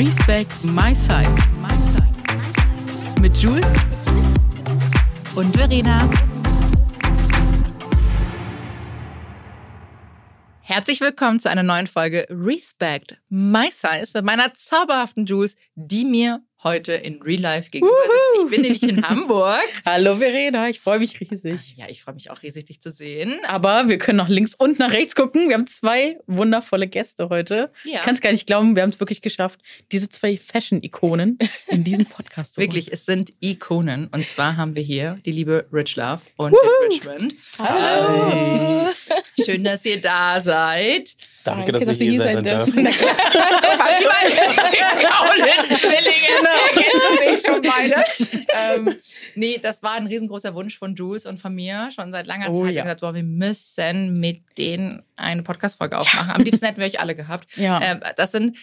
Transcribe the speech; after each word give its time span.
Respect 0.00 0.64
My 0.64 0.94
Size. 0.94 1.36
Mit 3.20 3.36
Jules 3.36 3.74
und 5.34 5.54
Verena. 5.54 6.08
Herzlich 10.62 11.02
willkommen 11.02 11.38
zu 11.38 11.50
einer 11.50 11.62
neuen 11.62 11.86
Folge 11.86 12.26
Respect 12.30 13.18
My 13.28 13.68
Size 13.70 14.12
mit 14.14 14.24
meiner 14.24 14.54
zauberhaften 14.54 15.26
Jules, 15.26 15.56
die 15.74 16.06
mir 16.06 16.40
heute 16.62 16.92
in 16.92 17.22
Real 17.22 17.40
Life 17.40 17.70
gegenüber 17.70 17.94
sitzt. 18.02 18.44
Ich 18.44 18.50
bin 18.50 18.62
nämlich 18.62 18.82
in 18.82 19.02
Hamburg. 19.08 19.62
Hallo 19.86 20.16
Verena, 20.16 20.68
ich 20.68 20.80
freue 20.80 20.98
mich 20.98 21.18
riesig. 21.20 21.74
Ja, 21.76 21.86
ich 21.88 22.02
freue 22.02 22.14
mich 22.14 22.30
auch 22.30 22.42
riesig, 22.42 22.66
dich 22.66 22.80
zu 22.80 22.90
sehen. 22.90 23.38
Aber 23.46 23.88
wir 23.88 23.98
können 23.98 24.18
nach 24.18 24.28
links 24.28 24.54
und 24.54 24.78
nach 24.78 24.92
rechts 24.92 25.14
gucken. 25.14 25.48
Wir 25.48 25.54
haben 25.54 25.66
zwei 25.66 26.18
wundervolle 26.26 26.86
Gäste 26.86 27.28
heute. 27.30 27.70
Ja. 27.84 27.94
Ich 27.94 28.02
kann 28.02 28.14
es 28.14 28.20
gar 28.20 28.32
nicht 28.32 28.46
glauben, 28.46 28.76
wir 28.76 28.82
haben 28.82 28.90
es 28.90 29.00
wirklich 29.00 29.22
geschafft, 29.22 29.60
diese 29.90 30.08
zwei 30.08 30.36
Fashion-Ikonen 30.36 31.38
in 31.68 31.84
diesem 31.84 32.06
Podcast 32.06 32.54
zu 32.54 32.60
Wirklich, 32.60 32.92
es 32.92 33.06
sind 33.06 33.32
Ikonen. 33.40 34.08
Und 34.08 34.26
zwar 34.26 34.56
haben 34.56 34.74
wir 34.74 34.82
hier 34.82 35.18
die 35.24 35.32
liebe 35.32 35.66
Rich 35.72 35.96
Love 35.96 36.22
und 36.36 36.54
Richmond. 36.90 37.34
Hallo. 37.58 38.90
Schön, 39.42 39.64
dass 39.64 39.84
ihr 39.84 40.00
da 40.00 40.40
seid. 40.40 41.14
Danke, 41.44 41.72
Danke 41.72 41.72
dass, 41.72 41.84
dass, 41.86 42.00
ihr 42.00 42.10
hier 42.10 42.22
sein 42.22 42.42
dürfen. 42.42 42.84
Guck 43.00 43.78
mal, 43.78 44.00
Zwillinge 45.64 46.30
kennen 46.74 47.36
sich 47.36 47.46
schon 47.46 47.62
beide. 47.62 48.04
ähm, 48.48 48.94
nee, 49.34 49.58
das 49.62 49.82
war 49.82 49.92
ein 49.92 50.06
riesengroßer 50.06 50.54
Wunsch 50.54 50.78
von 50.78 50.94
Jules 50.94 51.26
und 51.26 51.40
von 51.40 51.54
mir 51.54 51.88
schon 51.94 52.12
seit 52.12 52.26
langer 52.26 52.50
oh, 52.50 52.64
Zeit. 52.64 52.74
Ja. 52.74 52.82
gesagt, 52.82 53.00
boah, 53.00 53.14
wir 53.14 53.22
müssen 53.22 54.20
mit 54.20 54.42
denen 54.58 55.02
eine 55.16 55.42
Podcast-Folge 55.42 55.98
aufmachen. 55.98 56.28
Ja. 56.28 56.34
Am 56.34 56.42
liebsten 56.42 56.66
hätten 56.66 56.78
wir 56.78 56.86
euch 56.86 57.00
alle 57.00 57.14
gehabt. 57.14 57.56
Ja. 57.56 57.80
Ähm, 57.82 58.00
das 58.16 58.32
sind 58.32 58.56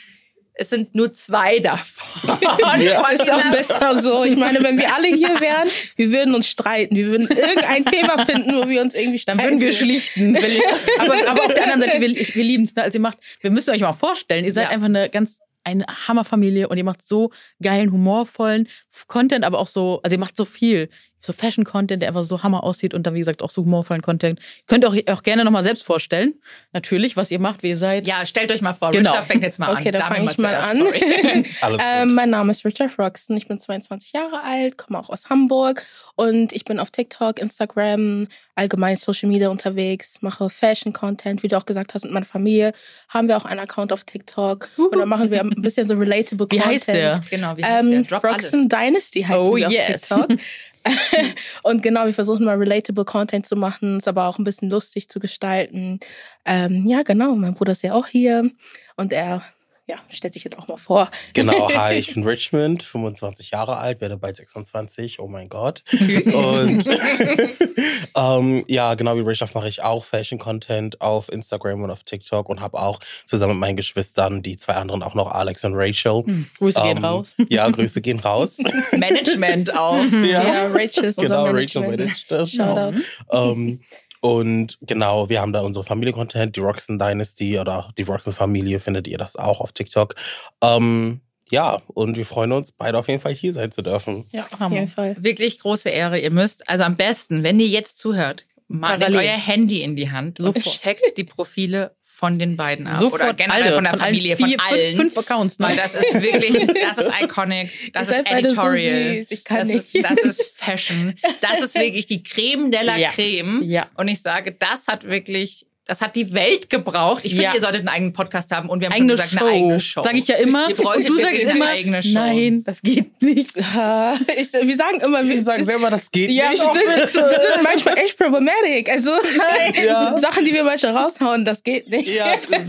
es 0.58 0.70
sind 0.70 0.96
nur 0.96 1.14
zwei 1.14 1.60
davon. 1.60 2.38
Ja. 2.80 3.10
ist 3.10 3.32
auch 3.32 3.52
besser 3.52 4.02
so. 4.02 4.24
Ich 4.24 4.36
meine, 4.36 4.62
wenn 4.62 4.77
wir 4.77 4.94
alle 4.94 5.08
hier 5.08 5.40
wären, 5.40 5.68
wir 5.96 6.12
würden 6.12 6.36
uns 6.36 6.48
streiten. 6.48 6.96
Wir 6.96 7.08
würden 7.08 7.27
irgendein 7.27 7.86
Thema 7.86 8.26
finden, 8.26 8.55
wo 8.55 8.68
wir 8.68 8.82
uns 8.82 8.96
irgendwie 8.96 9.18
streiten. 9.18 9.40
Dann 9.40 9.48
würden 9.48 9.62
wir 9.62 9.74
schlichten. 9.74 10.36
aber, 10.99 11.30
aber, 11.30 11.46
auf 11.46 11.54
der 11.54 11.64
anderen 11.64 11.82
Seite, 11.82 12.02
wir, 12.02 12.10
wir 12.10 12.44
lieben 12.44 12.64
es. 12.64 12.76
Ne? 12.76 12.84
Also 12.84 12.98
ihr 12.98 13.02
macht, 13.02 13.18
wir 13.41 13.52
müssen 13.52 13.72
euch 13.72 13.82
mal 13.82 13.94
vorstellen, 13.94 14.46
ihr 14.46 14.54
seid 14.54 14.66
ja. 14.66 14.70
einfach 14.70 14.88
eine 14.88 15.10
ganz 15.10 15.40
eine 15.64 15.86
Hammerfamilie 16.08 16.70
und 16.70 16.77
ihr 16.77 16.86
macht 16.86 17.05
so 17.05 17.32
geilen, 17.62 17.92
humorvollen 17.92 18.70
Content, 19.08 19.44
aber 19.44 19.60
auch 19.60 19.68
so, 19.68 19.99
also 20.02 20.16
ihr 20.16 20.20
macht 20.20 20.38
so 20.38 20.46
viel 20.46 20.90
so 21.20 21.34
Fashion-Content, 21.34 22.01
der 22.01 22.10
einfach 22.10 22.23
so 22.23 22.43
hammer 22.43 22.63
aussieht 22.63 22.93
und 22.93 23.05
dann, 23.05 23.13
wie 23.13 23.20
gesagt, 23.20 23.41
auch 23.41 23.49
so 23.49 23.63
humorvollen 23.63 24.01
Content. 24.01 24.40
Könnt 24.68 24.84
ihr 24.84 24.90
euch 24.90 25.12
auch 25.12 25.24
gerne 25.24 25.43
nochmal 25.43 25.63
selbst 25.63 25.84
vorstellen. 25.84 26.34
Natürlich, 26.74 27.18
was 27.18 27.32
ihr 27.32 27.40
macht, 27.40 27.63
wie 27.63 27.70
ihr 27.70 27.77
seid. 27.77 28.07
Ja, 28.07 28.26
stellt 28.26 28.51
euch 28.51 28.62
mal 28.62 28.74
vor. 28.74 28.91
Genau. 28.91 29.12
Richard 29.12 29.26
fängt 29.26 29.43
jetzt 29.43 29.59
mal 29.59 29.70
okay, 29.70 29.76
an. 29.76 29.82
Okay, 29.82 29.91
dann 29.91 30.01
fange 30.01 30.32
ich 30.32 30.37
mal 30.37 30.55
an. 30.55 30.82
Alles 31.62 31.82
gut. 31.82 31.87
Ähm, 31.87 32.13
mein 32.13 32.29
Name 32.29 32.51
ist 32.51 32.63
Richard 32.65 32.98
Roxton. 32.98 33.35
Ich 33.37 33.48
bin 33.48 33.59
22 33.59 34.13
Jahre 34.13 34.43
alt, 34.43 34.77
komme 34.77 34.99
auch 34.99 35.09
aus 35.09 35.29
Hamburg 35.29 35.84
und 36.15 36.54
ich 36.54 36.65
bin 36.65 36.79
auf 36.79 36.91
TikTok, 36.91 37.40
Instagram, 37.40 38.27
allgemein 38.55 38.96
Social 38.96 39.29
Media 39.29 39.49
unterwegs, 39.49 40.21
mache 40.21 40.49
Fashion-Content. 40.49 41.43
Wie 41.43 41.48
du 41.48 41.57
auch 41.57 41.65
gesagt 41.65 41.93
hast, 41.93 42.04
mit 42.04 42.13
meiner 42.13 42.26
Familie 42.26 42.74
haben 43.09 43.27
wir 43.27 43.37
auch 43.37 43.46
einen 43.46 43.59
Account 43.59 43.91
auf 43.91 44.04
TikTok 44.04 44.70
uh 44.77 44.85
und 44.85 44.99
dann 44.99 45.09
machen 45.09 45.31
wir 45.31 45.41
ein 45.41 45.62
bisschen 45.62 45.87
so 45.87 45.96
relatable 45.96 46.48
Content. 46.48 46.65
Wie 46.65 46.74
heißt 46.74 46.87
der? 46.87 47.20
Genau, 47.29 47.57
wie 47.57 47.65
heißt 47.65 47.85
ähm, 47.85 47.91
der? 47.91 48.04
Drop 48.04 48.24
Roxton 48.24 48.68
alles. 48.71 48.85
Dynasty 48.87 49.24
heißt 49.24 49.40
oh, 49.40 49.55
wir 49.55 49.70
yes. 49.70 50.12
auf 50.12 50.27
TikTok. 50.27 50.40
und 51.63 51.84
genau, 51.84 52.05
wir 52.05 52.13
versuchen 52.13 52.46
mal 52.46 52.57
relatable 52.57 53.05
Content 53.05 53.46
zu 53.46 53.55
machen, 53.55 53.98
es 53.98 54.07
aber 54.07 54.27
auch 54.27 54.40
ein 54.40 54.43
bisschen 54.43 54.70
lustig 54.70 55.10
zu 55.10 55.20
gestalten. 55.20 55.99
Ähm, 56.46 56.85
ja, 56.88 57.02
genau, 57.04 57.35
mein 57.35 57.54
Bruder 57.54 57.74
ist 57.74 57.84
ja 57.84 57.93
auch 57.93 58.07
hier 58.07 58.49
und 58.96 59.13
er 59.13 59.43
ja, 59.88 59.98
stellt 60.10 60.34
sich 60.34 60.43
jetzt 60.43 60.57
auch 60.57 60.68
mal 60.68 60.77
vor. 60.77 61.10
Genau, 61.34 61.70
hi, 61.74 61.96
ich 61.96 62.13
bin 62.13 62.26
Richmond, 62.26 62.84
25 62.84 63.52
Jahre 63.52 63.77
alt, 63.77 64.02
werde 64.02 64.18
bald 64.18 64.35
26, 64.35 65.19
oh 65.19 65.28
mein 65.28 65.48
Gott. 65.48 65.84
Und 65.92 66.86
ähm, 68.16 68.66
ja, 68.68 68.96
genau 68.96 69.16
wie 69.16 69.22
Richard 69.22 69.56
mache 69.56 69.70
ich 69.70 69.84
auch 69.84 70.03
Fashion-Content 70.03 71.00
auf 71.00 71.31
Instagram 71.31 71.84
und 71.84 71.92
auf 71.92 72.03
TikTok 72.03 72.50
und 72.50 72.59
habe 72.59 72.80
auch 72.80 73.00
zusammen 73.28 73.53
mit 73.53 73.62
meinen 73.62 73.78
Geschwistern, 73.78 74.42
die 74.42 74.58
zwei 74.58 74.74
anderen 74.74 75.03
auch 75.03 75.14
noch, 75.14 75.31
Alex 75.31 75.64
und 75.64 75.74
Rachel. 75.75 76.24
Hm, 76.25 76.50
Grüße 76.58 76.80
ähm, 76.81 76.86
gehen 76.88 76.98
raus. 77.06 77.36
Ja, 77.50 77.69
Grüße 77.69 78.02
gehen 78.02 78.19
raus. 78.19 78.58
Management 78.92 79.74
auch. 79.75 80.04
Ja, 80.12 80.44
ja 80.44 80.68
Rachel 80.68 81.06
ist 81.06 81.18
genau, 81.18 81.46
unser 81.46 81.56
Rachel 81.56 81.81
managt 81.88 82.30
das. 82.30 82.52
Shoutout. 82.52 83.00
Ähm, 83.31 83.80
und 84.22 84.78
genau, 84.82 85.30
wir 85.30 85.42
haben 85.42 85.54
da 85.54 85.62
unsere 85.62 85.86
Familie-Content, 85.86 86.56
die 86.56 86.60
Roxen 86.60 87.00
Dynasty 87.00 87.60
oder 87.60 87.92
die 87.98 88.04
Roxen 88.04 88.34
Familie 88.34 88.80
findet 88.80 89.08
ihr 89.08 89.18
das 89.18 89.36
auch 89.36 89.62
auf 89.62 89.72
TikTok. 89.74 90.16
Ähm, 90.62 91.22
ja, 91.50 91.82
und 91.88 92.18
wir 92.18 92.26
freuen 92.26 92.52
uns, 92.52 92.72
beide 92.72 92.98
auf 92.98 93.08
jeden 93.08 93.22
Fall 93.22 93.34
hier 93.34 93.54
sein 93.54 93.72
zu 93.72 93.82
dürfen. 93.82 94.26
Ja, 94.32 94.46
auf 94.60 94.72
jeden 94.72 94.88
Fall. 94.88 95.16
Wirklich 95.20 95.60
große 95.60 95.90
Ehre. 95.90 96.20
Ihr 96.20 96.32
müsst, 96.32 96.70
also 96.70 96.84
am 96.84 96.96
besten, 96.96 97.44
wenn 97.44 97.60
ihr 97.60 97.68
jetzt 97.68 97.98
zuhört, 98.00 98.44
mal 98.68 98.98
nehmt 98.98 99.16
euer 99.16 99.38
Handy 99.38 99.82
in 99.82 99.96
die 99.96 100.12
Hand 100.12 100.40
Sofort. 100.40 100.66
und 100.66 100.82
checkt 100.82 101.18
die 101.18 101.24
Profile 101.24 101.96
von 102.18 102.40
den 102.40 102.58
beiden 102.58 102.88
ab. 102.88 103.00
Sofort 103.00 103.22
oder 103.22 103.34
generell 103.36 103.62
alle, 103.62 103.74
von 103.76 103.84
der 103.84 103.94
von 103.94 104.02
Familie, 104.02 104.36
vier, 104.36 104.58
von 104.58 104.60
allen. 104.60 104.96
Fünf, 104.96 105.14
fünf 105.14 105.18
Accounts. 105.30 105.60
Ne? 105.60 105.68
Weil 105.68 105.76
das 105.76 105.94
ist 105.94 106.14
wirklich, 106.16 106.68
das 106.82 106.98
ist 106.98 107.12
iconic, 107.22 107.94
das 107.94 108.10
ist 108.10 108.26
editorial, 108.26 109.24
so 109.24 109.36
das. 109.48 109.70
Ist, 109.70 109.96
das 110.04 110.18
ist 110.18 110.52
Fashion, 110.56 111.14
das 111.42 111.60
ist 111.60 111.76
wirklich 111.76 112.08
die 112.08 112.24
Creme 112.24 112.72
de 112.72 112.82
la 112.82 112.98
Ja. 112.98 113.10
Creme. 113.10 113.62
Ja. 113.66 113.86
Und 113.94 114.08
ich 114.08 114.20
sage, 114.20 114.52
das 114.52 114.88
hat 114.88 115.08
wirklich 115.08 115.67
das 115.88 116.02
hat 116.02 116.16
die 116.16 116.34
Welt 116.34 116.70
gebraucht. 116.70 117.24
Ich 117.24 117.31
finde, 117.31 117.46
Ja. 117.46 117.53
ihr 117.53 117.62
solltet 117.62 117.80
einen 117.80 117.88
eigenen 117.90 118.14
Podcast 118.14 118.53
haben 118.53 118.70
und 118.70 118.81
wir 118.81 118.88
haben 118.88 118.94
Eigene 118.96 119.18
schon 119.18 119.24
gesagt, 119.25 119.40
Show. 119.40 119.46
eine 119.46 119.56
eigene 119.56 119.80
Show. 119.80 120.02
Sag 120.02 120.14
ich 120.16 120.28
ja 120.28 120.36
immer. 120.36 120.68
Und 120.68 121.09
du 121.09 121.14
sagst 121.20 121.44
eine 121.46 121.52
immer, 121.56 121.68
eigene 121.68 122.03
Show. 122.03 122.14
nein, 122.14 122.64
das 122.66 122.81
geht 122.81 123.22
nicht. 123.22 123.56
Ich, 123.58 123.64
wir 123.66 124.75
sagen 124.78 125.00
immer, 125.06 125.25
wir, 125.28 125.44
sage 125.44 125.64
selber, 125.66 125.90
das 125.90 126.12
geht 126.12 126.30
ja, 126.30 126.50
nicht. 126.50 126.62
wir, 126.64 127.08
sind, 127.08 127.24
wir 127.25 127.40
sind 127.40 127.64
manchmal 127.64 127.98
echt 128.00 128.18
problematic. 128.18 128.90
Also 128.90 129.12
Ja. 129.86 130.18
Sachen, 130.18 130.44
die 130.46 130.53
wir 130.53 130.64
manchmal 130.64 130.96
raushauen, 130.98 131.46
das 131.46 131.64
geht 131.64 131.90
nicht. 131.90 132.16
Ja, 132.16 132.25
Hause 132.25 132.42
Das 132.52 132.66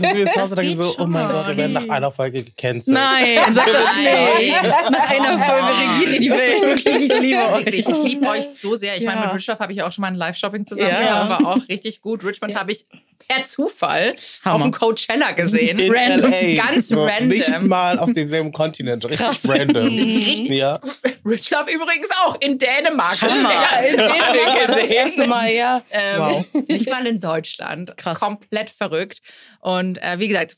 denken 0.55 0.61
geht 0.61 0.77
so, 0.77 0.95
oh 0.99 1.05
mein. 1.05 1.27
Gott, 1.27 1.47
wir 1.47 1.57
werden 1.57 1.73
nach 1.73 1.89
einer 1.89 2.11
Folge 2.11 2.43
gecancelt. 2.43 2.93
Nein, 2.95 3.37
sag 3.49 3.65
das 3.65 3.83
Nein. 3.95 4.37
nicht. 4.39 4.91
Nach 4.91 5.09
einer 5.09 5.39
Folge 5.39 5.67
regiert 5.67 6.13
ihr 6.13 6.19
die 6.21 6.29
Welt. 6.31 6.61
Wirklich, 6.85 7.11
ich 7.11 7.19
liebe 7.19 7.37
euch. 7.37 7.65
Wirklich, 7.65 7.87
ich 7.89 8.03
liebe 8.03 8.27
euch 8.27 8.45
so 8.47 8.75
sehr. 8.75 8.97
Ich 8.97 9.05
meine, 9.05 9.21
mit 9.21 9.33
Richard 9.33 9.59
habe 9.59 9.73
ich 9.73 9.81
auch 9.83 9.91
schon 9.91 10.03
mal 10.03 10.07
ein 10.09 10.15
Live-Shopping 10.15 10.65
zusammen 10.65 10.89
Ja. 10.89 11.29
War 11.29 11.45
auch 11.45 11.67
richtig 11.69 12.01
gut. 12.01 12.23
Richmond 12.23 12.55
habe 12.55 12.71
ich 12.71 12.85
per 13.27 13.43
Zufall 13.43 14.15
Hammer. 14.43 14.55
auf 14.55 14.61
dem 14.63 14.71
Coachella 14.71 15.31
gesehen. 15.31 15.77
In 15.79 15.93
Random. 15.93 16.31
LA. 16.31 16.55
Ganz 16.55 16.87
so, 16.87 17.03
random. 17.05 17.27
Nicht 17.29 17.61
mal 17.61 17.99
auf 17.99 18.11
demselben 18.13 18.51
Kontinent. 18.51 19.03
Richtig 19.05 19.19
Krass. 19.19 19.41
random. 19.47 19.85
Richtig. 19.87 20.49
Ja. 20.49 20.79
Rich 21.25 21.49
Love 21.51 21.71
übrigens 21.71 22.09
auch 22.25 22.35
in 22.41 22.57
Dänemark. 22.57 23.21
Hammer. 23.21 23.51
Das 23.71 23.85
in 23.85 23.97
Dänemark 23.97 24.67
das 24.67 24.79
erste 24.89 25.27
Mal, 25.27 25.51
ja. 25.51 25.83
Ähm, 25.91 26.19
Wow. 26.19 26.45
Nicht 26.67 26.89
mal 26.89 27.05
in 27.05 27.19
Deutschland. 27.19 27.95
Krass. 27.97 28.19
Komplett 28.19 28.69
verrückt. 28.69 29.19
Und 29.59 30.01
äh, 30.01 30.17
wie 30.19 30.27
gesagt, 30.27 30.55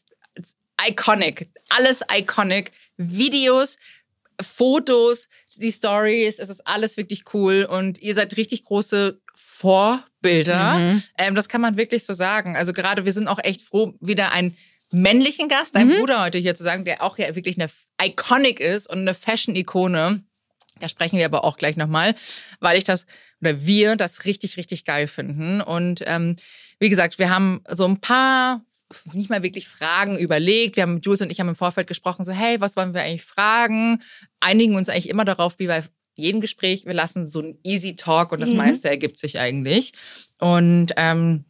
iconic. 0.88 1.50
Alles 1.70 2.02
iconic. 2.12 2.72
Videos, 2.98 3.78
Fotos, 4.44 5.28
die 5.56 5.72
Stories, 5.72 6.40
es 6.40 6.50
ist 6.50 6.66
alles 6.68 6.98
wirklich 6.98 7.24
cool. 7.34 7.66
Und 7.70 8.02
ihr 8.02 8.16
seid 8.16 8.38
richtig 8.38 8.64
große 8.64 9.22
Vorbilder. 9.34 10.78
Mhm. 10.80 11.04
Ähm, 11.18 11.36
das 11.36 11.50
kann 11.50 11.62
man 11.62 11.78
wirklich 11.78 12.06
so 12.06 12.14
sagen. 12.14 12.56
Also 12.56 12.74
gerade 12.74 13.06
wir 13.06 13.14
sind 13.14 13.28
auch 13.28 13.40
echt 13.40 13.62
froh, 13.62 13.94
wieder 14.00 14.32
einen 14.32 14.58
männlichen 14.92 15.48
Gast, 15.48 15.76
dein 15.76 15.88
Mhm. 15.88 16.00
Bruder 16.00 16.22
heute 16.22 16.38
hier 16.38 16.56
zu 16.56 16.64
sagen, 16.64 16.86
der 16.86 17.02
auch 17.02 17.18
ja 17.18 17.36
wirklich 17.36 17.58
eine 17.60 17.70
Iconic 18.02 18.60
ist 18.60 18.90
und 18.90 19.00
eine 19.00 19.14
Fashion-Ikone. 19.14 20.24
Da 20.80 20.90
sprechen 20.90 21.18
wir 21.18 21.26
aber 21.26 21.44
auch 21.44 21.58
gleich 21.58 21.78
nochmal, 21.78 22.16
weil 22.60 22.78
ich 22.78 22.84
das 22.84 23.06
oder 23.40 23.66
wir 23.66 23.96
das 23.96 24.26
richtig, 24.26 24.58
richtig 24.58 24.86
geil 24.86 25.08
finden. 25.08 25.62
Und 25.62 26.04
ähm, 26.06 26.36
wie 26.80 26.90
gesagt, 26.90 27.20
wir 27.20 27.30
haben 27.30 27.64
so 27.70 27.86
ein 27.86 28.00
paar 28.00 28.64
nicht 29.14 29.30
mal 29.30 29.44
wirklich 29.44 29.68
Fragen 29.68 30.18
überlegt. 30.18 30.76
Wir 30.76 30.84
haben, 30.84 31.02
Jules 31.02 31.22
und 31.22 31.32
ich 31.32 31.40
haben 31.40 31.50
im 31.50 31.56
Vorfeld 31.56 31.88
gesprochen, 31.88 32.24
so, 32.24 32.32
hey, 32.32 32.60
was 32.62 32.76
wollen 32.76 32.94
wir 32.94 33.02
eigentlich 33.02 33.24
fragen? 33.24 34.00
Einigen 34.40 34.76
uns 34.76 34.90
eigentlich 34.90 35.10
immer 35.10 35.26
darauf, 35.26 35.60
wie 35.60 35.68
bei 35.68 35.84
jedem 36.16 36.42
Gespräch, 36.42 36.86
wir 36.86 36.94
lassen 36.94 37.26
so 37.26 37.42
ein 37.42 37.58
easy 37.64 37.96
Talk 37.96 38.32
und 38.32 38.42
das 38.42 38.52
Mhm. 38.52 38.58
meiste 38.58 38.90
ergibt 38.90 39.18
sich 39.18 39.40
eigentlich. 39.40 39.94
Und 40.40 40.92
ähm, 40.98 41.46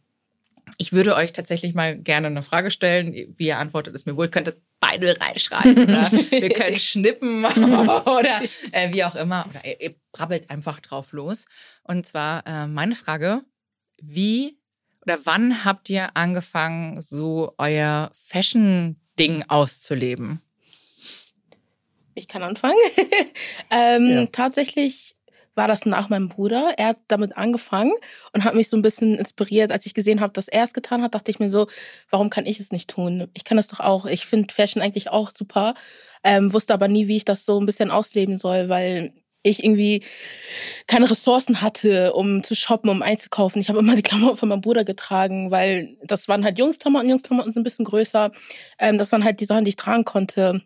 ich 0.78 0.92
würde 0.92 1.14
euch 1.16 1.32
tatsächlich 1.32 1.74
mal 1.74 1.98
gerne 1.98 2.28
eine 2.28 2.42
Frage 2.42 2.70
stellen. 2.70 3.12
Wie 3.12 3.46
ihr 3.46 3.58
antwortet, 3.58 3.94
ist 3.94 4.06
mir 4.06 4.16
wohl. 4.16 4.26
Ihr 4.26 4.30
könnt 4.30 4.46
das 4.46 4.56
beide 4.80 5.20
reinschreiben 5.20 5.84
oder 5.84 6.10
wir 6.12 6.50
können 6.50 6.76
schnippen 6.80 7.44
oder 8.06 8.40
äh, 8.70 8.92
wie 8.92 9.04
auch 9.04 9.14
immer. 9.16 9.46
Oder 9.50 9.64
ihr, 9.66 9.80
ihr 9.80 9.94
brabbelt 10.12 10.48
einfach 10.50 10.80
drauf 10.80 11.12
los. 11.12 11.46
Und 11.84 12.06
zwar 12.06 12.46
äh, 12.46 12.66
meine 12.68 12.94
Frage, 12.94 13.42
wie 14.00 14.56
oder 15.04 15.18
wann 15.24 15.64
habt 15.64 15.90
ihr 15.90 16.16
angefangen, 16.16 17.00
so 17.00 17.54
euer 17.58 18.10
Fashion-Ding 18.14 19.44
auszuleben? 19.48 20.40
Ich 22.14 22.28
kann 22.28 22.42
anfangen. 22.42 22.76
ähm, 23.70 24.08
Ja. 24.08 24.26
Tatsächlich 24.26 25.16
war 25.54 25.68
das 25.68 25.84
nach 25.84 26.08
meinem 26.08 26.28
Bruder. 26.28 26.74
Er 26.78 26.88
hat 26.88 26.98
damit 27.08 27.36
angefangen 27.36 27.92
und 28.32 28.44
hat 28.44 28.54
mich 28.54 28.68
so 28.68 28.76
ein 28.76 28.82
bisschen 28.82 29.18
inspiriert. 29.18 29.70
Als 29.70 29.84
ich 29.86 29.94
gesehen 29.94 30.20
habe, 30.20 30.32
dass 30.32 30.48
er 30.48 30.64
es 30.64 30.72
getan 30.72 31.02
hat, 31.02 31.14
dachte 31.14 31.30
ich 31.30 31.40
mir 31.40 31.50
so, 31.50 31.66
warum 32.08 32.30
kann 32.30 32.46
ich 32.46 32.58
es 32.58 32.72
nicht 32.72 32.88
tun? 32.88 33.28
Ich 33.34 33.44
kann 33.44 33.56
das 33.56 33.68
doch 33.68 33.80
auch. 33.80 34.06
Ich 34.06 34.24
finde 34.24 34.52
Fashion 34.52 34.82
eigentlich 34.82 35.10
auch 35.10 35.30
super. 35.30 35.74
Ähm, 36.24 36.52
wusste 36.52 36.72
aber 36.72 36.88
nie, 36.88 37.08
wie 37.08 37.16
ich 37.16 37.24
das 37.24 37.44
so 37.44 37.60
ein 37.60 37.66
bisschen 37.66 37.90
ausleben 37.90 38.36
soll, 38.38 38.68
weil 38.68 39.12
ich 39.42 39.64
irgendwie 39.64 40.04
keine 40.86 41.10
Ressourcen 41.10 41.60
hatte, 41.62 42.12
um 42.14 42.42
zu 42.42 42.54
shoppen, 42.54 42.90
um 42.90 43.02
einzukaufen. 43.02 43.60
Ich 43.60 43.68
habe 43.68 43.80
immer 43.80 43.96
die 43.96 44.02
Klamotten 44.02 44.36
von 44.36 44.48
meinem 44.48 44.60
Bruder 44.60 44.84
getragen, 44.84 45.50
weil 45.50 45.96
das 46.04 46.28
waren 46.28 46.44
halt 46.44 46.58
Jungsklamotten. 46.58 47.08
Jungsklamotten 47.08 47.52
sind 47.52 47.62
ein 47.62 47.64
bisschen 47.64 47.84
größer. 47.84 48.32
Ähm, 48.78 48.98
das 48.98 49.12
waren 49.12 49.24
halt 49.24 49.40
die 49.40 49.44
Sachen, 49.44 49.64
die 49.64 49.70
ich 49.70 49.76
tragen 49.76 50.04
konnte. 50.04 50.62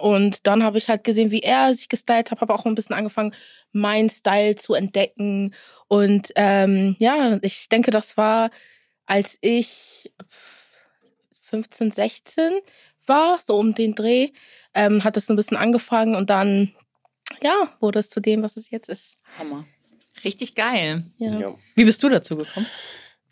Und 0.00 0.46
dann 0.46 0.62
habe 0.64 0.78
ich 0.78 0.88
halt 0.88 1.04
gesehen, 1.04 1.30
wie 1.30 1.40
er 1.40 1.72
sich 1.72 1.88
gestylt 1.88 2.30
hat, 2.30 2.40
habe 2.40 2.52
auch 2.52 2.66
ein 2.66 2.74
bisschen 2.74 2.96
angefangen, 2.96 3.34
meinen 3.72 4.10
Style 4.10 4.56
zu 4.56 4.74
entdecken. 4.74 5.54
Und 5.88 6.32
ähm, 6.36 6.96
ja, 6.98 7.38
ich 7.42 7.68
denke, 7.68 7.90
das 7.90 8.16
war, 8.16 8.50
als 9.06 9.38
ich 9.40 10.12
15, 11.40 11.92
16 11.92 12.52
war, 13.06 13.38
so 13.44 13.56
um 13.56 13.74
den 13.74 13.94
Dreh, 13.94 14.30
ähm, 14.74 15.04
hat 15.04 15.16
es 15.16 15.30
ein 15.30 15.36
bisschen 15.36 15.56
angefangen 15.56 16.16
und 16.16 16.30
dann, 16.30 16.74
ja, 17.42 17.68
wurde 17.80 17.98
es 17.98 18.10
zu 18.10 18.20
dem, 18.20 18.42
was 18.42 18.56
es 18.56 18.70
jetzt 18.70 18.88
ist. 18.88 19.18
Hammer. 19.38 19.64
Richtig 20.24 20.54
geil. 20.54 21.04
Ja. 21.18 21.38
Ja. 21.38 21.54
Wie 21.74 21.84
bist 21.84 22.02
du 22.02 22.08
dazu 22.08 22.36
gekommen? 22.36 22.66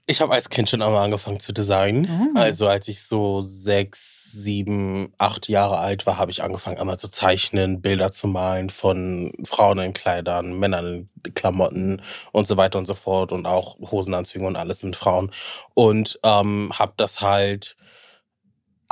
Ich 0.07 0.21
habe 0.21 0.35
als 0.35 0.51
Kind 0.51 0.69
schon 0.69 0.83
einmal 0.83 1.05
angefangen 1.05 1.39
zu 1.39 1.53
designen. 1.53 2.35
Ah. 2.35 2.41
Also 2.41 2.67
als 2.67 2.89
ich 2.89 3.03
so 3.03 3.41
sechs, 3.41 4.33
sieben, 4.33 5.13
acht 5.17 5.49
Jahre 5.49 5.79
alt 5.79 6.07
war, 6.07 6.19
habe 6.19 6.33
ich 6.33 6.43
angefangen 6.43 6.79
einmal 6.79 6.99
zu 6.99 7.09
zeichnen, 7.09 7.81
Bilder 7.81 8.11
zu 8.11 8.27
malen 8.27 8.69
von 8.71 9.33
Frauen 9.45 9.79
in 9.79 9.93
Kleidern, 9.93 10.59
Männern 10.59 11.09
in 11.23 11.35
Klamotten 11.35 12.03
und 12.33 12.49
so 12.49 12.57
weiter 12.57 12.81
und 12.81 12.87
so 12.87 12.97
fort 12.97 13.31
und 13.31 13.47
auch 13.47 13.79
Hosenanzüge 13.79 14.45
und 14.45 14.57
alles 14.57 14.83
mit 14.83 14.97
Frauen. 14.97 15.31
Und 15.75 16.19
ähm, 16.25 16.73
habe 16.77 16.95
das 16.97 17.21
halt 17.21 17.77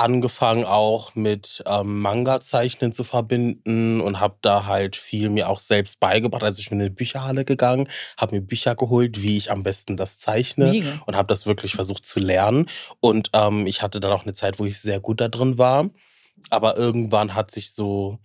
angefangen 0.00 0.64
auch 0.64 1.14
mit 1.14 1.62
ähm, 1.66 2.00
Manga-Zeichnen 2.00 2.94
zu 2.94 3.04
verbinden 3.04 4.00
und 4.00 4.18
habe 4.18 4.36
da 4.40 4.64
halt 4.66 4.96
viel 4.96 5.28
mir 5.28 5.50
auch 5.50 5.60
selbst 5.60 6.00
beigebracht. 6.00 6.42
Also 6.42 6.60
ich 6.60 6.70
bin 6.70 6.80
in 6.80 6.86
eine 6.86 6.94
Bücherhalle 6.94 7.44
gegangen, 7.44 7.86
habe 8.16 8.36
mir 8.36 8.40
Bücher 8.40 8.74
geholt, 8.74 9.22
wie 9.22 9.36
ich 9.36 9.50
am 9.50 9.62
besten 9.62 9.98
das 9.98 10.18
zeichne 10.18 10.70
Mega. 10.70 11.02
und 11.04 11.16
habe 11.16 11.28
das 11.28 11.44
wirklich 11.44 11.74
versucht 11.74 12.06
zu 12.06 12.18
lernen. 12.18 12.66
Und 13.00 13.28
ähm, 13.34 13.66
ich 13.66 13.82
hatte 13.82 14.00
dann 14.00 14.12
auch 14.12 14.22
eine 14.22 14.32
Zeit, 14.32 14.58
wo 14.58 14.64
ich 14.64 14.80
sehr 14.80 15.00
gut 15.00 15.20
da 15.20 15.28
drin 15.28 15.58
war. 15.58 15.90
Aber 16.48 16.78
irgendwann 16.78 17.34
hat 17.34 17.50
sich 17.50 17.72
so, 17.72 18.18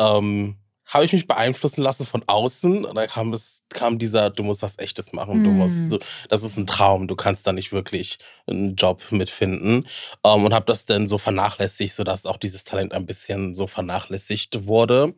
ähm, 0.00 0.56
habe 0.86 1.04
ich 1.04 1.12
mich 1.12 1.26
beeinflussen 1.26 1.82
lassen 1.82 2.04
von 2.06 2.22
außen 2.26 2.84
und 2.84 2.94
dann 2.94 3.08
kam 3.08 3.32
es, 3.32 3.62
kam 3.70 3.98
dieser, 3.98 4.30
du 4.30 4.42
musst 4.42 4.62
was 4.62 4.78
Echtes 4.78 5.12
machen, 5.12 5.42
du 5.42 5.52
musst, 5.52 5.86
Mm. 5.86 5.88
du, 5.90 5.98
das 6.28 6.42
ist 6.42 6.56
ein 6.58 6.66
Traum, 6.66 7.08
du 7.08 7.16
kannst 7.16 7.46
da 7.46 7.52
nicht 7.52 7.72
wirklich 7.72 8.18
einen 8.46 8.74
Job 8.76 9.02
mitfinden. 9.10 9.86
Ähm, 10.24 10.44
und 10.44 10.52
habe 10.54 10.66
das 10.66 10.84
dann 10.84 11.08
so 11.08 11.18
vernachlässigt, 11.18 11.94
sodass 11.94 12.26
auch 12.26 12.36
dieses 12.36 12.64
Talent 12.64 12.92
ein 12.92 13.06
bisschen 13.06 13.54
so 13.54 13.66
vernachlässigt 13.66 14.66
wurde. 14.66 15.14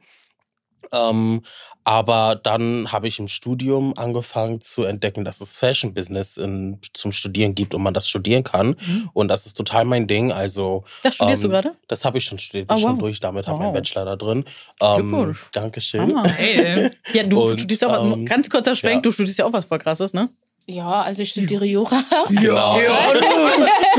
Ähm, 0.92 1.42
aber 1.86 2.40
dann 2.42 2.90
habe 2.92 3.08
ich 3.08 3.18
im 3.18 3.28
Studium 3.28 3.92
angefangen 3.98 4.62
zu 4.62 4.84
entdecken, 4.84 5.24
dass 5.24 5.42
es 5.42 5.58
Fashion 5.58 5.92
Business 5.92 6.38
in, 6.38 6.78
zum 6.94 7.12
Studieren 7.12 7.54
gibt 7.54 7.74
und 7.74 7.82
man 7.82 7.92
das 7.92 8.08
studieren 8.08 8.42
kann. 8.42 8.68
Mhm. 8.86 9.10
Und 9.12 9.28
das 9.28 9.44
ist 9.44 9.54
total 9.56 9.84
mein 9.84 10.06
Ding. 10.06 10.32
Also, 10.32 10.84
Das 11.02 11.16
studierst 11.16 11.44
Ähm, 11.44 11.50
du 11.50 11.54
gerade? 11.54 11.72
das 11.88 12.04
habe 12.06 12.16
ich 12.18 12.24
schon 12.24 12.38
studiert, 12.38 12.70
Oh, 12.72 12.76
schon 12.78 12.92
wow. 12.92 12.98
durch 12.98 13.20
damit, 13.20 13.46
habe 13.46 13.58
Wow. 13.58 13.64
meinen 13.66 13.74
Bachelor 13.74 14.04
da 14.06 14.16
drin. 14.16 14.44
Ähm. 14.80 15.34
Dankeschön. 15.52 16.00
Hammer. 16.00 16.26
Hey. 16.28 16.90
Ja, 17.12 17.22
du 17.24 17.42
Und, 17.42 17.58
studierst 17.58 17.84
auch, 17.84 18.12
ähm, 18.16 18.24
ganz 18.24 18.48
kurzer 18.48 18.74
Schwenk, 18.74 18.96
ja. 18.96 19.00
du 19.02 19.10
studierst 19.10 19.38
ja 19.38 19.44
auch 19.44 19.52
was 19.52 19.66
voll 19.66 19.78
krasses, 19.78 20.14
ne? 20.14 20.30
Ja, 20.66 21.02
also 21.02 21.22
ich 21.22 21.30
studiere 21.30 21.66
Jura. 21.66 22.02
Ja. 22.30 22.78
Ja, 22.80 23.12
du, 23.12 23.20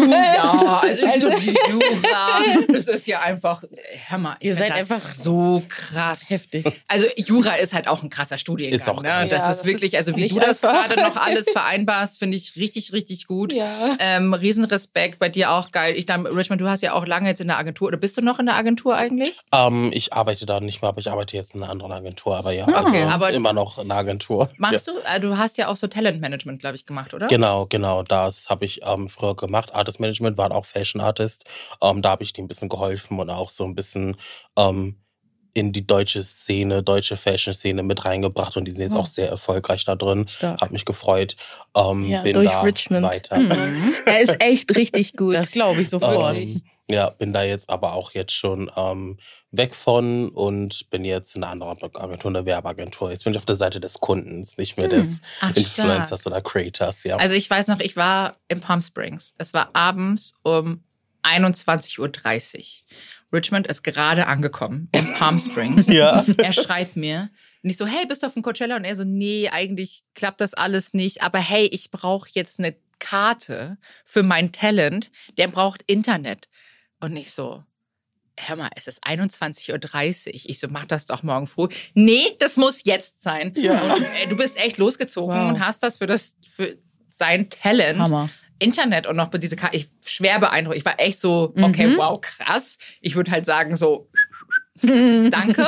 du, 0.01 0.11
ja, 0.11 0.79
also 0.81 1.03
ich 1.05 1.11
studiere 1.13 1.55
Jura. 1.69 2.43
Das 2.69 2.85
ist 2.85 3.05
ja 3.05 3.21
einfach, 3.21 3.63
Hammer. 4.09 4.37
Ich 4.39 4.47
Ihr 4.47 4.55
seid 4.55 4.71
einfach 4.71 4.97
so 4.99 5.61
krass. 5.67 6.29
Heftig. 6.31 6.65
Also 6.87 7.05
Jura 7.17 7.53
ist 7.55 7.73
halt 7.75 7.87
auch 7.87 8.01
ein 8.01 8.09
krasser 8.09 8.39
Studiengang. 8.39 8.79
Ist 8.79 8.89
auch 8.89 9.01
ne? 9.03 9.09
krass. 9.09 9.29
Das 9.29 9.31
Ja, 9.39 9.49
ist 9.51 9.57
das 9.59 9.65
wirklich, 9.67 9.93
ist 9.93 9.99
also 9.99 10.15
wie 10.15 10.27
du 10.27 10.39
das 10.39 10.63
einfach. 10.63 10.87
gerade 10.87 11.01
noch 11.01 11.15
alles 11.17 11.51
vereinbarst, 11.51 12.17
finde 12.17 12.37
ich 12.37 12.55
richtig, 12.55 12.93
richtig 12.93 13.27
gut. 13.27 13.53
Ja. 13.53 13.69
Ähm, 13.99 14.33
Riesenrespekt, 14.33 15.19
bei 15.19 15.29
dir 15.29 15.51
auch 15.51 15.69
geil. 15.71 15.93
Ich 15.95 16.07
dann, 16.07 16.25
Richmond, 16.25 16.61
du 16.61 16.67
hast 16.67 16.81
ja 16.81 16.93
auch 16.93 17.05
lange 17.05 17.29
jetzt 17.29 17.41
in 17.41 17.47
der 17.47 17.57
Agentur, 17.57 17.89
oder 17.89 17.97
bist 17.97 18.17
du 18.17 18.21
noch 18.21 18.39
in 18.39 18.47
der 18.47 18.55
Agentur 18.55 18.95
eigentlich? 18.95 19.39
Ähm, 19.53 19.91
ich 19.93 20.13
arbeite 20.13 20.47
da 20.47 20.59
nicht 20.59 20.81
mehr, 20.81 20.89
aber 20.89 20.99
ich 20.99 21.11
arbeite 21.11 21.35
jetzt 21.37 21.53
in 21.53 21.61
einer 21.61 21.71
anderen 21.71 21.91
Agentur. 21.91 22.35
Aber 22.37 22.51
ja, 22.53 22.67
Okay, 22.67 23.03
also 23.03 23.09
aber- 23.09 23.29
immer 23.29 23.53
noch 23.53 23.77
in 23.77 23.91
einer 23.91 23.99
Agentur. 23.99 24.49
Machst 24.57 24.87
du? 24.87 24.91
Äh, 25.05 25.19
du 25.19 25.37
hast 25.37 25.57
ja 25.59 25.67
auch 25.67 25.77
so 25.77 25.85
Talentmanagement, 25.87 26.54
glaube 26.57 26.75
ich, 26.75 26.85
gemacht, 26.85 27.13
oder? 27.13 27.27
Genau, 27.27 27.65
genau. 27.67 28.03
Das 28.03 28.47
habe 28.49 28.65
ich 28.65 28.81
ähm, 28.85 29.09
früher 29.09 29.35
gemacht. 29.35 29.73
Artist 29.73 29.99
Management 29.99 30.37
war 30.37 30.51
auch 30.51 30.65
Fashion 30.65 31.01
Artist. 31.01 31.45
Ähm, 31.81 32.01
da 32.01 32.09
habe 32.11 32.23
ich 32.23 32.33
denen 32.33 32.45
ein 32.45 32.47
bisschen 32.49 32.69
geholfen 32.69 33.19
und 33.19 33.29
auch 33.29 33.49
so 33.49 33.63
ein 33.63 33.75
bisschen 33.75 34.17
ähm, 34.57 34.97
in 35.53 35.71
die 35.71 35.87
deutsche 35.87 36.21
Szene, 36.21 36.83
deutsche 36.83 37.15
Fashion-Szene 37.15 37.81
mit 37.81 38.03
reingebracht. 38.03 38.57
Und 38.57 38.65
die 38.65 38.71
sind 38.71 38.81
jetzt 38.81 38.95
Oh. 38.95 38.99
auch 38.99 39.07
sehr 39.07 39.29
erfolgreich 39.29 39.85
da 39.85 39.95
drin. 39.95 40.27
Stark. 40.27 40.59
Hab 40.59 40.71
mich 40.71 40.83
gefreut. 40.83 41.37
Ähm, 41.77 42.05
Ja, 42.09 42.21
bin 42.23 42.33
durch 42.33 42.49
da 42.51 42.61
Richmond. 42.61 43.05
weiter. 43.05 43.37
Mhm. 43.37 43.93
Er 44.05 44.19
ist 44.19 44.35
echt 44.41 44.75
richtig 44.75 45.13
gut. 45.13 45.33
Das 45.33 45.51
glaube 45.51 45.81
ich 45.81 45.89
sofort. 45.89 46.37
Ähm, 46.37 46.61
ja, 46.89 47.09
bin 47.09 47.33
da 47.33 47.43
jetzt 47.43 47.69
aber 47.69 47.93
auch 47.93 48.11
jetzt 48.11 48.33
schon 48.33 48.71
ähm, 48.75 49.17
weg 49.51 49.73
von 49.73 50.29
und 50.29 50.89
bin 50.89 51.03
jetzt 51.03 51.35
in 51.35 51.43
einer 51.43 51.51
anderen 51.51 51.95
Agentur, 51.95 52.29
einer 52.29 52.45
Werbeagentur. 52.45 53.11
Jetzt 53.11 53.23
bin 53.23 53.33
ich 53.33 53.37
auf 53.37 53.45
der 53.45 53.55
Seite 53.55 53.79
des 53.79 53.99
Kundens, 53.99 54.57
nicht 54.57 54.77
mehr 54.77 54.87
des 54.87 55.21
Ach, 55.39 55.51
stark. 55.51 55.57
Influencers 55.57 56.27
oder 56.27 56.41
Creators, 56.41 57.03
ja. 57.03 57.17
Also 57.17 57.35
ich 57.35 57.49
weiß 57.49 57.67
noch, 57.69 57.79
ich 57.79 57.95
war 57.95 58.37
in 58.47 58.61
Palm 58.61 58.81
Springs. 58.81 59.33
Es 59.37 59.53
war 59.53 59.69
abends 59.73 60.35
um 60.43 60.83
21.30 61.23 61.99
Uhr. 61.99 63.33
Richmond 63.33 63.67
ist 63.67 63.83
gerade 63.83 64.27
angekommen 64.27 64.87
in 64.91 65.13
Palm 65.13 65.39
Springs. 65.39 65.87
ja. 65.89 66.23
Er 66.37 66.53
schreibt 66.53 66.95
mir 66.95 67.29
und 67.63 67.71
ich 67.71 67.77
so, 67.77 67.87
hey, 67.87 68.05
bist 68.05 68.21
du 68.21 68.27
auf 68.27 68.33
dem 68.33 68.43
Coachella? 68.43 68.75
Und 68.75 68.85
er 68.85 68.95
so, 68.95 69.03
nee, 69.03 69.49
eigentlich 69.51 70.03
klappt 70.13 70.39
das 70.39 70.53
alles 70.53 70.93
nicht. 70.93 71.23
Aber 71.23 71.39
hey, 71.39 71.65
ich 71.65 71.89
brauche 71.89 72.29
jetzt 72.31 72.59
eine 72.59 72.75
Karte 72.99 73.77
für 74.05 74.21
mein 74.21 74.51
Talent. 74.51 75.11
Der 75.39 75.47
braucht 75.47 75.81
Internet. 75.87 76.47
Und 76.99 77.15
ich 77.17 77.31
so, 77.31 77.63
hör 78.39 78.55
mal, 78.55 78.69
es 78.75 78.87
ist 78.87 79.03
21.30 79.05 80.27
Uhr. 80.27 80.33
Ich 80.49 80.59
so, 80.59 80.67
mach 80.69 80.85
das 80.85 81.05
doch 81.05 81.23
morgen 81.23 81.47
früh. 81.47 81.67
Nee, 81.93 82.35
das 82.39 82.57
muss 82.57 82.81
jetzt 82.85 83.21
sein. 83.21 83.53
Ja. 83.57 83.79
Und 83.93 84.01
äh, 84.03 84.27
du 84.29 84.35
bist 84.37 84.57
echt 84.57 84.77
losgezogen 84.77 85.35
Wow. 85.35 85.49
und 85.49 85.59
hast 85.59 85.83
das 85.83 85.97
für 85.97 86.07
das, 86.07 86.35
für 86.49 86.77
sein 87.09 87.49
Talent. 87.49 87.99
Hammer. 87.99 88.29
Internet 88.57 89.05
und 89.05 89.17
noch 89.17 89.27
bei 89.27 89.37
diese 89.37 89.57
Karte. 89.57 89.75
Ich 89.75 89.89
schwer 90.05 90.39
beeindruckt. 90.39 90.77
Ich 90.77 90.85
war 90.85 90.97
echt 90.99 91.19
so, 91.19 91.53
okay, 91.61 91.87
Mhm. 91.87 91.97
wow, 91.97 92.19
krass. 92.21 92.77
Ich 93.01 93.15
würde 93.15 93.29
halt 93.31 93.45
sagen, 93.45 93.75
so, 93.75 94.09
danke. 94.81 95.67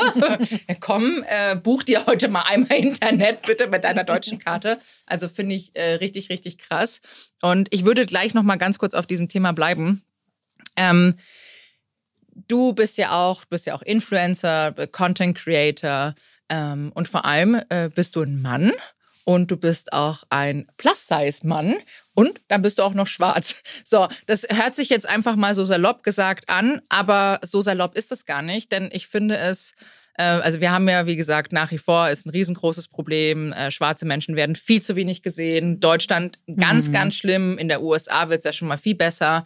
Komm, 0.79 1.23
äh, 1.27 1.55
buch 1.57 1.83
dir 1.83 2.05
heute 2.05 2.27
mal 2.29 2.43
einmal 2.43 2.77
Internet, 2.77 3.41
bitte 3.45 3.67
mit 3.67 3.83
deiner 3.83 4.03
deutschen 4.05 4.39
Karte. 4.39 4.77
Also 5.05 5.27
finde 5.27 5.55
ich 5.55 5.75
äh, 5.75 5.95
richtig, 5.95 6.29
richtig 6.29 6.57
krass. 6.57 7.01
Und 7.41 7.67
ich 7.73 7.83
würde 7.85 8.05
gleich 8.05 8.33
noch 8.33 8.43
mal 8.43 8.55
ganz 8.57 8.79
kurz 8.79 8.93
auf 8.93 9.05
diesem 9.05 9.27
Thema 9.27 9.51
bleiben. 9.53 10.03
Ähm, 10.75 11.15
du 12.47 12.73
bist 12.73 12.97
ja 12.97 13.11
auch, 13.11 13.45
bist 13.45 13.65
ja 13.65 13.75
auch 13.75 13.81
Influencer, 13.81 14.73
Content 14.91 15.37
Creator 15.37 16.13
ähm, 16.49 16.91
und 16.93 17.07
vor 17.07 17.25
allem 17.25 17.61
äh, 17.69 17.89
bist 17.93 18.15
du 18.15 18.21
ein 18.21 18.41
Mann 18.41 18.71
und 19.23 19.51
du 19.51 19.57
bist 19.57 19.91
auch 19.91 20.23
ein 20.29 20.67
Plus-Size-Mann 20.77 21.75
und 22.13 22.39
dann 22.47 22.61
bist 22.61 22.79
du 22.79 22.83
auch 22.83 22.93
noch 22.93 23.07
schwarz. 23.07 23.61
So, 23.83 24.07
das 24.25 24.45
hört 24.49 24.75
sich 24.75 24.89
jetzt 24.89 25.07
einfach 25.07 25.35
mal 25.35 25.55
so 25.55 25.65
salopp 25.65 26.03
gesagt 26.03 26.49
an, 26.49 26.81
aber 26.89 27.39
so 27.43 27.61
salopp 27.61 27.95
ist 27.95 28.11
es 28.11 28.25
gar 28.25 28.41
nicht, 28.41 28.71
denn 28.71 28.89
ich 28.91 29.07
finde 29.07 29.37
es, 29.37 29.73
äh, 30.15 30.23
also 30.23 30.61
wir 30.61 30.71
haben 30.71 30.87
ja, 30.89 31.05
wie 31.05 31.15
gesagt, 31.15 31.51
nach 31.53 31.71
wie 31.71 31.77
vor 31.77 32.09
ist 32.09 32.25
ein 32.25 32.31
riesengroßes 32.31 32.87
Problem. 32.87 33.51
Äh, 33.53 33.71
schwarze 33.71 34.05
Menschen 34.05 34.35
werden 34.35 34.55
viel 34.55 34.81
zu 34.81 34.95
wenig 34.95 35.21
gesehen. 35.21 35.79
Deutschland 35.79 36.39
ganz, 36.57 36.87
Mhm. 36.89 36.91
ganz 36.93 37.15
schlimm. 37.15 37.57
In 37.57 37.67
der 37.67 37.81
USA 37.81 38.29
wird 38.29 38.39
es 38.39 38.45
ja 38.45 38.53
schon 38.53 38.67
mal 38.67 38.77
viel 38.77 38.95
besser. 38.95 39.43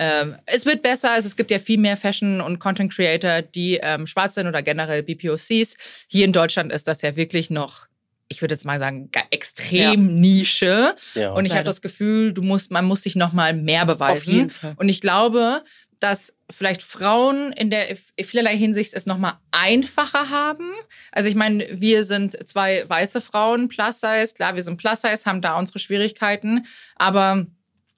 Ähm, 0.00 0.36
es 0.46 0.64
wird 0.64 0.80
besser, 0.80 1.10
also 1.10 1.26
es 1.26 1.36
gibt 1.36 1.50
ja 1.50 1.58
viel 1.58 1.78
mehr 1.78 1.94
Fashion- 1.94 2.40
und 2.40 2.58
Content-Creator, 2.58 3.42
die 3.42 3.78
ähm, 3.82 4.06
schwarz 4.06 4.34
sind 4.34 4.46
oder 4.46 4.62
generell 4.62 5.02
BPOCs. 5.02 6.06
Hier 6.08 6.24
in 6.24 6.32
Deutschland 6.32 6.72
ist 6.72 6.88
das 6.88 7.02
ja 7.02 7.16
wirklich 7.16 7.50
noch, 7.50 7.86
ich 8.28 8.40
würde 8.40 8.54
jetzt 8.54 8.64
mal 8.64 8.78
sagen, 8.78 9.10
extrem 9.30 10.18
Nische. 10.18 10.94
ja. 11.14 11.32
Und 11.32 11.44
ich 11.44 11.52
habe 11.52 11.64
das 11.64 11.82
Gefühl, 11.82 12.32
du 12.32 12.40
musst, 12.40 12.70
man 12.70 12.86
muss 12.86 13.02
sich 13.02 13.14
noch 13.14 13.34
mal 13.34 13.52
mehr 13.52 13.84
beweisen. 13.84 14.30
Auf 14.30 14.34
jeden 14.34 14.50
Fall. 14.50 14.74
Und 14.78 14.88
ich 14.88 15.02
glaube, 15.02 15.62
dass 15.98 16.34
vielleicht 16.48 16.82
Frauen 16.82 17.52
in 17.52 17.68
der 17.68 17.90
in 17.90 18.24
vielerlei 18.24 18.56
Hinsicht 18.56 18.94
es 18.94 19.04
noch 19.04 19.18
mal 19.18 19.38
einfacher 19.50 20.30
haben. 20.30 20.70
Also 21.12 21.28
ich 21.28 21.34
meine, 21.34 21.68
wir 21.78 22.04
sind 22.04 22.48
zwei 22.48 22.88
weiße 22.88 23.20
Frauen, 23.20 23.68
Plus 23.68 24.00
Size, 24.00 24.32
klar, 24.34 24.56
wir 24.56 24.62
sind 24.62 24.78
Plus 24.78 25.02
Size, 25.02 25.26
haben 25.26 25.42
da 25.42 25.58
unsere 25.58 25.78
Schwierigkeiten, 25.78 26.64
aber 26.96 27.46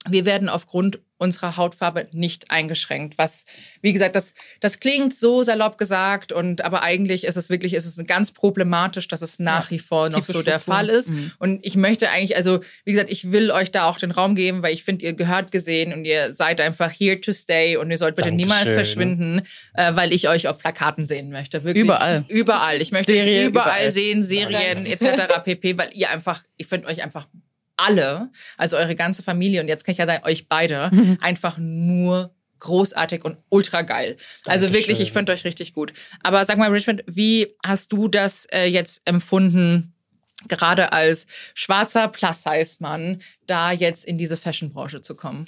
wir 0.09 0.25
werden 0.25 0.49
aufgrund 0.49 0.99
unserer 1.23 1.57
Hautfarbe 1.57 2.09
nicht 2.11 2.51
eingeschränkt. 2.51 3.17
Was, 3.17 3.45
wie 3.81 3.93
gesagt, 3.93 4.17
das, 4.17 4.35
das 4.61 4.81
klingt 4.81 5.15
so 5.15 5.45
salopp 5.45 5.79
gesagt 5.79 6.33
und 6.33 6.65
aber 6.65 6.83
eigentlich 6.83 7.23
ist 7.25 7.37
es 7.37 7.49
wirklich, 7.49 7.75
ist 7.75 7.87
es 7.87 8.05
ganz 8.07 8.33
problematisch, 8.33 9.07
dass 9.07 9.23
es 9.23 9.39
nach 9.39 9.71
wie 9.71 9.79
vor 9.79 10.11
noch 10.11 10.27
so 10.27 10.43
der 10.43 10.59
Fall 10.59 10.89
ist. 10.89 11.11
Mhm. 11.11 11.31
Und 11.39 11.65
ich 11.65 11.77
möchte 11.77 12.11
eigentlich, 12.11 12.37
also 12.37 12.61
wie 12.85 12.93
gesagt, 12.93 13.11
ich 13.11 13.31
will 13.31 13.53
euch 13.53 13.71
da 13.71 13.85
auch 13.85 13.99
den 13.99 14.11
Raum 14.11 14.35
geben, 14.35 14.65
weil 14.65 14.75
ich 14.75 14.83
finde, 14.83 15.05
ihr 15.05 15.13
gehört 15.13 15.53
gesehen 15.53 15.93
und 15.93 16.05
ihr 16.05 16.33
seid 16.33 16.61
einfach 16.61 16.91
here 16.91 17.21
to 17.21 17.33
stay 17.33 17.77
und 17.77 17.93
ihr 17.93 17.99
sollt 17.99 18.17
bitte 18.17 18.31
Dankeschön. 18.31 18.49
niemals 18.49 18.69
verschwinden, 18.71 19.43
äh, 19.75 19.95
weil 19.95 20.13
ich 20.13 20.29
euch 20.29 20.49
auf 20.49 20.59
Plakaten 20.59 21.07
sehen 21.07 21.31
möchte. 21.31 21.63
Wirklich 21.63 21.85
überall. 21.85 22.25
Überall. 22.27 22.83
Ich 22.83 22.91
möchte 22.91 23.13
Serie, 23.13 23.47
überall, 23.47 23.69
überall, 23.69 23.91
sehen, 23.91 24.25
Serien 24.25 24.87
etc. 24.87 25.41
pp, 25.45 25.79
weil 25.79 25.91
ihr 25.93 26.11
einfach, 26.11 26.43
ich 26.57 26.67
finde 26.67 26.89
euch 26.89 27.01
einfach 27.01 27.29
alle, 27.77 28.31
also 28.57 28.77
eure 28.77 28.95
ganze 28.95 29.23
Familie 29.23 29.61
und 29.61 29.69
jetzt 29.69 29.85
kann 29.85 29.93
ich 29.93 29.99
ja 29.99 30.07
sagen, 30.07 30.25
euch 30.25 30.49
beide, 30.49 30.91
mhm. 30.93 31.19
einfach 31.21 31.59
nur 31.59 32.35
großartig 32.63 33.25
und 33.25 33.39
ultra 33.49 33.83
geil. 33.83 34.17
Also 34.47 34.67
Dankeschön. 34.67 34.73
wirklich, 34.73 35.01
ich 35.01 35.13
finde 35.13 35.33
euch 35.33 35.45
richtig 35.45 35.73
gut. 35.73 35.93
Aber 36.23 36.45
sag 36.45 36.59
mal, 36.59 36.71
Richmond, 36.71 37.03
wie 37.07 37.57
hast 37.65 37.93
du 37.93 38.07
das 38.07 38.47
äh, 38.53 38.67
jetzt 38.67 39.03
empfunden, 39.05 39.95
gerade 40.49 40.93
als 40.93 41.27
schwarzer 41.55 42.09
Plus-Size-Mann, 42.09 43.21
da 43.47 43.73
jetzt 43.73 44.05
in 44.05 44.17
diese 44.17 44.37
Fashion-Branche 44.37 45.03
zu 45.03 45.17
kommen? 45.17 45.47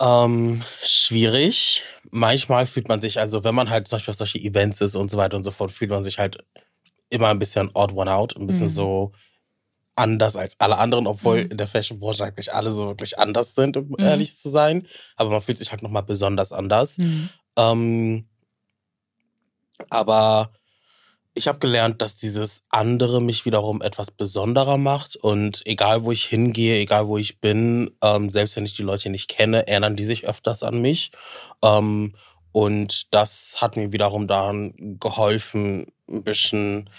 Ähm, 0.00 0.62
schwierig. 0.82 1.84
Manchmal 2.10 2.66
fühlt 2.66 2.88
man 2.88 3.00
sich, 3.00 3.20
also 3.20 3.44
wenn 3.44 3.54
man 3.54 3.70
halt 3.70 3.86
zum 3.86 3.96
Beispiel 3.96 4.10
auf 4.10 4.18
solche 4.18 4.38
Events 4.38 4.80
ist 4.80 4.96
und 4.96 5.10
so 5.10 5.16
weiter 5.16 5.36
und 5.36 5.44
so 5.44 5.52
fort, 5.52 5.70
fühlt 5.70 5.90
man 5.90 6.02
sich 6.02 6.18
halt 6.18 6.38
immer 7.10 7.28
ein 7.28 7.38
bisschen 7.38 7.70
odd 7.74 7.94
one 7.94 8.12
out, 8.12 8.36
ein 8.36 8.48
bisschen 8.48 8.66
mhm. 8.66 8.70
so, 8.70 9.12
anders 9.96 10.36
als 10.36 10.58
alle 10.58 10.78
anderen, 10.78 11.06
obwohl 11.06 11.44
mhm. 11.44 11.50
in 11.50 11.56
der 11.56 11.66
Fashion-Branche 11.66 12.24
eigentlich 12.24 12.52
alle 12.52 12.72
so 12.72 12.86
wirklich 12.86 13.18
anders 13.18 13.54
sind, 13.54 13.76
um 13.76 13.88
mhm. 13.88 13.96
ehrlich 13.98 14.38
zu 14.38 14.48
sein. 14.48 14.86
Aber 15.16 15.30
man 15.30 15.42
fühlt 15.42 15.58
sich 15.58 15.70
halt 15.70 15.82
nochmal 15.82 16.02
besonders 16.02 16.52
anders. 16.52 16.98
Mhm. 16.98 17.28
Ähm, 17.56 18.28
aber 19.90 20.52
ich 21.34 21.48
habe 21.48 21.58
gelernt, 21.58 22.02
dass 22.02 22.16
dieses 22.16 22.62
andere 22.68 23.22
mich 23.22 23.44
wiederum 23.44 23.80
etwas 23.80 24.10
besonderer 24.10 24.76
macht. 24.76 25.16
Und 25.16 25.62
egal, 25.66 26.04
wo 26.04 26.12
ich 26.12 26.24
hingehe, 26.24 26.78
egal, 26.78 27.08
wo 27.08 27.16
ich 27.18 27.40
bin, 27.40 27.90
ähm, 28.02 28.28
selbst 28.30 28.56
wenn 28.56 28.66
ich 28.66 28.74
die 28.74 28.82
Leute 28.82 29.10
nicht 29.10 29.28
kenne, 29.28 29.66
erinnern 29.66 29.96
die 29.96 30.04
sich 30.04 30.26
öfters 30.26 30.62
an 30.62 30.80
mich. 30.80 31.10
Ähm, 31.64 32.14
und 32.52 33.14
das 33.14 33.56
hat 33.60 33.76
mir 33.76 33.92
wiederum 33.92 34.26
daran 34.26 34.98
geholfen, 35.00 35.86
ein 36.06 36.22
bisschen 36.22 36.90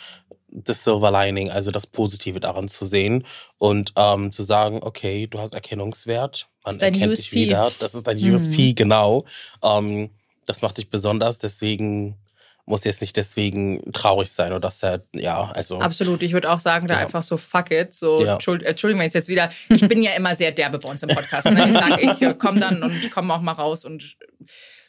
das 0.53 0.83
Silver 0.83 1.11
Lining, 1.11 1.49
also 1.49 1.71
das 1.71 1.87
Positive 1.87 2.39
daran 2.39 2.69
zu 2.69 2.85
sehen 2.85 3.25
und 3.57 3.93
ähm, 3.97 4.31
zu 4.31 4.43
sagen, 4.43 4.79
okay, 4.81 5.27
du 5.27 5.39
hast 5.39 5.53
Erkennungswert, 5.53 6.47
man 6.63 6.79
erkennt 6.79 7.11
USP. 7.11 7.15
dich 7.15 7.31
wieder. 7.31 7.71
Das 7.79 7.95
ist 7.95 8.05
dein 8.07 8.19
mhm. 8.19 8.35
USP, 8.35 8.73
genau. 8.73 9.25
Ähm, 9.63 10.11
das 10.45 10.61
macht 10.61 10.77
dich 10.77 10.89
besonders, 10.89 11.39
deswegen 11.39 12.17
muss 12.65 12.85
jetzt 12.85 13.01
nicht 13.01 13.17
deswegen 13.17 13.91
traurig 13.91 14.31
sein 14.31 14.51
oder 14.51 14.61
dass 14.61 14.81
er, 14.83 15.03
ja, 15.11 15.51
also. 15.53 15.79
Absolut, 15.79 16.23
ich 16.23 16.31
würde 16.31 16.49
auch 16.49 16.61
sagen, 16.61 16.87
da 16.87 16.93
ja. 16.93 16.99
einfach 17.01 17.23
so 17.23 17.35
fuck 17.35 17.71
it. 17.71 17.93
So, 17.93 18.23
ja. 18.23 18.35
Entschuldigung, 18.35 18.99
wenn 18.99 19.07
ich 19.07 19.13
jetzt 19.13 19.27
wieder, 19.27 19.49
ich 19.69 19.85
bin 19.87 20.01
ja 20.01 20.11
immer 20.11 20.33
sehr 20.35 20.51
derbe 20.51 20.79
bei 20.79 20.89
uns 20.89 21.03
im 21.03 21.09
Podcast. 21.09 21.49
Ne? 21.51 21.65
Ich 21.67 21.73
sage, 21.73 22.01
ich 22.01 22.21
äh, 22.21 22.33
komme 22.35 22.61
dann 22.61 22.81
und 22.81 23.11
komme 23.11 23.33
auch 23.33 23.41
mal 23.41 23.51
raus 23.51 23.83
und 23.83 24.15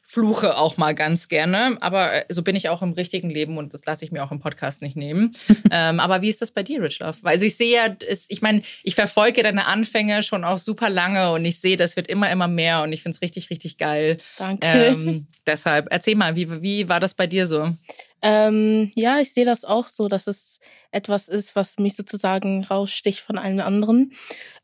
fluche 0.07 0.59
auch 0.59 0.77
mal 0.77 0.95
ganz 0.95 1.29
gerne. 1.29 1.79
Aber 1.81 2.13
äh, 2.13 2.25
so 2.29 2.43
bin 2.43 2.55
ich 2.55 2.69
auch 2.69 2.83
im 2.83 2.93
richtigen 2.93 3.31
Leben 3.31 3.57
und 3.57 3.73
das 3.73 3.85
lasse 3.87 4.05
ich 4.05 4.13
mir 4.13 4.23
auch 4.23 4.31
im 4.31 4.39
Podcast 4.39 4.83
nicht 4.83 4.97
nehmen. 4.97 5.33
ähm, 5.73 5.99
aber 5.99 6.21
wie 6.21 6.29
ist 6.29 6.43
das 6.43 6.51
bei 6.51 6.63
dir, 6.63 6.83
Rich 6.83 6.99
Love? 7.01 7.19
Also 7.23 7.47
ich 7.47 7.57
sehe 7.57 7.75
ja, 7.75 7.97
ich 8.29 8.43
meine, 8.43 8.63
ich 8.83 8.95
verfolge 8.95 9.43
deine 9.43 9.67
Anfänge 9.67 10.23
schon 10.23 10.45
auch 10.45 10.59
super 10.59 10.91
lange 10.91 11.33
und 11.33 11.45
ich 11.45 11.59
sehe, 11.59 11.79
das 11.79 11.97
wird 11.97 12.07
immer, 12.07 12.31
immer 12.31 12.49
mehr 12.49 12.83
und 12.83 12.93
ich 12.93 13.03
finde 13.03 13.17
es 13.17 13.23
richtig, 13.23 13.49
richtig 13.49 13.79
geil. 13.79 14.19
Danke. 14.39 14.67
Ähm, 14.67 15.27
deshalb, 15.47 15.89
erzähl 15.91 16.17
mal, 16.17 16.37
wie, 16.37 16.63
wie 16.63 16.89
war 16.89 17.01
das 17.01 17.15
bei 17.15 17.27
dir 17.27 17.47
so? 17.47 17.73
Ähm, 18.21 18.93
ja, 18.95 19.21
ich 19.21 19.33
sehe 19.33 19.45
das 19.45 19.65
auch 19.65 19.89
so, 19.89 20.09
dass 20.09 20.27
es 20.27 20.61
etwas 20.91 21.29
ist, 21.29 21.57
was 21.57 21.79
mich 21.79 21.97
sozusagen 21.97 22.65
raussticht 22.65 23.21
von 23.21 23.39
allen 23.39 23.61
anderen. 23.61 24.13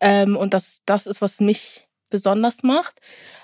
Ähm, 0.00 0.36
und 0.36 0.54
dass 0.54 0.82
das 0.86 1.06
ist, 1.06 1.20
was 1.22 1.40
mich 1.40 1.86
besonders 2.10 2.62
macht. 2.62 3.00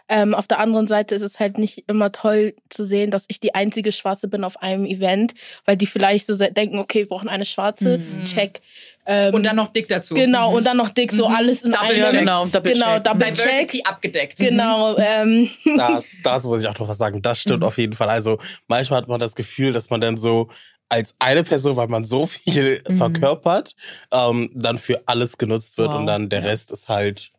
Ähm, 0.08 0.34
auf 0.34 0.46
der 0.46 0.60
anderen 0.60 0.86
Seite 0.86 1.16
ist 1.16 1.22
es 1.22 1.40
halt 1.40 1.58
nicht 1.58 1.84
immer 1.88 2.12
toll 2.12 2.54
zu 2.68 2.84
sehen, 2.84 3.10
dass 3.10 3.24
ich 3.26 3.40
die 3.40 3.56
einzige 3.56 3.90
Schwarze 3.90 4.28
bin 4.28 4.44
auf 4.44 4.62
einem 4.62 4.84
Event, 4.84 5.34
weil 5.64 5.76
die 5.76 5.86
vielleicht 5.86 6.28
so 6.28 6.36
denken, 6.36 6.78
okay, 6.78 7.00
wir 7.00 7.08
brauchen 7.08 7.28
eine 7.28 7.44
Schwarze, 7.44 7.98
mhm. 7.98 8.24
check. 8.24 8.60
Ähm, 9.04 9.34
und 9.34 9.44
dann 9.44 9.56
noch 9.56 9.72
dick 9.72 9.88
dazu. 9.88 10.14
Genau, 10.14 10.56
und 10.56 10.64
dann 10.64 10.76
noch 10.76 10.90
dick, 10.90 11.10
so 11.10 11.28
mhm. 11.28 11.34
alles 11.34 11.62
in 11.62 11.72
Double 11.72 12.04
einem. 12.04 12.20
Genau, 12.20 12.46
Double 12.46 12.72
genau, 12.72 12.94
check. 12.94 13.04
Double 13.04 13.30
Diversity 13.32 13.78
check. 13.78 13.86
abgedeckt. 13.86 14.38
Genau. 14.38 14.96
Ähm. 14.96 15.50
Das, 15.76 16.16
das 16.22 16.44
muss 16.44 16.62
ich 16.62 16.68
auch 16.68 16.78
noch 16.78 16.88
was 16.88 16.98
sagen. 16.98 17.20
Das 17.22 17.40
stimmt 17.40 17.60
mhm. 17.60 17.66
auf 17.66 17.78
jeden 17.78 17.92
Fall. 17.92 18.08
Also 18.08 18.38
manchmal 18.66 19.02
hat 19.02 19.08
man 19.08 19.20
das 19.20 19.34
Gefühl, 19.34 19.72
dass 19.72 19.90
man 19.90 20.00
dann 20.00 20.16
so 20.16 20.48
als 20.88 21.14
eine 21.18 21.42
Person, 21.44 21.76
weil 21.76 21.88
man 21.88 22.04
so 22.04 22.26
viel 22.26 22.80
mhm. 22.88 22.96
verkörpert, 22.96 23.74
ähm, 24.12 24.50
dann 24.54 24.78
für 24.78 25.02
alles 25.06 25.36
genutzt 25.36 25.78
wird 25.78 25.90
wow. 25.90 25.98
und 25.98 26.06
dann 26.06 26.28
der. 26.28 26.44
Rest 26.44 26.70
ist 26.70 26.88
halt 26.88 27.32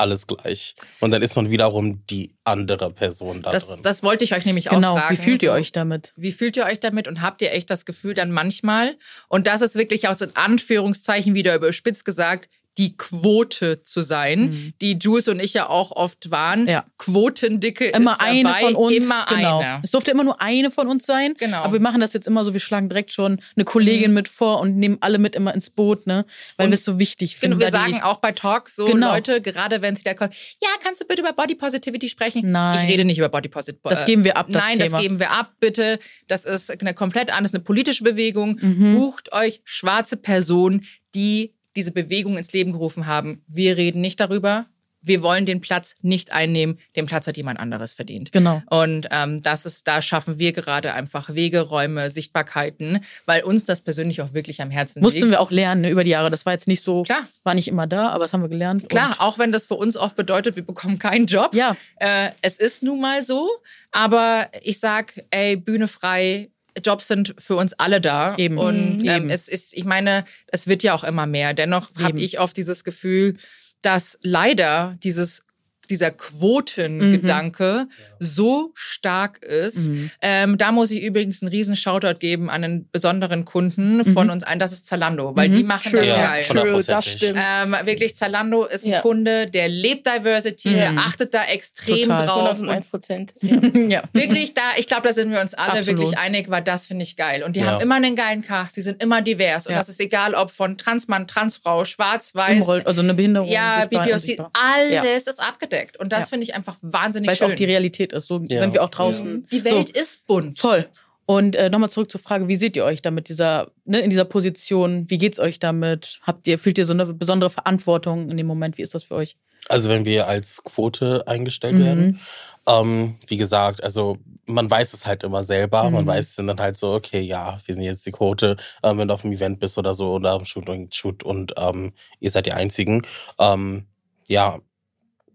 alles 0.00 0.26
gleich. 0.26 0.74
Und 0.98 1.10
dann 1.12 1.22
ist 1.22 1.36
man 1.36 1.50
wiederum 1.50 2.04
die 2.06 2.34
andere 2.44 2.90
Person 2.90 3.42
da 3.42 3.52
das, 3.52 3.68
drin. 3.68 3.80
Das 3.82 4.02
wollte 4.02 4.24
ich 4.24 4.34
euch 4.34 4.44
nämlich 4.44 4.68
genau, 4.68 4.94
auch 4.94 4.98
fragen. 4.98 5.16
Wie 5.16 5.22
fühlt 5.22 5.42
ihr 5.42 5.52
euch 5.52 5.72
damit? 5.72 6.12
Wie 6.16 6.32
fühlt 6.32 6.56
ihr 6.56 6.64
euch 6.64 6.80
damit 6.80 7.06
und 7.06 7.20
habt 7.20 7.42
ihr 7.42 7.52
echt 7.52 7.70
das 7.70 7.84
Gefühl 7.84 8.14
dann 8.14 8.32
manchmal, 8.32 8.96
und 9.28 9.46
das 9.46 9.62
ist 9.62 9.76
wirklich 9.76 10.08
auch 10.08 10.16
so 10.16 10.24
in 10.24 10.34
Anführungszeichen 10.34 11.34
wieder 11.34 11.54
überspitzt 11.54 12.04
gesagt, 12.04 12.48
die 12.78 12.96
Quote 12.96 13.82
zu 13.82 14.00
sein, 14.00 14.40
mhm. 14.40 14.74
die 14.80 14.92
Jules 14.92 15.28
und 15.28 15.40
ich 15.40 15.54
ja 15.54 15.68
auch 15.68 15.90
oft 15.90 16.30
waren. 16.30 16.68
Ja. 16.68 16.84
Quotendicke 16.98 17.86
immer 17.86 18.12
ist 18.12 18.20
eine 18.20 18.42
dabei, 18.44 18.60
von 18.60 18.74
uns. 18.76 18.96
Immer 18.96 19.26
genau. 19.28 19.58
eine. 19.58 19.80
Es 19.82 19.90
durfte 19.90 20.10
immer 20.10 20.24
nur 20.24 20.40
eine 20.40 20.70
von 20.70 20.88
uns 20.88 21.04
sein. 21.04 21.34
Genau. 21.38 21.58
Aber 21.58 21.74
wir 21.74 21.80
machen 21.80 22.00
das 22.00 22.12
jetzt 22.12 22.26
immer 22.26 22.44
so, 22.44 22.52
wir 22.52 22.60
schlagen 22.60 22.88
direkt 22.88 23.12
schon 23.12 23.40
eine 23.56 23.64
Kollegin 23.64 24.10
mhm. 24.10 24.14
mit 24.14 24.28
vor 24.28 24.60
und 24.60 24.76
nehmen 24.76 24.98
alle 25.00 25.18
mit 25.18 25.34
immer 25.34 25.54
ins 25.54 25.70
Boot, 25.70 26.06
ne? 26.06 26.24
Weil 26.56 26.68
wir 26.68 26.74
es 26.74 26.84
so 26.84 26.98
wichtig 26.98 27.36
finden. 27.36 27.58
Genau, 27.58 27.72
wir 27.72 27.72
sagen 27.72 28.02
auch 28.02 28.18
bei 28.18 28.32
Talks 28.32 28.76
so, 28.76 28.86
genau. 28.86 29.12
Leute, 29.12 29.40
gerade 29.40 29.82
wenn 29.82 29.96
sie 29.96 30.04
da 30.04 30.14
kommen, 30.14 30.32
ja, 30.62 30.68
kannst 30.82 31.00
du 31.00 31.06
bitte 31.06 31.22
über 31.22 31.32
Body 31.32 31.56
Positivity 31.56 32.08
sprechen? 32.08 32.50
Nein. 32.50 32.78
Ich 32.78 32.90
rede 32.90 33.04
nicht 33.04 33.18
über 33.18 33.28
Body 33.28 33.48
Positivity. 33.48 33.88
Das 33.88 34.06
geben 34.06 34.24
wir 34.24 34.36
ab, 34.36 34.46
das 34.48 34.62
Nein, 34.62 34.78
Thema. 34.78 34.90
das 34.90 35.00
geben 35.00 35.18
wir 35.18 35.30
ab, 35.32 35.52
bitte. 35.58 35.98
Das 36.28 36.44
ist 36.44 36.70
eine 36.70 36.94
komplett 36.94 37.32
anders, 37.32 37.52
eine 37.52 37.62
politische 37.62 38.04
Bewegung. 38.04 38.58
Mhm. 38.60 38.94
Bucht 38.94 39.32
euch 39.32 39.60
schwarze 39.64 40.16
Personen, 40.16 40.86
die 41.14 41.54
diese 41.76 41.92
Bewegung 41.92 42.36
ins 42.36 42.52
Leben 42.52 42.72
gerufen 42.72 43.06
haben. 43.06 43.42
Wir 43.46 43.76
reden 43.76 44.00
nicht 44.00 44.20
darüber. 44.20 44.66
Wir 45.02 45.22
wollen 45.22 45.46
den 45.46 45.60
Platz 45.62 45.96
nicht 46.02 46.32
einnehmen. 46.32 46.78
Den 46.94 47.06
Platz 47.06 47.26
hat 47.26 47.36
jemand 47.36 47.58
anderes 47.58 47.94
verdient. 47.94 48.32
Genau. 48.32 48.62
Und 48.68 49.08
ähm, 49.10 49.40
das 49.40 49.64
ist, 49.64 49.88
da 49.88 50.02
schaffen 50.02 50.38
wir 50.38 50.52
gerade 50.52 50.92
einfach 50.92 51.34
Wege, 51.34 51.60
Räume, 51.60 52.10
Sichtbarkeiten, 52.10 53.00
weil 53.24 53.42
uns 53.42 53.64
das 53.64 53.80
persönlich 53.80 54.20
auch 54.20 54.34
wirklich 54.34 54.60
am 54.60 54.70
Herzen 54.70 55.00
Mussten 55.00 55.16
liegt. 55.16 55.24
Mussten 55.24 55.30
wir 55.30 55.40
auch 55.40 55.50
lernen 55.50 55.82
ne, 55.82 55.90
über 55.90 56.04
die 56.04 56.10
Jahre. 56.10 56.30
Das 56.30 56.44
war 56.44 56.52
jetzt 56.52 56.68
nicht 56.68 56.84
so, 56.84 57.04
Klar. 57.04 57.26
war 57.44 57.54
nicht 57.54 57.68
immer 57.68 57.86
da, 57.86 58.10
aber 58.10 58.24
das 58.24 58.34
haben 58.34 58.42
wir 58.42 58.48
gelernt. 58.48 58.90
Klar, 58.90 59.16
auch 59.18 59.38
wenn 59.38 59.52
das 59.52 59.66
für 59.66 59.74
uns 59.74 59.96
oft 59.96 60.16
bedeutet, 60.16 60.56
wir 60.56 60.66
bekommen 60.66 60.98
keinen 60.98 61.24
Job. 61.26 61.54
Ja. 61.54 61.76
Äh, 61.96 62.30
es 62.42 62.58
ist 62.58 62.82
nun 62.82 63.00
mal 63.00 63.24
so. 63.24 63.48
Aber 63.92 64.50
ich 64.62 64.80
sag, 64.80 65.24
ey, 65.30 65.56
Bühne 65.56 65.88
frei, 65.88 66.50
Jobs 66.84 67.08
sind 67.08 67.34
für 67.38 67.56
uns 67.56 67.72
alle 67.74 68.00
da. 68.00 68.36
Eben. 68.36 68.58
Und 68.58 68.98
mhm. 68.98 69.08
ähm, 69.08 69.30
es 69.30 69.48
ist, 69.48 69.76
ich 69.76 69.84
meine, 69.84 70.24
es 70.48 70.66
wird 70.66 70.82
ja 70.82 70.94
auch 70.94 71.04
immer 71.04 71.26
mehr. 71.26 71.54
Dennoch 71.54 71.88
habe 72.02 72.20
ich 72.20 72.38
oft 72.38 72.56
dieses 72.56 72.84
Gefühl, 72.84 73.36
dass 73.82 74.18
leider 74.22 74.96
dieses 75.02 75.42
dieser 75.90 76.10
Quotengedanke 76.10 77.86
mhm. 77.86 78.14
so 78.18 78.70
stark 78.74 79.42
ist. 79.42 79.88
Mhm. 79.88 80.10
Ähm, 80.22 80.58
da 80.58 80.72
muss 80.72 80.90
ich 80.90 81.02
übrigens 81.02 81.42
einen 81.42 81.50
riesen 81.50 81.76
Shoutout 81.76 82.18
geben 82.18 82.48
an 82.48 82.64
einen 82.64 82.88
besonderen 82.90 83.44
Kunden 83.44 83.98
mhm. 83.98 84.12
von 84.12 84.30
uns 84.30 84.44
ein, 84.44 84.58
das 84.58 84.72
ist 84.72 84.86
Zalando, 84.86 85.34
weil 85.36 85.48
die 85.48 85.62
mhm. 85.62 85.68
machen 85.68 85.90
True. 85.90 86.00
das 86.00 86.08
ja, 86.08 86.30
geil. 86.30 86.44
True, 86.44 86.82
das 86.84 87.06
stimmt. 87.06 87.38
Ähm, 87.38 87.76
wirklich, 87.84 88.14
Zalando 88.16 88.64
ist 88.64 88.86
ein 88.86 88.92
ja. 88.92 89.00
Kunde, 89.00 89.48
der 89.48 89.68
lebt 89.68 90.06
Diversity, 90.06 90.70
der 90.70 90.92
mhm. 90.92 90.98
achtet 90.98 91.34
da 91.34 91.44
extrem 91.44 92.08
Total. 92.08 92.26
drauf. 92.26 92.48
101 92.50 92.86
Prozent. 92.86 93.34
Ja. 93.40 93.56
ja. 93.88 94.02
Wirklich, 94.12 94.54
da, 94.54 94.62
ich 94.76 94.86
glaube, 94.86 95.08
da 95.08 95.12
sind 95.12 95.30
wir 95.30 95.40
uns 95.40 95.54
alle 95.54 95.78
Absolut. 95.78 96.00
wirklich 96.00 96.18
einig, 96.18 96.50
weil 96.50 96.62
das 96.62 96.86
finde 96.86 97.02
ich 97.02 97.16
geil. 97.16 97.42
Und 97.42 97.56
die 97.56 97.64
haben 97.64 97.80
immer 97.80 97.96
einen 97.96 98.16
geilen 98.16 98.42
Cast, 98.42 98.76
die 98.76 98.82
sind 98.82 99.02
immer 99.02 99.22
divers. 99.22 99.66
Und 99.66 99.74
das 99.74 99.88
ist 99.88 100.00
egal, 100.00 100.34
ob 100.34 100.50
von 100.50 100.78
Transmann, 100.78 101.26
Transfrau, 101.26 101.84
Schwarz, 101.84 102.34
Weiß. 102.34 102.68
Also 102.68 103.00
eine 103.00 103.14
Behinderung. 103.14 103.48
Ja, 103.48 103.86
BPOC, 103.86 104.50
alles 104.52 105.26
ist 105.26 105.40
abgedeckt. 105.40 105.79
Und 105.98 106.12
das 106.12 106.28
finde 106.28 106.44
ich 106.44 106.54
einfach 106.54 106.76
wahnsinnig 106.82 107.28
Weil 107.28 107.36
schön. 107.36 107.46
Weil 107.46 107.48
es 107.48 107.54
auch 107.54 107.58
die 107.58 107.64
Realität 107.64 108.12
ist. 108.12 108.28
So 108.28 108.40
ja. 108.48 108.60
sind 108.60 108.72
wir 108.72 108.82
auch 108.82 108.90
draußen. 108.90 109.46
Die 109.50 109.64
Welt 109.64 109.88
so. 109.94 110.00
ist 110.00 110.26
bunt. 110.26 110.58
Voll. 110.58 110.88
Und 111.26 111.54
äh, 111.54 111.70
nochmal 111.70 111.90
zurück 111.90 112.10
zur 112.10 112.20
Frage, 112.20 112.48
wie 112.48 112.56
seht 112.56 112.76
ihr 112.76 112.84
euch 112.84 113.02
da 113.02 113.12
mit 113.12 113.28
dieser, 113.28 113.70
ne, 113.84 114.00
in 114.00 114.10
dieser 114.10 114.24
Position? 114.24 115.08
Wie 115.08 115.18
geht's 115.18 115.38
euch 115.38 115.60
damit? 115.60 116.18
Habt 116.22 116.46
ihr, 116.48 116.58
fühlt 116.58 116.76
ihr 116.76 116.84
so 116.84 116.92
eine 116.92 117.06
besondere 117.06 117.50
Verantwortung 117.50 118.30
in 118.30 118.36
dem 118.36 118.48
Moment? 118.48 118.78
Wie 118.78 118.82
ist 118.82 118.94
das 118.94 119.04
für 119.04 119.14
euch? 119.14 119.36
Also 119.68 119.88
wenn 119.88 120.04
wir 120.04 120.26
als 120.26 120.64
Quote 120.64 121.22
eingestellt 121.28 121.76
mhm. 121.76 121.84
werden, 121.84 122.20
ähm, 122.66 123.14
wie 123.28 123.36
gesagt, 123.36 123.84
also 123.84 124.18
man 124.46 124.70
weiß 124.70 124.92
es 124.92 125.06
halt 125.06 125.22
immer 125.22 125.44
selber. 125.44 125.84
Mhm. 125.84 125.94
Man 125.94 126.06
weiß 126.06 126.36
dann 126.36 126.60
halt 126.60 126.76
so, 126.76 126.94
okay, 126.94 127.20
ja, 127.20 127.58
wir 127.64 127.74
sind 127.74 127.84
jetzt 127.84 128.04
die 128.06 128.12
Quote, 128.12 128.56
ähm, 128.82 128.98
wenn 128.98 129.08
du 129.08 129.14
auf 129.14 129.24
einem 129.24 129.32
Event 129.32 129.60
bist 129.60 129.78
oder 129.78 129.94
so 129.94 130.14
oder 130.14 130.32
am 130.32 130.44
Shoot 130.44 130.68
und, 130.68 130.94
Shoot 130.94 131.22
und 131.22 131.54
ähm, 131.56 131.92
ihr 132.18 132.30
seid 132.30 132.46
die 132.46 132.52
Einzigen. 132.52 133.02
Ähm, 133.38 133.86
ja, 134.28 134.58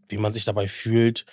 wie 0.10 0.18
man 0.18 0.34
sich 0.34 0.46
dabei 0.46 0.68
fühlt, 0.68 1.26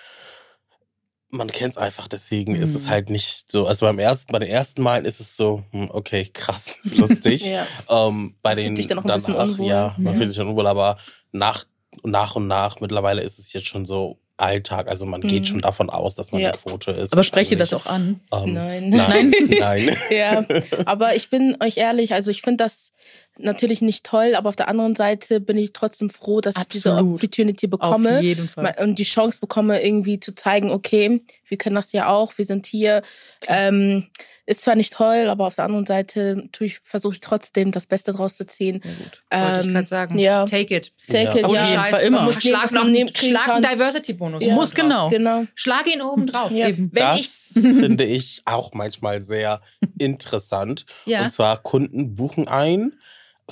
man 1.34 1.50
kennt 1.50 1.72
es 1.72 1.78
einfach, 1.78 2.08
deswegen 2.08 2.54
ist 2.54 2.74
es 2.74 2.84
Mhm. 2.86 2.90
halt 2.90 3.10
nicht 3.10 3.50
so. 3.50 3.66
Also 3.66 3.86
beim 3.86 3.98
ersten, 3.98 4.32
bei 4.32 4.38
den 4.38 4.48
ersten 4.50 4.82
Malen 4.82 5.06
ist 5.06 5.18
es 5.18 5.34
so, 5.36 5.64
hm, 5.70 5.88
okay, 5.90 6.28
krass, 6.32 6.78
lustig. 6.84 7.42
Ja. 7.48 7.66
ähm, 7.88 8.34
bei 8.42 8.50
Man 8.50 8.56
den 8.64 8.76
sich 8.76 8.86
dann 8.86 8.98
auch 8.98 9.04
ein 9.04 9.14
bisschen 9.14 9.34
danach, 9.34 9.48
unwohl. 9.52 9.66
ja, 9.66 9.94
man 9.98 10.12
Ja. 10.12 10.18
fühlt 10.18 10.28
sich 10.28 10.36
dann 10.38 10.48
unwohl, 10.48 10.66
aber 10.66 10.98
nach, 11.32 11.64
nach 12.04 12.36
und 12.36 12.48
nach, 12.48 12.80
mittlerweile 12.80 13.22
ist 13.22 13.38
es 13.38 13.52
jetzt 13.54 13.66
schon 13.66 13.86
so 13.86 14.18
Alltag. 14.36 14.88
Also 14.88 15.06
man 15.06 15.20
geht 15.22 15.42
Mhm. 15.42 15.46
schon 15.46 15.60
davon 15.62 15.88
aus, 15.88 16.14
dass 16.16 16.32
man 16.32 16.42
Ja. 16.42 16.50
eine 16.50 16.58
Quote 16.58 16.90
ist. 16.90 17.12
Aber 17.12 17.22
spreche 17.22 17.56
das 17.56 17.72
auch 17.72 17.86
an. 17.86 18.20
Ähm, 18.32 18.54
Nein. 18.54 18.88
Nein. 18.90 19.32
Nein. 19.58 19.96
Ja, 20.10 20.44
aber 20.84 21.14
ich 21.16 21.30
bin 21.30 21.56
euch 21.62 21.76
ehrlich, 21.78 22.12
also 22.12 22.30
ich 22.30 22.42
finde 22.42 22.64
das 22.64 22.92
natürlich 23.38 23.80
nicht 23.82 24.04
toll, 24.04 24.34
aber 24.34 24.48
auf 24.48 24.56
der 24.56 24.68
anderen 24.68 24.94
Seite 24.94 25.40
bin 25.40 25.56
ich 25.58 25.72
trotzdem 25.72 26.10
froh, 26.10 26.40
dass 26.40 26.56
ich 26.56 26.64
diese 26.68 26.92
Absolut. 26.92 27.14
Opportunity 27.16 27.66
bekomme 27.66 28.16
Auf 28.18 28.22
jeden 28.22 28.48
Fall. 28.48 28.74
Und 28.80 28.98
die 28.98 29.04
Chance 29.04 29.40
bekomme, 29.40 29.82
irgendwie 29.82 30.20
zu 30.20 30.34
zeigen, 30.34 30.70
okay, 30.70 31.22
wir 31.48 31.56
können 31.58 31.76
das 31.76 31.92
ja 31.92 32.08
auch, 32.08 32.36
wir 32.36 32.44
sind 32.44 32.66
hier. 32.66 33.02
Ähm, 33.48 34.06
ist 34.44 34.62
zwar 34.62 34.74
nicht 34.74 34.92
toll, 34.92 35.28
aber 35.28 35.46
auf 35.46 35.54
der 35.54 35.66
anderen 35.66 35.86
Seite 35.86 36.48
versuche 36.82 37.14
ich 37.14 37.20
trotzdem 37.20 37.70
das 37.70 37.86
Beste 37.86 38.12
draus 38.12 38.36
zu 38.36 38.44
ziehen. 38.44 38.82
Ja, 38.84 38.90
gut. 38.90 39.22
Wollte 39.30 39.60
ich 39.60 39.66
Ähm, 39.66 39.72
gerade 39.74 39.86
sagen. 39.86 40.18
ja. 40.18 40.44
Take 40.46 40.76
it. 40.76 40.92
Take 41.06 41.22
Ja. 41.22 41.36
it, 41.36 41.44
Auf 41.44 41.54
ja. 41.54 41.64
Scheiß, 41.64 42.02
immer. 42.02 42.16
man 42.18 42.26
Muss 42.26 42.42
nehmen, 42.44 42.56
schlag 42.56 42.72
noch 42.72 42.88
nehmen- 42.88 43.12
kriegen 43.12 43.30
schlag 43.36 43.48
einen. 43.50 43.62
Diversity-Bonus. 43.62 44.44
Ja. 44.44 44.54
Muss, 44.54 44.74
genau. 44.74 45.08
Genau. 45.10 45.44
Schlag 45.54 45.86
ihn 45.86 46.02
oben 46.02 46.26
drauf. 46.26 46.50
Ja. 46.50 46.68
Eben. 46.68 46.90
Wenn 46.92 47.14
ich, 47.14 47.22
Das 47.22 47.52
finde 47.62 48.04
ich 48.04 48.42
auch 48.44 48.74
manchmal 48.74 49.22
sehr 49.22 49.60
interessant. 49.96 50.86
ja. 51.06 51.22
Und 51.22 51.30
zwar 51.30 51.62
Kunden 51.62 52.14
buchen 52.16 52.48
ein 52.48 52.94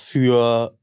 für 0.01 0.77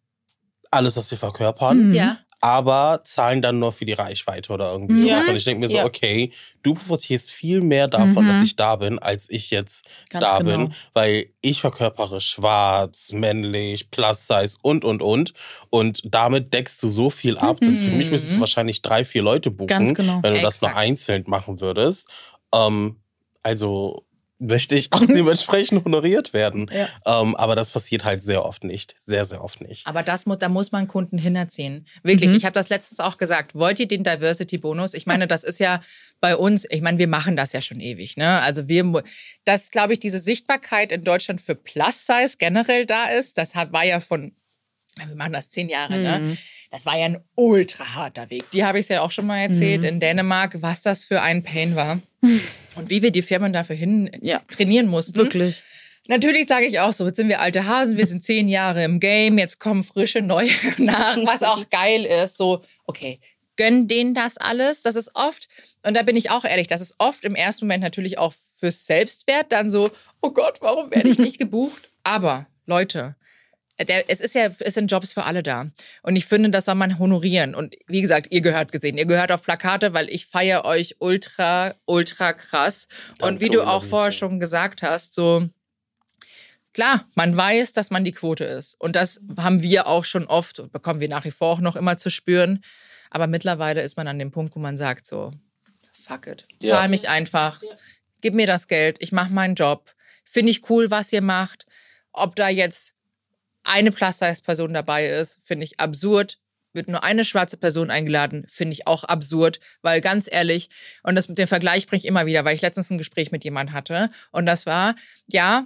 alles, 0.72 0.96
was 0.98 1.10
wir 1.12 1.18
verkörpern, 1.18 1.90
Mhm. 1.90 1.94
ja. 1.94 2.18
aber 2.40 3.02
zahlen 3.04 3.42
dann 3.42 3.58
nur 3.58 3.72
für 3.72 3.86
die 3.86 3.94
Reichweite 3.94 4.54
oder 4.54 4.72
irgendwie 4.72 4.94
Mhm. 4.96 5.02
sowas. 5.10 5.28
Und 5.28 5.36
ich 5.38 5.44
denke 5.44 5.62
mir 5.62 5.70
so, 5.70 5.78
Ja. 5.78 5.86
okay, 5.86 6.32
du 6.62 6.76
profitierst 6.76 7.32
viel 7.32 7.62
mehr 7.62 7.88
davon, 7.88 8.26
Mhm. 8.26 8.28
dass 8.28 8.44
ich 8.44 8.56
da 8.56 8.76
bin, 8.76 9.00
als 9.00 9.28
ich 9.30 9.50
jetzt 9.50 9.86
Ganz 10.12 10.24
da 10.24 10.38
genau. 10.38 10.58
bin, 10.68 10.74
weil 10.94 11.28
ich 11.42 11.62
verkörpere 11.62 12.22
schwarz, 12.22 13.12
männlich, 13.12 13.90
plus 13.90 14.28
size 14.28 14.56
und, 14.62 14.86
und, 14.86 15.02
und. 15.02 15.34
Und 15.72 16.02
damit 16.06 16.54
deckst 16.54 16.84
du 16.84 16.90
so 16.90 17.10
viel 17.10 17.38
ab, 17.40 17.58
dass 17.60 17.84
für 17.84 17.92
mich 17.92 18.12
müsstest 18.12 18.34
du 18.34 18.38
Mhm. 18.38 18.42
wahrscheinlich 18.42 18.82
drei, 18.84 19.04
vier 19.04 19.24
Leute 19.24 19.50
buchen, 19.50 19.94
genau. 19.96 20.20
wenn 20.22 20.36
du 20.36 20.42
das 20.42 20.62
nur 20.62 20.70
Exakt. 20.70 20.76
einzeln 20.86 21.24
machen 21.28 21.60
würdest. 21.60 22.08
Ähm, 22.54 22.98
also 23.42 24.04
möchte 24.40 24.76
ich 24.76 24.94
auch 24.94 25.04
dementsprechend 25.06 25.84
honoriert 25.86 26.32
werden. 26.34 26.70
Ja. 26.72 26.88
Ähm, 27.22 27.36
aber 27.36 27.56
das 27.56 27.72
passiert 27.72 28.04
halt 28.04 28.22
sehr 28.24 28.46
oft 28.46 28.64
nicht. 28.64 28.94
Sehr, 28.98 29.26
sehr 29.26 29.44
oft 29.44 29.62
nicht. 29.62 29.88
Aber 29.88 30.04
das 30.04 30.26
muss, 30.26 30.38
da 30.38 30.48
muss 30.50 30.72
man 30.72 30.88
Kunden 30.88 31.18
hinerziehen. 31.18 31.88
Wirklich, 32.04 32.30
Mhm. 32.30 32.36
ich 32.38 32.46
habe 32.46 32.54
das 32.54 32.70
letztens 32.70 33.00
auch 33.00 33.18
gesagt. 33.18 33.56
Wollt 33.56 33.80
ihr 33.80 33.88
den 33.88 34.04
Diversity-Bonus? 34.04 34.94
Ich 34.94 35.06
meine, 35.08 35.28
das 35.28 35.44
ist 35.44 35.60
ja 35.60 35.80
bei 36.22 36.36
uns, 36.36 36.66
ich 36.70 36.82
meine, 36.82 36.98
wir 37.00 37.08
machen 37.08 37.36
das 37.36 37.54
ja 37.54 37.62
schon 37.62 37.80
ewig. 37.80 38.16
Ne? 38.18 38.42
Also 38.42 38.68
wir, 38.68 39.04
dass, 39.46 39.72
glaube 39.72 39.94
ich, 39.94 40.00
diese 40.00 40.20
Sichtbarkeit 40.20 40.92
in 40.92 41.04
Deutschland 41.04 41.42
für 41.42 41.56
Plus-Size 41.56 42.36
generell 42.38 42.86
da 42.86 43.06
ist, 43.06 43.38
das 43.38 43.56
hat, 43.56 43.72
war 43.72 43.86
ja 43.86 44.00
von, 44.00 44.34
wir 44.98 45.16
machen 45.16 45.34
das 45.34 45.50
zehn 45.50 45.70
Jahre, 45.70 45.98
ne? 45.98 46.20
Mhm. 46.20 46.38
Das 46.70 46.86
war 46.86 46.98
ja 46.98 47.06
ein 47.06 47.24
ultra 47.36 47.96
harter 47.96 48.30
Weg. 48.30 48.50
Die 48.52 48.66
habe 48.66 48.80
ich 48.80 48.90
ja 48.90 49.02
auch 49.02 49.12
schon 49.12 49.26
mal 49.26 49.38
erzählt 49.38 49.84
Mhm. 49.84 49.88
in 49.88 50.00
Dänemark, 50.00 50.62
was 50.62 50.82
das 50.82 51.06
für 51.06 51.22
ein 51.22 51.42
Pain 51.44 51.76
war. 51.76 52.02
Und 52.22 52.90
wie 52.90 53.02
wir 53.02 53.12
die 53.12 53.22
Firmen 53.22 53.54
dafür 53.54 53.76
hin 53.76 54.10
Ja. 54.22 54.42
trainieren 54.52 54.88
mussten. 54.88 55.16
Wirklich. 55.16 55.62
Natürlich 56.08 56.48
sage 56.48 56.66
ich 56.66 56.80
auch 56.80 56.94
so, 56.94 57.06
jetzt 57.06 57.18
sind 57.18 57.28
wir 57.28 57.42
alte 57.42 57.66
Hasen, 57.68 57.98
wir 57.98 58.08
sind 58.08 58.24
zehn 58.24 58.48
Jahre 58.48 58.84
im 58.84 59.00
Game, 59.02 59.38
jetzt 59.38 59.60
kommen 59.60 59.84
frische 59.84 60.22
neue 60.22 60.50
nach, 60.78 61.18
was 61.26 61.44
auch 61.44 61.70
geil 61.70 62.06
ist. 62.06 62.38
So, 62.38 62.62
okay, 62.86 63.20
gönn 63.58 63.88
denen 63.90 64.14
das 64.14 64.38
alles. 64.38 64.82
Das 64.82 64.96
ist 64.96 65.12
oft, 65.16 65.48
und 65.84 65.96
da 65.98 66.04
bin 66.04 66.16
ich 66.16 66.30
auch 66.30 66.46
ehrlich, 66.46 66.68
das 66.68 66.80
ist 66.82 66.96
oft 66.98 67.26
im 67.26 67.36
ersten 67.36 67.66
Moment 67.66 67.84
natürlich 67.84 68.18
auch 68.18 68.34
fürs 68.60 68.86
Selbstwert 68.86 69.52
dann 69.52 69.70
so, 69.70 69.92
oh 70.22 70.32
Gott, 70.32 70.62
warum 70.62 70.92
werde 70.92 71.10
ich 71.10 71.20
nicht 71.20 71.40
gebucht? 71.40 71.90
Aber 72.04 72.48
Leute, 72.66 73.16
der, 73.80 74.10
es 74.10 74.22
ist 74.22 74.34
ja, 74.36 74.50
es 74.60 74.74
sind 74.74 74.92
Jobs 74.92 75.14
für 75.14 75.24
alle 75.24 75.44
da. 75.44 75.68
Und 76.02 76.16
ich 76.16 76.26
finde, 76.26 76.50
das 76.50 76.66
soll 76.66 76.76
man 76.76 76.98
honorieren. 77.00 77.54
Und 77.56 77.76
wie 77.88 78.02
gesagt, 78.02 78.28
ihr 78.32 78.42
gehört 78.42 78.72
gesehen, 78.72 78.98
ihr 78.98 79.06
gehört 79.06 79.32
auf 79.32 79.44
Plakate, 79.44 79.94
weil 79.94 80.10
ich 80.10 80.26
feiere 80.26 80.66
euch 80.66 80.96
ultra, 81.00 81.76
ultra 81.86 82.34
krass. 82.34 82.88
und 83.14 83.22
Danke, 83.22 83.42
wie 83.42 83.50
du 83.50 83.62
auch 83.64 83.84
vorher 83.84 84.12
schon 84.12 84.40
gesagt 84.40 84.82
hast, 84.82 85.14
so, 85.14 85.48
klar, 86.74 87.08
man 87.16 87.36
weiß, 87.38 87.74
dass 87.74 87.92
man 87.92 88.04
die 88.04 88.12
Quote 88.12 88.46
ist. 88.46 88.76
Und 88.80 88.96
das 88.96 89.22
haben 89.38 89.62
wir 89.62 89.88
auch 89.88 90.06
schon 90.06 90.26
oft, 90.26 90.60
und 90.60 90.72
bekommen 90.72 91.00
wir 91.00 91.10
nach 91.10 91.26
wie 91.26 91.32
vor 91.32 91.50
auch 91.54 91.60
noch 91.60 91.76
immer 91.76 91.98
zu 91.98 92.10
spüren. 92.10 92.64
Aber 93.10 93.28
mittlerweile 93.28 93.82
ist 93.82 93.96
man 93.98 94.08
an 94.08 94.20
dem 94.20 94.32
Punkt, 94.32 94.56
wo 94.56 94.60
man 94.60 94.78
sagt 94.78 95.08
so, 95.08 95.32
fuck 95.94 96.28
it, 96.28 96.48
Ja. 96.62 96.76
zahl 96.76 96.90
mich 96.90 97.10
einfach, 97.10 97.62
gib 98.22 98.34
mir 98.34 98.48
das 98.48 98.68
Geld, 98.68 98.98
ich 99.00 99.12
mache 99.12 99.32
meinen 99.32 99.56
Job. 99.56 99.94
Finde 100.24 100.52
ich 100.52 100.70
cool, 100.70 100.92
was 100.92 101.14
ihr 101.14 101.22
macht. 101.22 101.66
Ob 102.12 102.36
da 102.36 102.50
jetzt 102.50 102.96
eine 103.68 103.92
Plus-Size-Person 103.92 104.74
dabei 104.74 105.08
ist, 105.08 105.40
finde 105.44 105.66
ich 105.66 105.80
absurd. 105.80 106.38
Wird 106.74 106.90
nur 106.90 107.04
eine 107.04 107.26
schwarze 107.26 107.58
Person 107.58 107.90
eingeladen, 107.90 108.46
finde 108.50 108.74
ich 108.74 108.86
auch 108.86 109.04
absurd, 109.04 109.60
weil 109.82 110.00
ganz 110.00 110.30
ehrlich, 110.32 110.70
und 111.02 111.16
das 111.16 111.28
mit 111.28 111.38
dem 111.38 111.48
Vergleich 111.48 111.88
bringe 111.88 112.00
ich 112.00 112.06
immer 112.06 112.26
wieder, 112.28 112.46
weil 112.46 112.56
ich 112.56 112.62
letztens 112.62 112.92
ein 112.92 113.00
Gespräch 113.00 113.32
mit 113.32 113.44
jemandem 113.44 113.74
hatte 113.74 114.12
und 114.32 114.46
das 114.46 114.68
war, 114.68 114.94
ja, 115.26 115.66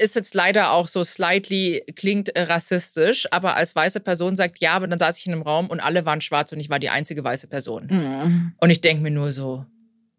ist 0.00 0.16
jetzt 0.16 0.34
leider 0.34 0.72
auch 0.72 0.88
so 0.88 1.04
slightly, 1.04 1.84
klingt 1.96 2.32
rassistisch, 2.34 3.28
aber 3.30 3.56
als 3.56 3.76
weiße 3.76 4.00
Person 4.00 4.34
sagt, 4.34 4.58
ja, 4.60 4.72
aber 4.72 4.88
dann 4.88 4.98
saß 4.98 5.18
ich 5.18 5.26
in 5.26 5.32
einem 5.32 5.42
Raum 5.42 5.68
und 5.68 5.80
alle 5.80 6.06
waren 6.06 6.20
schwarz 6.20 6.50
und 6.50 6.60
ich 6.60 6.70
war 6.70 6.78
die 6.78 6.90
einzige 6.90 7.22
weiße 7.22 7.46
Person. 7.46 7.88
Mhm. 7.90 8.54
Und 8.58 8.70
ich 8.70 8.80
denke 8.80 9.02
mir 9.02 9.10
nur 9.10 9.32
so, 9.32 9.66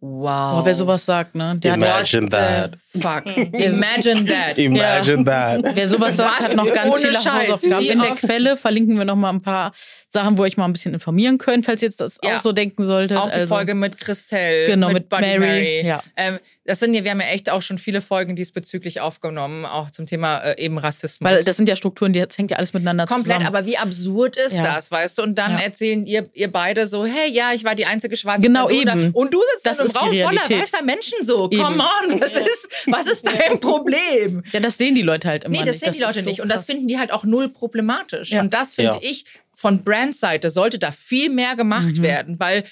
wow. 0.03 0.57
Boah, 0.59 0.61
wer 0.65 0.75
sowas 0.75 1.05
sagt, 1.05 1.33
ne? 1.35 1.55
Der 1.63 1.75
Imagine 1.75 2.27
that. 2.29 2.71
Fuck. 2.99 3.25
Imagine 3.53 4.25
that. 4.25 4.57
Imagine 4.57 5.23
that. 5.25 5.61
wer 5.75 5.87
sowas 5.87 6.17
sagt, 6.17 6.41
hat 6.41 6.55
noch 6.55 6.65
ganz 6.73 6.93
Ohne 6.93 7.01
viele 7.01 7.13
Scheiß. 7.13 7.49
Hausaufgaben. 7.49 7.83
Wie 7.83 7.87
In 7.89 8.01
der? 8.01 8.15
Quelle 8.15 8.57
verlinken 8.57 8.97
wir 8.97 9.05
noch 9.05 9.15
mal 9.15 9.29
ein 9.29 9.41
paar 9.41 9.71
Sachen, 10.09 10.37
wo 10.37 10.45
ich 10.45 10.57
mal 10.57 10.65
ein 10.65 10.73
bisschen 10.73 10.93
informieren 10.93 11.37
könnt, 11.37 11.65
falls 11.65 11.81
ihr 11.81 11.87
jetzt 11.87 12.01
das 12.01 12.19
Ja. 12.23 12.37
auch 12.37 12.41
so 12.41 12.51
denken 12.51 12.83
solltet. 12.83 13.17
Auch 13.17 13.29
die 13.31 13.39
Also, 13.39 13.55
Folge 13.55 13.73
mit 13.75 13.97
Christelle, 13.97 14.65
Genau, 14.67 14.87
mit, 14.87 14.95
mit 14.95 15.09
Buddy 15.09 15.23
Mary, 15.25 15.39
Mary. 15.39 15.87
ja. 15.87 16.03
Ähm, 16.17 16.37
das 16.65 16.79
sind 16.79 16.93
ja, 16.93 17.03
wir 17.03 17.11
haben 17.11 17.19
ja 17.19 17.27
echt 17.27 17.49
auch 17.49 17.61
schon 17.61 17.77
viele 17.77 17.99
Folgen 17.99 18.35
diesbezüglich 18.37 19.01
aufgenommen, 19.01 19.65
auch 19.65 19.91
zum 19.91 20.05
Thema 20.05 20.39
äh, 20.39 20.63
eben 20.63 20.77
Rassismus. 20.77 21.29
Weil 21.29 21.43
das 21.43 21.57
sind 21.57 21.67
ja 21.67 21.75
Strukturen, 21.75 22.13
die 22.13 22.19
das 22.25 22.37
hängt 22.37 22.51
ja 22.51 22.57
alles 22.57 22.71
miteinander 22.73 23.05
Komplett, 23.05 23.39
zusammen. 23.39 23.45
aber 23.55 23.65
wie 23.65 23.77
absurd 23.77 24.37
ist 24.37 24.53
Ja. 24.57 24.75
das, 24.75 24.89
weißt 24.89 25.17
du? 25.17 25.23
Und 25.23 25.35
dann 25.37 25.51
Ja. 25.53 25.59
erzählen 25.59 26.05
ihr, 26.05 26.29
ihr 26.33 26.51
beide 26.51 26.87
so, 26.87 27.05
hey, 27.05 27.29
ja, 27.31 27.51
ich 27.53 27.63
war 27.65 27.75
die 27.75 27.85
einzige 27.85 28.15
schwarze 28.15 28.41
Genau, 28.47 28.67
Person 28.67 28.85
da. 28.85 28.93
eben. 28.95 29.11
Und 29.11 29.33
du 29.33 29.41
sitzt 29.53 29.65
Das 29.65 29.79
in 29.79 29.87
einem 29.95 30.23
Raum 30.23 30.37
voller 30.37 30.61
weißer 30.61 30.83
Menschen 30.83 31.17
so. 31.25 31.49
Eben. 31.51 31.61
Come 31.61 31.83
on, 31.83 32.21
was 32.21 32.35
ist, 32.35 32.69
was 32.87 33.07
ist 33.07 33.27
dein 33.27 33.59
Problem? 33.59 34.43
ja, 34.53 34.59
das 34.61 34.77
sehen 34.77 34.95
die 34.95 35.01
Leute 35.01 35.27
halt 35.27 35.43
immer 35.43 35.57
Nee, 35.59 35.65
das 35.65 35.75
nicht. 35.75 35.83
sehen 35.83 35.93
die 35.93 35.99
Leute 35.99 36.23
so 36.23 36.29
nicht. 36.29 36.39
Und 36.41 36.49
das 36.49 36.63
finden 36.63 36.87
die 36.87 36.97
halt 36.97 37.11
auch 37.11 37.25
null 37.25 37.49
problematisch. 37.49 38.29
Ja. 38.31 38.39
Und 38.41 38.53
das 38.53 38.75
finde 38.75 38.93
Ja. 38.93 38.99
ich 39.01 39.25
von 39.53 39.83
Brandseite 39.83 40.49
sollte 40.49 40.79
da 40.79 40.91
viel 40.91 41.29
mehr 41.29 41.55
gemacht 41.55 41.97
Mhm. 41.97 42.01
werden, 42.01 42.39
weil 42.39 42.63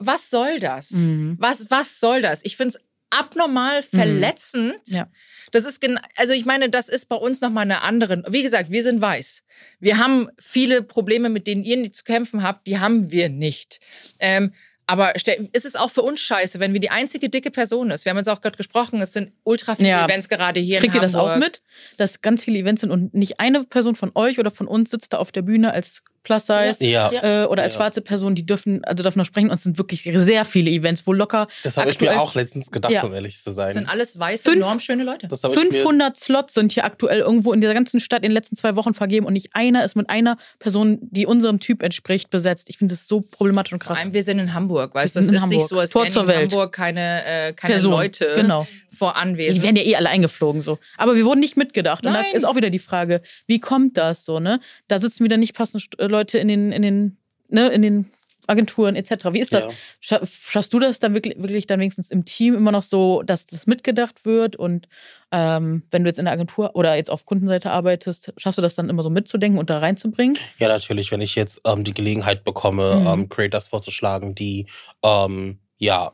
was 0.00 0.30
soll 0.30 0.60
das? 0.60 0.90
Mhm. 0.92 1.36
Was, 1.38 1.70
was 1.70 2.00
soll 2.00 2.22
das? 2.22 2.40
Ich 2.42 2.56
finde 2.56 2.74
es 2.76 2.80
abnormal 3.18 3.82
verletzend. 3.82 4.80
Ja. 4.86 5.08
Das 5.52 5.64
ist 5.64 5.80
gen 5.80 5.98
also 6.16 6.32
ich 6.32 6.44
meine, 6.44 6.68
das 6.68 6.88
ist 6.88 7.08
bei 7.08 7.16
uns 7.16 7.40
nochmal 7.40 7.62
eine 7.62 7.82
andere. 7.82 8.22
Wie 8.28 8.42
gesagt, 8.42 8.70
wir 8.70 8.82
sind 8.82 9.00
weiß. 9.00 9.42
Wir 9.80 9.98
haben 9.98 10.28
viele 10.38 10.82
Probleme, 10.82 11.28
mit 11.28 11.46
denen 11.46 11.64
ihr 11.64 11.76
nicht 11.76 11.96
zu 11.96 12.04
kämpfen 12.04 12.42
habt, 12.42 12.66
die 12.66 12.78
haben 12.78 13.10
wir 13.10 13.28
nicht. 13.28 13.80
Ähm, 14.18 14.52
aber 14.86 15.14
ist 15.16 15.64
es 15.64 15.76
auch 15.76 15.90
für 15.90 16.02
uns 16.02 16.20
scheiße, 16.20 16.60
wenn 16.60 16.74
wir 16.74 16.80
die 16.80 16.90
einzige 16.90 17.30
dicke 17.30 17.50
Person 17.50 17.90
ist. 17.90 18.04
Wir 18.04 18.10
haben 18.10 18.18
jetzt 18.18 18.28
auch 18.28 18.42
gerade 18.42 18.56
gesprochen, 18.56 19.00
es 19.00 19.14
sind 19.14 19.32
ultra 19.42 19.76
viele 19.76 19.88
Ja. 19.88 20.04
Events 20.04 20.28
gerade 20.28 20.60
hier 20.60 20.80
Kriegt 20.80 20.94
ihr 20.94 21.00
das 21.00 21.14
auch 21.14 21.36
mit, 21.36 21.62
dass 21.96 22.20
ganz 22.20 22.44
viele 22.44 22.58
Events 22.58 22.82
sind 22.82 22.90
und 22.90 23.14
nicht 23.14 23.40
eine 23.40 23.64
Person 23.64 23.94
von 23.94 24.12
euch 24.14 24.38
oder 24.38 24.50
von 24.50 24.66
uns 24.66 24.90
sitzt 24.90 25.14
da 25.14 25.18
auf 25.18 25.32
der 25.32 25.42
Bühne 25.42 25.72
als 25.72 26.02
Plus 26.24 26.46
Size 26.46 26.84
Ja, 26.86 27.42
äh, 27.42 27.46
oder 27.46 27.62
als 27.62 27.74
Ja. 27.74 27.78
schwarze 27.80 28.00
Person, 28.00 28.34
die 28.34 28.44
dürfen 28.44 28.84
also 28.84 29.02
dürfen 29.04 29.18
noch 29.20 29.26
sprechen 29.26 29.50
und 29.50 29.54
es 29.56 29.62
sind 29.62 29.78
wirklich 29.78 30.02
sehr 30.02 30.44
viele 30.44 30.70
Events, 30.70 31.06
wo 31.06 31.12
locker 31.12 31.46
das 31.62 31.76
habe 31.76 31.90
ich 31.90 32.00
mir 32.00 32.20
auch 32.20 32.34
letztens 32.34 32.70
gedacht, 32.70 32.92
Ja. 32.92 33.04
um 33.04 33.14
ehrlich 33.14 33.36
zu 33.42 33.54
Das 33.54 33.72
sind 33.72 33.84
sein. 33.84 33.88
alles 33.88 34.18
weiße, 34.18 34.50
Fünf- 34.50 34.60
normschöne 34.60 35.04
Leute. 35.04 35.28
Das 35.28 35.44
habe 35.44 35.54
ich 35.54 35.62
mir 35.62 35.70
500 35.70 36.16
Slots 36.16 36.54
sind 36.54 36.72
hier 36.72 36.84
aktuell 36.84 37.20
irgendwo 37.20 37.52
in 37.52 37.60
der 37.60 37.72
ganzen 37.74 38.00
Stadt 38.00 38.18
in 38.24 38.30
den 38.30 38.32
letzten 38.32 38.56
zwei 38.56 38.74
Wochen 38.74 38.94
vergeben 38.94 39.26
und 39.26 39.34
nicht 39.34 39.50
einer 39.52 39.84
ist 39.84 39.94
mit 39.96 40.10
einer 40.10 40.36
Person, 40.58 40.98
die 41.02 41.26
unserem 41.26 41.60
Typ 41.60 41.82
entspricht, 41.82 42.30
besetzt. 42.30 42.68
Ich 42.70 42.78
finde 42.78 42.94
das 42.94 43.06
so 43.06 43.20
problematisch 43.20 43.72
und 43.74 43.84
Vor 43.84 43.94
krass. 43.94 44.04
allem, 44.04 44.14
wir 44.14 44.22
sind 44.22 44.38
in 44.38 44.54
Hamburg, 44.54 44.94
weißt 44.94 45.14
du? 45.14 45.20
Es 45.20 45.26
sind 45.26 45.34
ist 45.34 45.42
in 45.42 45.48
nicht 45.50 45.54
Hamburg. 45.60 45.68
so, 45.68 45.78
als 45.78 45.90
Tor 45.90 46.02
wären 46.04 46.12
zur 46.12 46.22
in 46.22 46.28
Welt. 46.28 46.52
Hamburg 46.52 46.72
keine, 46.72 47.24
äh, 47.24 47.52
keine 47.52 47.74
Person. 47.74 47.92
Leute 47.92 48.32
Genau. 48.34 48.66
Vor 48.94 49.12
Die 49.12 49.18
anwesend. 49.18 49.62
werden 49.62 49.76
ja 49.76 49.82
eh 49.82 49.96
alle 49.96 50.08
eingeflogen 50.08 50.62
so. 50.62 50.78
Aber 50.96 51.16
wir 51.16 51.24
wurden 51.24 51.40
nicht 51.40 51.56
mitgedacht. 51.56 52.06
Und 52.06 52.12
da 52.14 52.22
Nein. 52.22 52.32
ist 52.34 52.44
auch 52.44 52.56
wieder 52.56 52.70
die 52.70 52.78
Frage, 52.78 53.20
wie 53.46 53.60
kommt 53.60 53.96
das 53.96 54.24
so, 54.24 54.40
ne? 54.40 54.60
Da 54.88 54.98
sitzen 54.98 55.24
wieder 55.24 55.36
nicht 55.36 55.54
passende 55.54 55.84
äh, 55.98 56.06
Leute 56.06 56.38
in 56.38 56.48
den, 56.48 56.72
in 56.72 56.82
den, 56.82 57.16
ne, 57.48 57.68
in 57.68 57.82
den 57.82 58.10
Agenturen 58.46 58.94
etc. 58.94 59.32
Wie 59.32 59.40
ist 59.40 59.54
das? 59.54 59.64
Ja. 59.64 59.70
Scha 60.00 60.20
schaffst 60.26 60.72
du 60.74 60.78
das 60.78 60.98
dann 60.98 61.14
wirklich, 61.14 61.38
wirklich 61.38 61.66
dann 61.66 61.80
wenigstens 61.80 62.10
im 62.10 62.26
Team 62.26 62.54
immer 62.54 62.72
noch 62.72 62.82
so, 62.82 63.22
dass 63.22 63.46
das 63.46 63.66
mitgedacht 63.66 64.26
wird? 64.26 64.54
Und 64.56 64.86
ähm, 65.32 65.82
wenn 65.90 66.04
du 66.04 66.10
jetzt 66.10 66.18
in 66.18 66.26
der 66.26 66.34
Agentur 66.34 66.76
oder 66.76 66.94
jetzt 66.94 67.08
auf 67.10 67.24
Kundenseite 67.24 67.70
arbeitest, 67.70 68.34
schaffst 68.36 68.58
du 68.58 68.62
das 68.62 68.74
dann 68.74 68.90
immer 68.90 69.02
so 69.02 69.08
mitzudenken 69.08 69.58
und 69.58 69.70
da 69.70 69.78
reinzubringen? 69.78 70.36
Ja, 70.58 70.68
natürlich, 70.68 71.10
wenn 71.10 71.22
ich 71.22 71.34
jetzt 71.36 71.62
ähm, 71.66 71.84
die 71.84 71.94
Gelegenheit 71.94 72.44
bekomme, 72.44 72.96
Mhm. 73.00 73.06
ähm, 73.06 73.28
Creators 73.30 73.68
vorzuschlagen, 73.68 74.34
die 74.34 74.66
ähm, 75.02 75.58
ja 75.78 76.12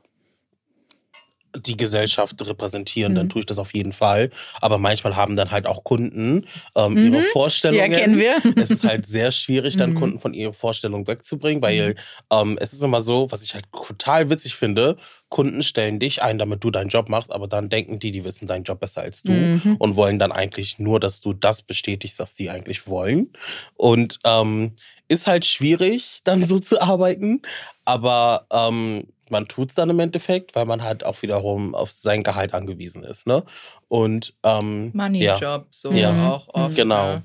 die 1.57 1.77
Gesellschaft 1.77 2.41
repräsentieren, 2.47 3.15
dann 3.15 3.27
Mhm. 3.27 3.31
tue 3.31 3.41
ich 3.41 3.47
das 3.47 3.59
auf 3.59 3.75
jeden 3.75 3.93
Fall. 3.93 4.31
Aber 4.61 4.79
manchmal 4.79 5.17
haben 5.17 5.37
dann 5.37 5.51
halt 5.51 5.67
auch 5.67 5.85
Kunden 5.85 6.47
ähm, 6.77 6.93
Mhm. 6.93 6.99
ihre 7.07 7.23
Vorstellungen. 7.23 7.91
Ja, 7.91 7.99
kennen 7.99 8.19
wir. 8.19 8.37
Es 8.57 8.71
ist 8.71 8.85
halt 8.85 9.07
sehr 9.07 9.33
schwierig, 9.33 9.77
dann 9.77 9.91
Mhm. 9.91 9.95
Kunden 9.95 10.19
von 10.21 10.35
ihrer 10.35 10.53
Vorstellung 10.53 11.07
wegzubringen, 11.07 11.63
weil 11.63 11.95
ähm, 12.33 12.57
es 12.61 12.73
ist 12.73 12.83
immer 12.83 13.03
so, 13.03 13.27
was 13.31 13.43
ich 13.43 13.55
halt 13.55 13.65
total 13.73 14.31
witzig 14.31 14.55
finde, 14.55 14.97
Kunden 15.29 15.63
stellen 15.63 15.99
dich 16.01 16.23
ein, 16.23 16.39
damit 16.39 16.63
du 16.65 16.71
deinen 16.71 16.89
Job 16.89 17.09
machst, 17.09 17.33
aber 17.33 17.47
dann 17.47 17.69
denken 17.69 17.99
die, 18.01 18.11
die 18.11 18.25
wissen 18.25 18.47
deinen 18.49 18.65
Job 18.65 18.81
besser 18.81 19.03
als 19.03 19.23
du 19.23 19.33
Mhm. 19.33 19.77
und 19.79 19.97
wollen 19.97 20.19
dann 20.19 20.33
eigentlich 20.33 20.79
nur, 20.79 20.99
dass 21.01 21.21
du 21.21 21.33
das 21.33 21.63
bestätigst, 21.63 22.19
was 22.19 22.35
die 22.35 22.51
eigentlich 22.51 22.87
wollen. 22.89 23.33
Und 23.75 24.19
ähm, 24.25 24.73
ist 25.09 25.27
halt 25.27 25.45
schwierig, 25.45 26.21
dann 26.25 26.47
so 26.47 26.59
zu 26.61 26.81
arbeiten, 26.81 27.43
aber 27.85 28.47
ähm, 28.53 29.09
man 29.31 29.47
tut 29.49 29.71
es 29.71 29.75
dann 29.75 29.91
im 29.91 29.99
Endeffekt, 29.99 30.55
weil 30.55 30.67
man 30.67 30.83
halt 30.83 31.05
auch 31.05 31.23
wiederum 31.23 31.75
auf 31.75 31.91
sein 31.91 32.23
Gehalt 32.23 32.55
angewiesen 32.55 33.03
ist. 33.03 33.27
Ne? 33.27 33.45
Und 33.89 34.35
ähm, 34.45 34.93
ja. 34.95 35.05
Money-Job, 35.05 35.67
so 35.71 35.93
Ja. 35.93 36.29
auch 36.31 36.49
oft. 36.49 36.77
Genau. 36.77 37.15
Ne? 37.15 37.23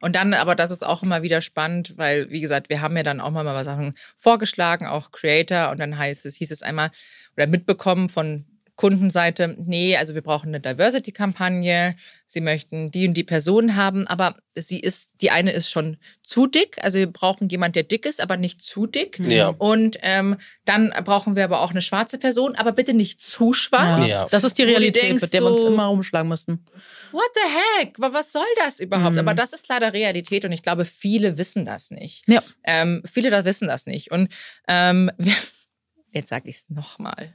Und 0.00 0.16
dann, 0.16 0.34
aber 0.34 0.56
das 0.56 0.72
ist 0.72 0.84
auch 0.84 1.04
immer 1.04 1.22
wieder 1.22 1.40
spannend, 1.40 1.94
weil, 1.96 2.28
wie 2.28 2.40
gesagt, 2.40 2.70
wir 2.70 2.80
haben 2.80 2.96
ja 2.96 3.04
dann 3.04 3.20
auch 3.20 3.30
mal 3.30 3.44
mal 3.44 3.64
Sachen 3.64 3.94
vorgeschlagen, 4.16 4.86
auch 4.86 5.12
Creator, 5.12 5.70
und 5.70 5.78
dann 5.78 5.96
heißt 5.96 6.26
es, 6.26 6.34
hieß 6.36 6.50
es 6.50 6.62
einmal 6.62 6.90
oder 7.36 7.46
mitbekommen 7.46 8.08
von 8.08 8.44
Kundenseite, 8.82 9.54
nee, 9.64 9.96
also 9.96 10.14
wir 10.16 10.22
brauchen 10.22 10.48
eine 10.48 10.58
Diversity-Kampagne, 10.60 11.94
sie 12.26 12.40
möchten 12.40 12.90
die 12.90 13.06
und 13.06 13.14
die 13.14 13.22
Person 13.22 13.76
haben, 13.76 14.08
aber 14.08 14.34
sie 14.56 14.80
ist, 14.80 15.10
die 15.20 15.30
eine 15.30 15.52
ist 15.52 15.70
schon 15.70 15.98
zu 16.24 16.48
dick, 16.48 16.78
also 16.82 16.98
wir 16.98 17.06
brauchen 17.06 17.48
jemand, 17.48 17.76
der 17.76 17.84
dick 17.84 18.06
ist, 18.06 18.20
aber 18.20 18.36
nicht 18.36 18.60
zu 18.60 18.88
dick. 18.88 19.20
Ja. 19.20 19.50
Und 19.50 19.98
ähm, 20.02 20.36
dann 20.64 20.92
brauchen 21.04 21.36
wir 21.36 21.44
aber 21.44 21.60
auch 21.60 21.70
eine 21.70 21.80
schwarze 21.80 22.18
Person, 22.18 22.56
aber 22.56 22.72
bitte 22.72 22.92
nicht 22.92 23.20
zu 23.22 23.52
schwarz. 23.52 24.10
Ja. 24.10 24.26
Das 24.32 24.42
ist 24.42 24.58
die 24.58 24.64
Realität, 24.64 25.04
denkst 25.04 25.22
mit 25.22 25.32
der 25.32 25.42
wir 25.42 25.50
uns 25.52 25.62
immer 25.62 25.84
rumschlagen 25.84 26.28
müssen. 26.28 26.66
What 27.12 27.22
the 27.34 27.80
heck? 27.84 28.00
Wa- 28.00 28.12
Was 28.12 28.32
soll 28.32 28.42
das 28.64 28.80
überhaupt? 28.80 29.12
Mhm. 29.12 29.20
Aber 29.20 29.34
das 29.34 29.52
ist 29.52 29.68
leider 29.68 29.92
Realität 29.92 30.44
und 30.44 30.50
ich 30.50 30.62
glaube, 30.64 30.84
viele 30.84 31.38
wissen 31.38 31.64
das 31.64 31.92
nicht. 31.92 32.24
Ja. 32.28 32.42
Ähm, 32.64 33.04
viele 33.08 33.30
da 33.30 33.44
wissen 33.44 33.68
das 33.68 33.86
nicht. 33.86 34.10
Und 34.10 34.28
ähm, 34.66 35.08
jetzt 36.12 36.30
sage 36.30 36.48
ich 36.48 36.56
es 36.56 36.68
nochmal. 36.68 37.32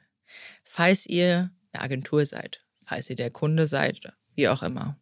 Falls 0.69 1.05
ihr 1.07 1.51
eine 1.71 1.83
Agentur 1.83 2.25
seid, 2.25 2.61
falls 2.83 3.09
ihr 3.09 3.15
der 3.15 3.31
Kunde 3.31 3.65
seid, 3.67 4.13
wie 4.35 4.49
auch 4.49 4.61
immer, 4.63 4.97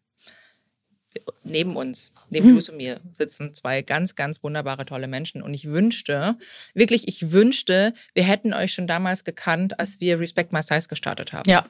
neben 1.43 1.75
uns, 1.75 2.11
neben 2.29 2.47
Mhm. 2.47 2.53
Juice 2.53 2.69
und 2.69 2.77
mir, 2.77 2.99
sitzen 3.11 3.53
zwei 3.53 3.81
ganz, 3.81 4.15
ganz 4.15 4.43
wunderbare, 4.43 4.85
tolle 4.85 5.07
Menschen. 5.07 5.41
Und 5.41 5.53
ich 5.53 5.65
wünschte, 5.65 6.37
wirklich, 6.73 7.07
ich 7.07 7.31
wünschte, 7.31 7.93
wir 8.13 8.23
hätten 8.23 8.53
euch 8.53 8.73
schon 8.73 8.87
damals 8.87 9.23
gekannt, 9.23 9.79
als 9.79 9.99
wir 9.99 10.19
Respect 10.19 10.53
My 10.53 10.61
Size 10.61 10.87
gestartet 10.87 11.33
haben. 11.33 11.49
Ja, 11.49 11.65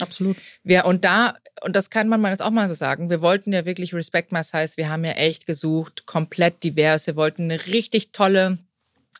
absolut. 0.00 0.36
Wir, 0.62 0.84
und 0.84 1.04
da, 1.04 1.36
und 1.62 1.76
das 1.76 1.90
kann 1.90 2.08
man 2.08 2.20
mal 2.20 2.30
jetzt 2.30 2.42
auch 2.42 2.50
mal 2.50 2.68
so 2.68 2.74
sagen, 2.74 3.10
wir 3.10 3.20
wollten 3.20 3.52
ja 3.52 3.66
wirklich 3.66 3.94
Respect 3.94 4.32
My 4.32 4.44
Size, 4.44 4.76
wir 4.76 4.88
haben 4.88 5.04
ja 5.04 5.12
echt 5.12 5.46
gesucht, 5.46 6.06
komplett 6.06 6.62
divers. 6.62 7.06
Wir 7.06 7.16
wollten 7.16 7.44
eine 7.44 7.66
richtig 7.66 8.12
tolle 8.12 8.58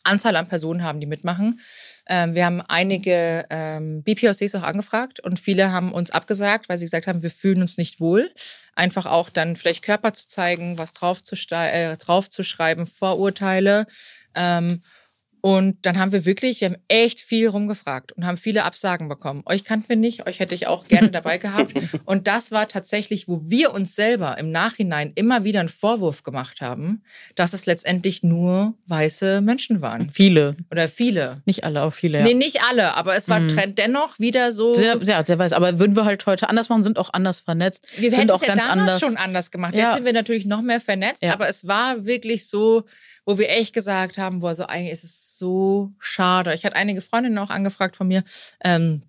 Anzahl 0.02 0.36
an 0.36 0.48
Personen 0.48 0.82
haben, 0.82 1.00
die 1.00 1.06
mitmachen. 1.06 1.60
Ähm, 2.08 2.34
wir 2.34 2.46
haben 2.46 2.62
einige 2.62 3.44
ähm, 3.50 4.02
BPOCs 4.02 4.54
auch 4.54 4.62
angefragt 4.62 5.20
und 5.20 5.38
viele 5.38 5.72
haben 5.72 5.92
uns 5.92 6.10
abgesagt, 6.10 6.68
weil 6.68 6.78
sie 6.78 6.86
gesagt 6.86 7.06
haben, 7.06 7.22
wir 7.22 7.30
fühlen 7.30 7.60
uns 7.60 7.76
nicht 7.76 8.00
wohl. 8.00 8.32
Einfach 8.74 9.06
auch 9.06 9.28
dann 9.28 9.56
vielleicht 9.56 9.84
Körper 9.84 10.12
zu 10.12 10.26
zeigen, 10.26 10.78
was 10.78 10.94
draufzustei- 10.94 11.70
äh, 11.70 11.96
draufzuschreiben, 11.96 12.86
Vorurteile. 12.86 13.86
Ähm, 14.34 14.82
und 15.40 15.78
dann 15.86 15.98
haben 15.98 16.12
wir 16.12 16.24
wirklich, 16.26 16.60
wir 16.60 16.68
haben 16.70 16.76
echt 16.88 17.20
viel 17.20 17.48
rumgefragt 17.48 18.12
und 18.12 18.26
haben 18.26 18.36
viele 18.36 18.64
Absagen 18.64 19.08
bekommen. 19.08 19.42
Euch 19.46 19.64
kannten 19.64 19.88
wir 19.88 19.96
nicht, 19.96 20.26
euch 20.26 20.40
hätte 20.40 20.54
ich 20.54 20.66
auch 20.66 20.86
gerne 20.86 21.08
dabei 21.10 21.38
gehabt. 21.38 21.72
Und 22.04 22.26
das 22.26 22.50
war 22.52 22.68
tatsächlich, 22.68 23.28
wo 23.28 23.40
wir 23.44 23.72
uns 23.72 23.94
selber 23.94 24.38
im 24.38 24.50
Nachhinein 24.50 25.12
immer 25.14 25.44
wieder 25.44 25.60
einen 25.60 25.68
Vorwurf 25.68 26.22
gemacht 26.22 26.60
haben, 26.60 27.02
dass 27.34 27.52
es 27.52 27.66
letztendlich 27.66 28.22
nur 28.22 28.74
weiße 28.86 29.40
Menschen 29.40 29.80
waren. 29.80 30.10
Viele. 30.10 30.56
Oder 30.70 30.88
viele. 30.88 31.42
Nicht 31.46 31.64
alle, 31.64 31.80
aber 31.80 31.92
viele. 31.92 32.18
Ja. 32.18 32.24
Nee, 32.24 32.34
nicht 32.34 32.62
alle, 32.68 32.94
aber 32.94 33.16
es 33.16 33.28
war 33.28 33.40
Mhm. 33.40 33.48
Trend 33.48 33.78
dennoch 33.78 34.18
wieder 34.18 34.52
so. 34.52 34.74
Sehr, 34.74 34.98
ja, 35.02 35.24
sehr 35.24 35.38
weiß. 35.38 35.52
Aber 35.52 35.78
würden 35.78 35.96
wir 35.96 36.04
halt 36.04 36.26
heute 36.26 36.48
anders 36.48 36.68
machen, 36.68 36.82
sind 36.82 36.98
auch 36.98 37.10
anders 37.12 37.40
vernetzt. 37.40 37.86
wir 37.96 38.12
hätten 38.12 38.30
auch 38.30 38.40
es 38.40 38.46
ja 38.46 38.54
ganz 38.54 38.66
damals 38.66 38.80
anders. 38.80 39.00
schon 39.00 39.16
anders 39.16 39.50
gemacht. 39.50 39.74
Ja. 39.74 39.84
Jetzt 39.84 39.94
sind 39.96 40.04
wir 40.04 40.12
natürlich 40.12 40.44
noch 40.46 40.60
mehr 40.62 40.80
vernetzt, 40.80 41.22
Ja. 41.22 41.32
aber 41.32 41.48
es 41.48 41.66
war 41.66 42.04
wirklich 42.04 42.46
so, 42.48 42.84
wo 43.26 43.38
wir 43.38 43.48
echt 43.50 43.72
gesagt 43.74 44.18
haben, 44.18 44.38
boah, 44.40 44.54
so 44.54 44.64
eigentlich 44.66 44.92
ist 44.92 45.04
es 45.04 45.38
so 45.38 45.90
schade. 45.98 46.54
Ich 46.54 46.64
hatte 46.64 46.76
einige 46.76 47.00
Freundinnen 47.00 47.38
auch 47.38 47.50
angefragt 47.50 47.96
von 47.96 48.08
mir, 48.08 48.24
ähm, 48.64 49.02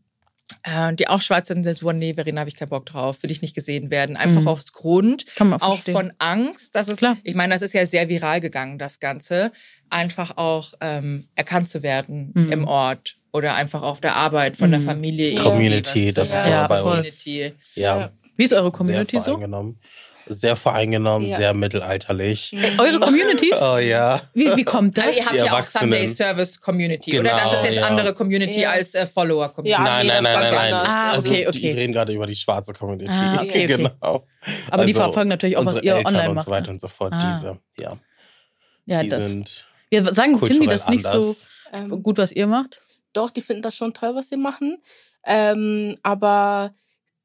äh, 0.63 0.93
die 0.95 1.07
auch 1.07 1.21
schwarz 1.21 1.47
sind, 1.47 1.63
so, 1.63 1.91
nee, 1.93 2.13
Verena, 2.13 2.41
habe 2.41 2.49
ich 2.49 2.57
keinen 2.57 2.69
Bock 2.69 2.85
drauf, 2.85 3.23
will 3.23 3.31
ich 3.31 3.41
nicht 3.41 3.55
gesehen 3.55 3.89
werden. 3.89 4.17
Einfach 4.17 4.41
Mhm. 4.41 4.47
aufs 4.49 4.73
Grund 4.73 5.25
Kann 5.35 5.49
man 5.49 5.61
auch 5.61 5.79
von 5.79 6.11
Angst, 6.19 6.75
dass 6.75 6.89
es, 6.89 6.97
Klar. 6.97 7.17
ich 7.23 7.35
meine, 7.35 7.53
das 7.53 7.61
ist 7.61 7.73
ja 7.73 7.85
sehr 7.85 8.09
viral 8.09 8.41
gegangen, 8.41 8.77
das 8.77 8.99
Ganze, 8.99 9.51
einfach 9.89 10.35
auch 10.37 10.73
ähm, 10.81 11.27
erkannt 11.35 11.69
zu 11.69 11.83
werden 11.83 12.31
Mhm. 12.35 12.51
im 12.51 12.67
Ort 12.67 13.17
oder 13.31 13.55
einfach 13.55 13.81
auf 13.81 14.01
der 14.01 14.15
Arbeit 14.15 14.57
von 14.57 14.71
der 14.71 14.81
Mhm. 14.81 14.85
Familie. 14.85 15.35
Community, 15.35 16.13
das 16.13 16.27
ist 16.29 16.35
sagen. 16.35 16.49
ja 16.51 16.67
bei 16.67 16.81
uns. 16.81 17.23
Community. 17.23 17.53
Ja, 17.75 18.11
Wie 18.35 18.43
ist 18.43 18.53
eure 18.53 18.71
sehr 18.71 18.77
Community 18.77 19.19
so? 19.21 19.37
Sehr 20.33 20.55
voreingenommen, 20.55 21.27
Ja. 21.27 21.37
sehr 21.37 21.53
mittelalterlich. 21.53 22.53
Eure 22.77 22.99
Communities? 22.99 23.51
Oh 23.61 23.77
ja. 23.77 24.21
Wie, 24.33 24.55
wie 24.55 24.63
kommt 24.63 24.97
das? 24.97 25.17
ihr 25.17 25.25
habt 25.25 25.33
Die 25.33 25.37
ja 25.39 25.53
auch. 25.53 25.65
Sunday 25.65 26.07
Service 26.07 26.59
Community, 26.59 27.19
oder? 27.19 27.29
Genau, 27.31 27.43
Das 27.43 27.53
ist 27.59 27.63
jetzt 27.65 27.77
ja. 27.77 27.87
andere 27.87 28.13
Community 28.13 28.61
Ja. 28.61 28.71
als 28.71 28.95
äh, 28.95 29.05
Follower 29.05 29.49
Community. 29.49 29.71
Ja, 29.71 29.83
nein, 29.83 30.05
nee, 30.07 30.13
nein, 30.13 30.23
nein, 30.23 30.33
nein, 30.33 30.41
ganz 30.41 30.55
nein. 30.55 30.73
anders. 30.73 30.87
Ah, 30.93 31.11
also, 31.11 31.29
okay, 31.29 31.41
Die 31.41 31.47
okay. 31.59 31.71
reden 31.73 31.93
gerade 31.93 32.13
über 32.13 32.25
die 32.27 32.35
schwarze 32.35 32.73
Community. 32.73 33.09
Ah, 33.11 33.35
okay, 33.41 33.47
okay. 33.49 33.65
genau. 33.67 34.25
Aber 34.69 34.85
die 34.85 34.93
Also, 34.93 35.01
verfolgen 35.01 35.29
natürlich 35.29 35.57
auch, 35.57 35.65
was 35.65 35.73
unsere 35.73 35.85
ihr 35.85 35.95
Eltern 35.95 36.15
online 36.15 36.29
und 36.29 36.35
macht. 36.35 36.45
so 36.45 36.51
weiter 36.51 36.67
ne? 36.67 36.71
und 36.73 36.81
so 36.81 36.87
fort. 36.87 37.13
Ah. 37.13 37.31
Diese, 37.33 37.59
ja, 37.77 37.97
Ja, 38.85 39.03
die 39.03 39.09
das. 39.09 39.27
sind 39.29 39.67
Wir 39.89 40.13
sagen, 40.13 40.39
finden 40.39 40.61
die 40.61 40.67
das 40.67 40.87
nicht 40.87 41.05
anders. 41.05 41.47
Ähm, 41.73 41.89
so 41.89 41.97
gut, 41.99 42.17
was 42.17 42.31
ihr 42.31 42.47
macht? 42.47 42.81
Doch, 43.13 43.29
die 43.29 43.41
finden 43.41 43.61
das 43.61 43.75
schon 43.75 43.93
toll, 43.93 44.15
was 44.15 44.29
sie 44.29 44.37
machen. 44.37 44.81
Ähm, 45.25 45.97
aber 46.03 46.73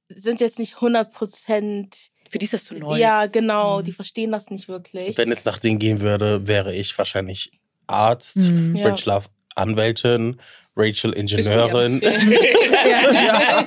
sind 0.08 0.40
jetzt 0.40 0.58
nicht 0.58 0.74
100 0.76 1.12
Prozent. 1.12 1.96
Für 2.30 2.38
die 2.38 2.44
ist 2.44 2.52
das 2.54 2.64
zu 2.64 2.74
neu. 2.74 2.96
Ja, 2.98 3.26
genau. 3.26 3.78
Mhm. 3.80 3.84
Die 3.84 3.92
verstehen 3.92 4.32
das 4.32 4.50
nicht 4.50 4.68
wirklich. 4.68 5.16
Wenn 5.18 5.30
es 5.32 5.44
nach 5.44 5.58
denen 5.58 5.78
gehen 5.78 6.00
würde, 6.00 6.46
wäre 6.48 6.74
ich 6.74 6.96
wahrscheinlich 6.98 7.50
Arzt, 7.86 8.36
Mhm. 8.36 8.76
Ja. 8.76 8.88
Rich 8.88 9.04
Love 9.06 9.26
Anwältin, 9.54 10.40
Rachel 10.76 11.12
Ingenieurin, 11.12 12.00
ja. 12.02 12.10
ja. 13.22 13.66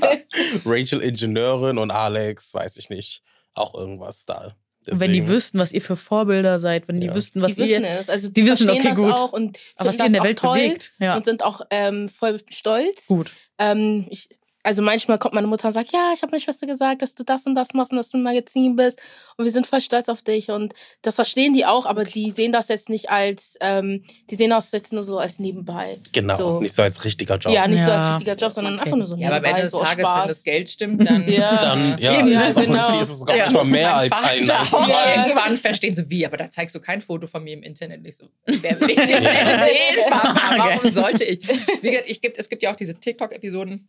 Rachel 0.66 1.02
Ingenieurin 1.02 1.78
und 1.78 1.92
Alex, 1.92 2.54
weiß 2.54 2.78
ich 2.78 2.90
nicht, 2.90 3.24
auch 3.54 3.74
irgendwas 3.76 4.26
da. 4.26 4.56
Und 4.88 5.00
wenn 5.02 5.12
die 5.12 5.20
Deswegen- 5.20 5.36
wüssten, 5.36 5.60
was 5.60 5.72
ihr 5.72 5.82
für 5.82 5.96
Vorbilder 5.96 6.58
seid, 6.60 6.88
wenn 6.88 7.00
die 7.00 7.08
Ja. 7.08 7.16
wüssten, 7.16 7.42
was 7.42 7.56
die 7.56 7.62
wissen 7.62 7.84
ihr, 7.84 7.90
es. 8.00 8.10
Also 8.10 8.28
die 8.28 8.34
die, 8.42 8.48
wissen, 8.48 8.68
verstehen 8.68 8.80
okay, 8.82 8.90
das 8.90 8.98
gut. 9.00 9.14
auch 9.14 9.34
und 9.34 9.60
was 9.78 9.96
finden 9.98 10.02
ihr 10.02 10.06
in 10.08 10.14
der 10.14 10.24
Welt 10.24 10.42
bewegt. 10.42 10.94
Ja, 11.00 11.16
und 11.18 11.26
sind 11.26 11.44
auch 11.44 11.62
ähm, 11.70 12.08
voll 12.10 12.40
stolz. 12.50 13.08
gut. 13.08 13.32
Ähm, 13.58 14.08
ich, 14.10 14.30
also 14.64 14.82
manchmal 14.82 15.18
kommt 15.20 15.34
meine 15.34 15.48
Mutter 15.48 15.68
und 15.70 15.74
sagt, 15.74 15.92
ja, 15.94 16.12
ich 16.14 16.22
habe 16.22 16.32
meiner 16.32 16.42
Schwester 16.44 16.68
gesagt, 16.68 17.02
dass 17.02 17.16
du 17.16 17.24
das 17.24 17.46
und 17.46 17.56
das 17.56 17.74
machst 17.74 17.92
und 17.92 17.98
dass 17.98 18.10
du 18.10 18.18
im 18.18 18.24
Magazin 18.24 18.76
bist 18.76 19.02
und 19.38 19.46
wir 19.46 19.52
sind 19.52 19.66
voll 19.68 19.80
stolz 19.82 20.10
auf 20.10 20.22
dich 20.22 20.50
und 20.52 20.74
das 21.02 21.16
verstehen 21.16 21.54
die 21.54 21.66
auch, 21.66 21.86
aber 21.86 22.04
die 22.04 22.32
sehen 22.32 22.52
das 22.52 22.68
jetzt 22.68 22.90
nicht 22.90 23.10
als, 23.10 23.56
ähm, 23.62 24.04
die 24.30 24.36
sehen 24.36 24.50
das 24.50 24.72
jetzt 24.74 24.92
nur 24.92 25.04
so 25.04 25.18
als 25.18 25.40
nebenbei. 25.40 26.00
Genau, 26.12 26.38
So. 26.38 26.60
nicht 26.60 26.74
so 26.74 26.82
als 26.82 27.04
richtiger 27.06 27.38
Job. 27.38 27.54
Ja, 27.54 27.68
nicht 27.68 27.84
so 27.84 27.92
als 27.92 28.04
Ja. 28.04 28.10
richtiger 28.10 28.36
Job, 28.36 28.52
sondern 28.52 28.74
Okay. 28.76 28.84
einfach 28.84 28.98
nur 28.98 29.08
so 29.08 29.16
Ja, 29.16 29.28
aber 29.28 29.38
am 29.38 29.42
nebenbei, 29.44 29.50
Ende 29.60 29.62
des 29.64 29.72
so 29.72 29.84
Tages, 29.84 30.06
wenn 30.14 30.28
das 30.28 30.44
Geld 30.44 30.70
stimmt, 30.70 31.10
dann. 31.10 31.28
Ja. 31.30 31.62
Dann, 31.62 31.98
ja, 32.00 32.20
ist 32.20 32.30
ja, 32.30 32.48
es 32.48 32.58
auch 32.58 32.62
genau. 32.62 33.02
ist 33.02 33.10
es 33.10 33.20
sogar 33.20 33.38
Ja, 33.38 33.64
mehr 33.64 33.96
als 33.96 34.12
ein. 34.24 34.46
Ja. 34.46 34.64
irgendwann 35.26 35.58
verstehen, 35.58 35.96
so 35.96 36.10
wie, 36.10 36.26
aber 36.26 36.38
da 36.38 36.50
zeigst 36.50 36.76
du 36.76 36.80
kein 36.80 37.02
Foto 37.02 37.28
von 37.28 37.44
mir 37.44 37.54
im 37.54 37.64
Internet. 37.64 38.02
Nicht 38.02 38.18
so, 38.18 38.28
wer 38.46 38.80
will 38.82 38.88
dir 38.96 38.96
denn 39.06 39.24
erzählen, 39.24 40.10
Papa? 40.10 40.56
Warum 40.58 40.92
sollte 40.92 41.24
ich? 41.24 41.48
Wie 41.82 41.92
gesagt, 41.92 42.10
ich 42.10 42.20
gibt, 42.22 42.38
es 42.38 42.50
gibt 42.50 42.62
ja 42.64 42.72
auch 42.72 42.76
diese 42.76 42.96
TikTok-Episoden, 42.96 43.88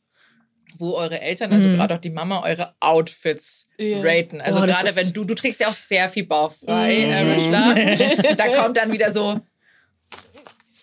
wo 0.79 0.95
eure 0.95 1.21
Eltern, 1.21 1.53
also 1.53 1.69
Mhm. 1.69 1.75
gerade 1.77 1.95
auch 1.95 2.01
die 2.01 2.11
Mama, 2.11 2.43
eure 2.45 2.75
Outfits 2.81 3.69
Ja. 3.79 4.01
raten. 4.03 4.41
Also 4.41 4.61
Boah, 4.61 4.67
das 4.67 4.77
gerade 4.83 4.97
wenn 4.97 5.13
du, 5.13 5.25
du 5.25 5.35
trägst 5.35 5.61
ja 5.61 5.69
auch 5.69 5.75
sehr 5.75 6.09
viel 6.09 6.27
bauchfrei, 6.27 6.97
Mhm. 7.07 7.55
äh. 7.55 7.97
Da 8.37 8.49
kommt 8.49 8.77
dann 8.77 8.93
wieder 8.93 9.13
so, 9.13 9.41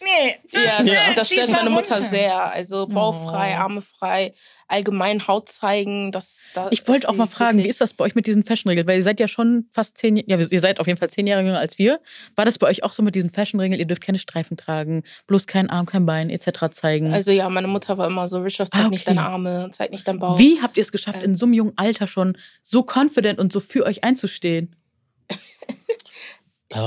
nee. 0.02 0.36
Ja, 0.52 0.82
Ja. 0.84 1.00
das 1.16 1.32
stört 1.32 1.50
meine 1.50 1.70
Mutter 1.70 1.96
runter. 1.96 2.10
sehr. 2.10 2.52
Also 2.52 2.88
bauchfrei, 2.88 3.54
Oh. 3.58 3.62
Arme 3.62 3.82
frei, 3.82 4.34
allgemein 4.68 5.28
Haut 5.28 5.50
zeigen. 5.50 6.12
Das, 6.12 6.48
da 6.54 6.68
Ich 6.72 6.88
wollte 6.88 7.08
auch 7.10 7.16
mal 7.16 7.26
fragen, 7.28 7.60
wie 7.60 7.68
ist 7.68 7.80
das 7.82 7.94
bei 7.94 8.04
euch 8.06 8.16
mit 8.16 8.28
diesen 8.28 8.44
Fashion-Regeln? 8.44 8.86
Weil 8.88 8.98
ihr 8.98 9.04
seid 9.04 9.20
ja 9.20 9.28
schon 9.28 9.66
fast 9.72 9.98
zehn, 9.98 10.18
ja, 10.18 10.38
ihr 10.38 10.60
seid 10.60 10.80
auf 10.80 10.88
jeden 10.88 11.00
Fall 11.00 11.10
zehn 11.10 11.26
Jahre 11.28 11.42
jünger 11.44 11.60
als 11.60 11.78
wir. 11.78 12.00
War 12.36 12.46
das 12.46 12.58
bei 12.58 12.68
euch 12.68 12.84
auch 12.84 12.94
so 12.94 13.02
mit 13.04 13.16
diesen 13.16 13.30
Fashion-Regeln? 13.32 13.80
Ihr 13.80 13.86
dürft 13.88 14.02
keine 14.04 14.20
Streifen 14.20 14.58
tragen, 14.58 15.04
bloß 15.28 15.48
kein 15.48 15.70
Arm, 15.70 15.86
kein 15.86 16.06
Bein 16.06 16.30
etc. 16.30 16.70
zeigen. 16.72 17.14
Also 17.14 17.32
ja, 17.32 17.48
meine 17.50 17.68
Mutter 17.68 17.98
war 17.98 18.08
immer 18.08 18.28
so, 18.28 18.40
Richard, 18.42 18.72
zeig 18.72 18.86
Ah, 18.86 18.90
nicht 18.90 19.08
okay. 19.08 19.16
deine 19.16 19.28
Arme, 19.28 19.70
zeig 19.72 19.92
nicht 19.92 20.08
deinen 20.08 20.20
Bauch. 20.20 20.38
wie 20.40 20.62
habt 20.62 20.78
ihr 20.78 20.82
es 20.84 20.92
geschafft, 20.92 21.22
Äh, 21.22 21.26
in 21.26 21.36
so 21.36 21.46
einem 21.46 21.54
jungen 21.54 21.74
Alter 21.78 22.08
schon 22.08 22.38
so 22.62 22.84
confident 22.86 23.40
und 23.40 23.54
so 23.54 23.60
für 23.60 23.86
euch 23.86 24.04
einzustehen? 24.04 24.76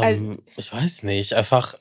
Ähm, 0.02 0.42
ich 0.56 0.72
weiß 0.72 1.04
nicht, 1.04 1.32
einfach 1.34 1.74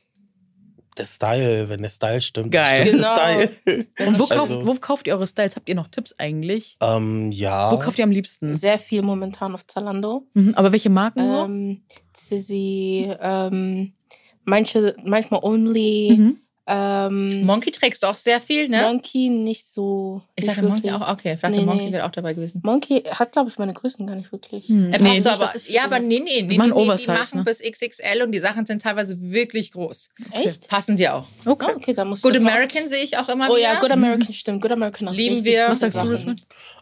der 0.98 1.06
Style, 1.06 1.70
wenn 1.70 1.82
der 1.82 1.90
Style 1.90 2.20
stimmt, 2.22 2.52
Geil. 2.52 2.82
stimmt 2.82 2.98
Genau. 2.98 3.16
der 3.16 3.50
Style. 3.64 3.88
Und 4.08 4.20
wo, 4.20 4.24
Also- 4.24 4.36
kauft, 4.36 4.66
wo 4.68 4.74
kauft 4.76 5.08
ihr 5.08 5.14
eure 5.14 5.28
Styles? 5.28 5.56
Habt 5.56 5.70
ihr 5.70 5.76
noch 5.76 5.88
Tipps 5.88 6.14
eigentlich? 6.18 6.78
ähm, 6.82 7.32
ja. 7.32 7.72
Wo 7.72 7.78
kauft 7.78 7.98
ihr 8.00 8.04
am 8.04 8.12
liebsten? 8.12 8.56
Sehr 8.56 8.80
viel 8.80 9.02
momentan 9.02 9.54
auf 9.54 9.66
Zalando. 9.68 10.28
Mhm, 10.34 10.54
aber 10.56 10.72
welche 10.72 10.90
Marken 10.90 11.20
so? 11.22 11.46
Ähm, 11.46 11.82
Zizzy, 12.14 13.12
ähm, 13.22 13.94
manche, 14.44 14.96
manchmal 15.04 15.40
Only. 15.44 16.16
Mhm. 16.18 16.38
Ähm, 16.72 17.46
Monkey 17.46 17.72
trägst 17.72 18.04
du 18.04 18.08
auch 18.08 18.18
sehr 18.18 18.40
viel, 18.40 18.70
ne? 18.70 18.84
Monkey 18.84 19.30
nicht 19.30 19.66
so. 19.66 20.22
ich 20.36 20.46
nicht 20.46 20.56
dachte, 20.56 20.68
Monkey 20.68 20.84
wirklich. 20.84 21.02
auch. 21.02 21.14
Okay, 21.14 21.34
ich 21.34 21.42
dachte, 21.42 21.58
Nee, 21.58 21.66
Monkey 21.66 21.86
nee. 21.86 21.92
wäre 21.92 22.06
auch 22.06 22.12
dabei 22.12 22.36
gewesen. 22.36 22.62
Monkey 22.64 23.02
hat, 23.10 23.32
glaube 23.32 23.50
ich, 23.50 23.58
meine 23.58 23.74
Größen 23.74 24.06
gar 24.06 24.16
nicht 24.16 24.32
wirklich. 24.32 24.68
Hm. 24.68 24.92
Nee, 24.92 25.20
du 25.20 25.32
aber, 25.32 25.52
ja, 25.68 25.86
aber 25.86 26.00
nee, 26.00 26.20
nee, 26.20 26.42
nee, 26.42 26.42
nee, 26.44 26.58
machen 26.58 26.74
nee 26.76 26.96
die 26.96 27.08
machen 27.08 27.40
ne? 27.40 27.44
bis 27.44 27.60
XXL 27.60 28.22
und 28.22 28.32
die 28.32 28.40
Sachen 28.40 28.68
sind 28.68 28.84
teilweise 28.84 29.20
wirklich 29.20 29.72
groß. 29.72 30.10
Echt? 30.32 30.68
Passen 30.68 30.96
dir 30.96 31.16
auch. 31.16 31.26
Okay. 31.44 31.66
Oh, 31.70 31.76
okay, 31.76 31.94
dann 31.94 32.08
muss 32.10 32.20
ich 32.20 32.24
Good 32.24 32.38
American 32.38 32.88
sehe 32.88 33.04
ich 33.04 33.18
auch 33.18 33.30
immer 33.30 33.48
Oh 33.50 33.56
wieder. 33.56 33.62
ja, 33.64 33.80
Good 33.80 33.92
American 33.92 34.34
stimmt. 34.34 34.62
Good 34.62 34.72
American 34.72 35.10
hat 35.10 35.16
Lieben 35.16 35.44
wir. 35.44 35.70
Was 35.70 35.80
sagst 35.80 35.98
du? 35.98 36.36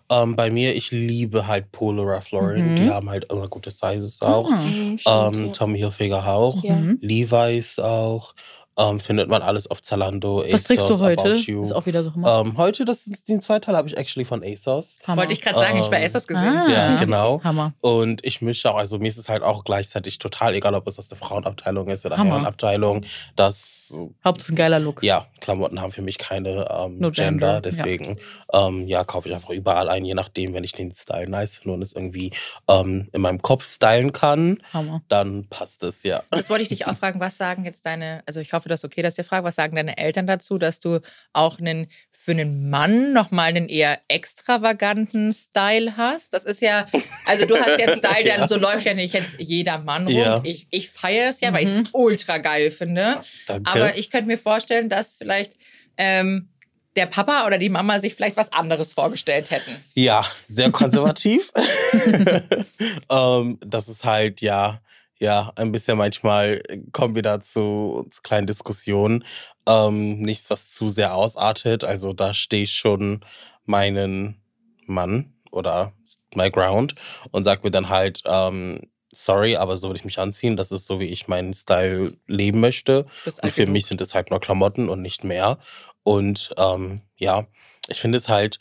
Ähm, 0.10 0.36
bei 0.38 0.50
mir, 0.50 0.74
ich 0.76 0.92
liebe 0.92 1.48
halt 1.48 1.72
Polo 1.72 2.04
Ralph 2.04 2.32
Lauren. 2.32 2.72
Mhm. 2.72 2.76
Die 2.78 2.90
haben 2.90 3.10
halt 3.10 3.30
immer 3.32 3.48
gute 3.50 3.72
Sizes 3.72 4.22
auch. 4.22 4.50
Ah. 4.52 4.56
Mhm, 4.56 4.98
stimmt, 4.98 5.36
Ähm, 5.36 5.46
ja. 5.48 5.52
Tommy 5.52 5.80
Hilfiger 5.80 6.26
auch. 6.28 6.64
Ja. 6.64 6.76
Mhm. 6.76 6.98
Levi's 7.02 7.78
auch. 7.80 8.34
Ähm, 8.78 9.00
findet 9.00 9.28
man 9.28 9.42
alles 9.42 9.68
auf 9.68 9.82
Zalando. 9.82 10.44
Was 10.50 10.64
trägst 10.64 10.88
du 10.88 10.94
ASOS, 10.94 11.02
heute? 11.02 11.32
About 11.32 11.40
You. 11.40 11.64
Ist 11.64 11.72
auch 11.72 11.86
wieder 11.88 12.04
so. 12.04 12.12
Ähm, 12.16 12.58
heute, 12.58 12.86
das 12.86 13.08
ist 13.08 13.28
den 13.28 13.42
zweiten 13.42 13.66
Teil, 13.66 13.76
habe 13.76 13.88
ich 13.88 13.98
actually 13.98 14.26
von 14.26 14.44
ASOS. 14.44 14.98
Hammer. 15.06 15.22
Wollte 15.22 15.34
ich 15.34 15.42
gerade 15.42 15.58
sagen, 15.58 15.80
ich 15.80 15.88
bei 15.88 16.00
Ähm, 16.00 16.06
ASOS 16.06 16.28
gesehen. 16.28 16.58
Ah. 16.58 16.70
Ja, 16.70 16.98
genau. 16.98 17.42
Hammer. 17.44 17.74
Und 17.82 18.24
ich 18.26 18.42
mische 18.42 18.72
auch, 18.72 18.78
also 18.78 19.00
mir 19.00 19.08
ist 19.08 19.18
es 19.18 19.30
halt 19.30 19.42
auch 19.42 19.64
gleichzeitig 19.64 20.20
total 20.20 20.54
egal, 20.54 20.76
ob 20.76 20.88
es 20.88 21.00
aus 21.00 21.08
der 21.08 21.18
Frauenabteilung 21.18 21.88
ist 21.90 22.06
oder 22.06 22.18
Hammer. 22.18 22.32
Herrenabteilung. 22.32 23.06
Das, 23.36 23.94
Hauptsache 24.24 24.54
ein 24.54 24.56
geiler 24.56 24.80
Look. 24.80 25.02
ja, 25.04 25.26
Klamotten 25.40 25.82
haben 25.82 25.92
für 25.92 26.02
mich 26.02 26.18
keine 26.18 26.68
ähm, 26.70 27.00
No 27.00 27.10
Gender. 27.10 27.62
gender, 27.62 27.62
Deswegen, 27.62 28.18
ja, 28.54 28.68
ähm, 28.68 28.88
ja 28.88 29.04
kaufe 29.04 29.30
ich 29.30 29.36
einfach 29.36 29.50
überall 29.50 29.90
ein, 29.90 30.06
je 30.06 30.14
nachdem, 30.14 30.54
wenn 30.54 30.64
ich 30.64 30.74
den 30.74 30.92
Style 30.92 31.30
nice 31.30 31.58
finde 31.58 31.74
und 31.74 31.82
es 31.82 31.94
irgendwie 31.94 32.32
ähm, 32.68 33.10
in 33.14 33.22
meinem 33.22 33.42
Kopf 33.42 33.66
stylen 33.66 34.14
kann, 34.14 34.60
Hammer. 34.74 35.02
dann 35.08 35.48
passt 35.50 35.84
es, 35.84 36.04
ja. 36.04 36.22
Das 36.30 36.50
wollte 36.50 36.64
ich 36.64 36.70
dich 36.70 36.86
auch 36.88 36.96
fragen, 36.96 37.20
was 37.20 37.38
sagen 37.38 37.66
jetzt 37.66 37.86
deine, 37.86 38.22
also 38.26 38.40
ich 38.40 38.54
hoffe, 38.54 38.67
das 38.68 38.82
ist 38.82 38.86
okay, 38.86 39.02
dass 39.02 39.14
ich 39.18 39.24
dir 39.24 39.30
frage, 39.30 39.44
was 39.44 39.56
sagen 39.56 39.76
deine 39.76 39.98
Eltern 39.98 40.28
dazu, 40.28 40.58
dass 40.58 40.80
du 40.80 41.00
auch 41.34 41.60
einen, 41.60 41.88
für 42.12 42.32
einen 42.32 42.70
Mann 42.70 43.14
nochmal 43.14 43.48
einen 43.50 43.70
eher 43.70 44.00
extravaganten 44.08 45.32
Style 45.32 45.98
hast? 45.98 46.34
Das 46.34 46.44
ist 46.46 46.62
ja, 46.62 46.86
also 47.26 47.46
du 47.46 47.58
hast 47.58 47.80
jetzt 47.80 48.00
Style, 48.00 48.24
der 48.24 48.38
Ja. 48.40 48.48
so 48.48 48.58
läuft 48.58 48.86
ja 48.86 48.94
nicht 48.94 49.14
jetzt 49.14 49.40
jeder 49.40 49.80
Mann 49.80 50.06
rum. 50.08 50.16
Ja. 50.16 50.42
Ich, 50.44 50.68
ich 50.72 50.90
feiere 50.90 51.30
es 51.30 51.40
ja, 51.42 51.54
weil 51.54 51.64
ich 51.66 51.74
Mhm. 51.74 51.82
es 51.82 51.90
ultra 51.94 52.38
geil 52.38 52.72
finde. 52.72 53.20
Danke. 53.48 53.70
Aber 53.72 53.98
ich 53.98 54.10
könnte 54.10 54.28
mir 54.28 54.38
vorstellen, 54.38 54.90
dass 54.90 55.16
vielleicht 55.18 55.54
ähm, 55.98 56.50
der 56.96 57.06
Papa 57.06 57.46
oder 57.46 57.58
die 57.60 57.70
Mama 57.70 58.00
sich 58.00 58.16
vielleicht 58.16 58.38
was 58.38 58.52
anderes 58.52 58.94
vorgestellt 58.94 59.52
hätten. 59.52 59.76
Ja, 59.94 60.26
sehr 60.48 60.72
konservativ. 60.72 61.52
ähm, 63.10 63.60
das 63.66 63.88
ist 63.88 64.04
halt, 64.04 64.42
ja, 64.42 64.82
ja, 65.20 65.52
ein 65.56 65.72
bisschen 65.72 65.98
manchmal 65.98 66.62
kommen 66.92 67.16
wir 67.16 67.24
da 67.24 67.40
zu, 67.40 68.06
zu 68.10 68.22
kleinen 68.22 68.48
Diskussionen. 68.48 69.24
Ähm, 69.68 70.22
nichts, 70.22 70.50
was 70.50 70.72
zu 70.72 70.90
sehr 70.90 71.16
ausartet. 71.16 71.84
Also 71.84 72.14
da 72.14 72.34
stehe 72.34 72.64
ich 72.64 72.74
schon 72.74 73.22
meinen 73.66 74.42
Mann 74.86 75.34
oder 75.52 75.94
my 76.36 76.50
ground 76.50 76.96
und 77.32 77.44
sag 77.44 77.64
mir 77.64 77.72
dann 77.72 77.90
halt, 77.90 78.22
ähm, 78.26 78.82
sorry, 79.12 79.56
aber 79.56 79.78
so 79.78 79.88
würde 79.88 80.00
ich 80.00 80.06
mich 80.06 80.20
anziehen. 80.20 80.56
Das 80.56 80.72
ist 80.72 80.86
so, 80.86 81.00
wie 81.00 81.08
ich 81.08 81.28
meinen 81.28 81.54
Style 81.54 82.14
leben 82.28 82.60
möchte. 82.60 83.06
Und 83.44 83.52
für 83.52 83.66
mich 83.72 83.86
sind 83.88 84.02
es 84.02 84.14
halt 84.14 84.30
nur 84.30 84.40
Klamotten 84.40 84.90
und 84.90 85.02
nicht 85.02 85.24
mehr. 85.24 85.58
Und 86.04 86.52
ähm, 86.58 87.02
ja, 87.18 87.48
ich 87.90 88.00
finde 88.00 88.18
es 88.18 88.30
halt, 88.30 88.60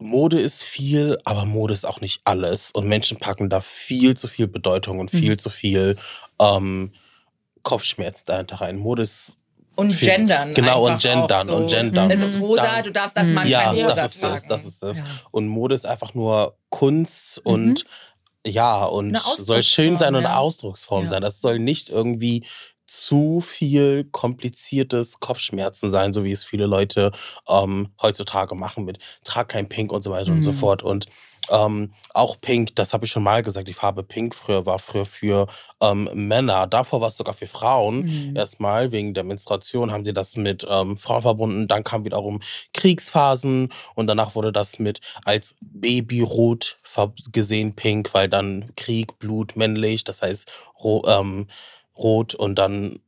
Mode 0.00 0.40
ist 0.40 0.62
viel, 0.64 1.18
aber 1.24 1.44
Mode 1.44 1.74
ist 1.74 1.86
auch 1.86 2.00
nicht 2.00 2.22
alles. 2.24 2.70
Und 2.72 2.88
Menschen 2.88 3.18
packen 3.18 3.50
da 3.50 3.60
viel 3.60 4.16
zu 4.16 4.28
viel 4.28 4.48
Bedeutung 4.48 4.98
und 4.98 5.10
viel 5.10 5.36
zu 5.36 5.50
viel 5.50 5.96
ähm, 6.40 6.92
Kopfschmerzen 7.62 8.24
dahinter 8.26 8.56
rein. 8.60 8.76
Mode 8.78 9.02
ist 9.02 9.36
und 9.76 9.92
viel- 9.92 10.08
gendern. 10.08 10.54
Genau, 10.54 10.86
und 10.88 11.00
gendern 11.00 11.46
so. 11.46 11.56
und 11.56 11.68
gendern. 11.68 12.10
Es 12.10 12.20
ist 12.20 12.40
rosa, 12.40 12.62
Dann- 12.76 12.84
du 12.84 12.92
darfst 12.92 13.16
das 13.16 13.28
Mann 13.28 13.44
Mhm. 13.44 13.50
ja, 13.50 13.62
kein 13.64 13.80
rosa 13.84 13.94
das 13.94 14.14
ist 14.14 14.20
tragen. 14.20 14.36
es, 14.36 14.46
das 14.46 14.64
ist 14.64 14.82
es. 14.82 14.98
Ja. 14.98 15.04
Und 15.30 15.48
Mode 15.48 15.74
ist 15.74 15.86
einfach 15.86 16.14
nur 16.14 16.56
Kunst 16.70 17.38
und 17.44 17.84
ja, 18.46 18.84
und 18.86 19.18
soll 19.36 19.62
schön 19.62 19.98
sein 19.98 20.14
und 20.14 20.22
ja. 20.22 20.36
Ausdrucksform 20.36 21.04
Ja. 21.04 21.10
sein. 21.10 21.22
Das 21.22 21.40
soll 21.42 21.58
nicht 21.58 21.90
irgendwie 21.90 22.46
zu 22.90 23.40
viel 23.40 24.02
kompliziertes 24.10 25.20
Kopfschmerzen 25.20 25.90
sein, 25.90 26.12
so 26.12 26.24
wie 26.24 26.32
es 26.32 26.42
viele 26.42 26.66
Leute 26.66 27.12
ähm, 27.48 27.90
heutzutage 28.02 28.56
machen 28.56 28.84
mit 28.84 28.98
trag 29.22 29.48
kein 29.48 29.68
Pink 29.68 29.92
und 29.92 30.02
so 30.02 30.10
weiter 30.10 30.32
und 30.32 30.42
so 30.42 30.50
Mhm. 30.50 30.56
fort. 30.56 30.82
Und 30.82 31.06
ähm, 31.52 31.92
auch 32.14 32.36
Pink, 32.40 32.74
das 32.74 32.92
habe 32.92 33.04
ich 33.06 33.12
schon 33.12 33.22
mal 33.22 33.44
gesagt, 33.44 33.68
die 33.68 33.74
Farbe 33.74 34.02
Pink 34.02 34.34
früher 34.34 34.66
war 34.66 34.80
früher 34.80 35.06
für 35.06 35.46
ähm, 35.80 36.10
Männer. 36.14 36.66
Davor 36.66 37.00
war 37.00 37.08
es 37.08 37.16
sogar 37.16 37.34
für 37.34 37.46
Frauen. 37.46 38.30
Mhm. 38.30 38.36
Erstmal 38.36 38.90
wegen 38.90 39.14
der 39.14 39.22
Menstruation 39.24 39.92
haben 39.92 40.04
sie 40.04 40.12
das 40.12 40.34
mit 40.36 40.66
ähm, 40.68 40.98
Frauen 40.98 41.22
verbunden. 41.22 41.68
Dann 41.68 41.84
kam 41.84 42.04
wiederum 42.04 42.40
Kriegsphasen 42.74 43.72
und 43.94 44.06
danach 44.08 44.34
wurde 44.34 44.52
das 44.52 44.80
mit 44.80 45.00
als 45.24 45.54
Babyrot 45.60 46.76
gesehen, 47.32 47.76
pink, 47.76 48.12
weil 48.14 48.28
dann 48.28 48.72
Krieg, 48.76 49.18
Blut, 49.20 49.54
männlich, 49.54 50.02
das 50.02 50.22
heißt 50.22 50.48
ro 50.82 51.04
ähm, 51.06 51.46
rot 52.00 52.34
und 52.34 52.56
dann 52.56 53.00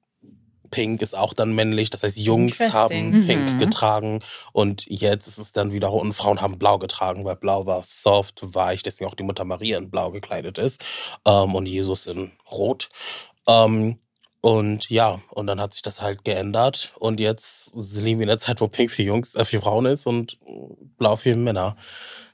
pink 0.71 1.03
ist 1.03 1.17
auch 1.17 1.35
dann 1.35 1.53
männlich, 1.55 1.91
das 1.91 2.03
heißt 2.03 2.17
Jungs 2.19 2.73
haben 2.73 3.15
pink 3.27 3.55
Mhm. 3.55 3.59
getragen 3.59 4.21
und 4.53 4.87
jetzt 4.89 5.27
ist 5.29 5.39
es 5.39 5.53
dann 5.53 5.73
wieder 5.73 5.93
und 5.93 6.15
Frauen 6.15 6.41
haben 6.41 6.59
blau 6.59 6.79
getragen, 6.79 7.25
weil 7.25 7.37
blau 7.37 7.67
war 7.67 7.83
soft, 7.83 8.41
weich, 8.55 8.83
deswegen 8.83 9.11
auch 9.11 9.15
die 9.15 9.23
Mutter 9.23 9.45
Maria 9.45 9.79
in 9.79 9.91
blau 9.91 10.11
gekleidet 10.11 10.59
ist 10.59 10.83
ähm, 11.27 11.55
und 11.55 11.67
Jesus 11.67 12.07
in 12.07 12.33
rot. 12.51 12.89
Ähm, 13.47 13.99
und 14.43 14.91
ja, 14.91 15.21
und 15.31 15.47
dann 15.47 15.61
hat 15.61 15.73
sich 15.73 15.83
das 15.83 16.03
halt 16.03 16.25
geändert. 16.25 16.93
Und 16.99 17.21
jetzt 17.21 17.71
leben 17.75 18.19
wir 18.19 18.25
in 18.25 18.31
einer 18.31 18.39
Zeit, 18.39 18.61
wo 18.61 18.67
Pink 18.69 18.91
für 18.91 19.03
Jungs, 19.03 19.35
äh, 19.37 19.45
für 19.45 19.61
Frauen 19.63 19.87
ist 19.87 20.05
und 20.07 20.39
Blau 20.99 21.15
für 21.17 21.35
Männer. 21.37 21.77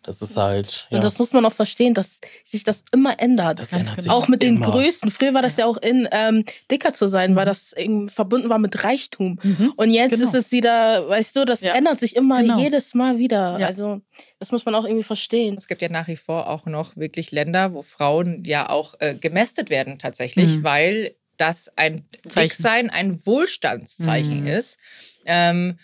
Das 0.04 0.22
ist 0.22 0.38
halt. 0.38 0.86
Ja, 0.88 0.96
Und 0.98 1.04
das 1.04 1.18
muss 1.18 1.34
man 1.34 1.44
auch 1.44 1.52
verstehen, 1.52 1.92
dass 1.92 2.20
sich 2.44 2.64
das 2.64 2.82
immer 2.92 3.20
ändert. 3.20 3.58
das 3.58 3.72
ändert 3.72 4.00
sich 4.00 4.10
auch 4.10 4.26
mit 4.26 4.40
den 4.42 4.56
immer. 4.56 4.70
Größen. 4.70 5.10
Früher 5.10 5.34
war 5.34 5.42
das 5.42 5.58
ja 5.58 5.66
auch 5.66 5.76
in, 5.76 6.08
ähm, 6.10 6.44
dicker 6.70 6.94
zu 6.94 7.08
sein, 7.08 7.36
weil 7.36 7.44
das 7.44 7.74
verbunden 8.06 8.48
war 8.48 8.58
mit 8.58 8.84
Reichtum. 8.84 9.38
Mhm. 9.42 9.74
Und 9.76 9.90
jetzt 9.90 10.12
Genau. 10.12 10.26
ist 10.26 10.34
es 10.34 10.50
wieder, 10.50 11.06
weißt 11.10 11.36
du, 11.36 11.44
das 11.44 11.60
Ja. 11.60 11.74
ändert 11.74 12.00
sich 12.00 12.16
immer 12.16 12.40
Genau. 12.40 12.58
jedes 12.58 12.94
Mal 12.94 13.18
wieder. 13.18 13.58
Ja. 13.60 13.66
Also, 13.66 14.00
das 14.38 14.50
muss 14.50 14.64
man 14.64 14.74
auch 14.76 14.84
irgendwie 14.84 15.02
verstehen. 15.04 15.56
Es 15.58 15.68
gibt 15.68 15.82
ja 15.82 15.90
nach 15.90 16.08
wie 16.08 16.16
vor 16.16 16.48
auch 16.48 16.64
noch 16.64 16.96
wirklich 16.96 17.30
Länder, 17.30 17.74
wo 17.74 17.82
Frauen 17.82 18.44
ja 18.46 18.70
auch 18.70 18.94
äh, 19.00 19.14
gemästet 19.14 19.68
werden 19.68 19.98
tatsächlich, 19.98 20.56
Mhm. 20.56 20.62
weil 20.64 21.16
das 21.40 21.70
ein 21.76 22.06
Zeichen. 22.28 22.48
Dicksein 22.48 22.90
ein 22.90 23.24
Wohlstandszeichen 23.26 24.40
Mhm. 24.42 24.46
ist. 24.46 24.78
Ähm, 25.24 25.78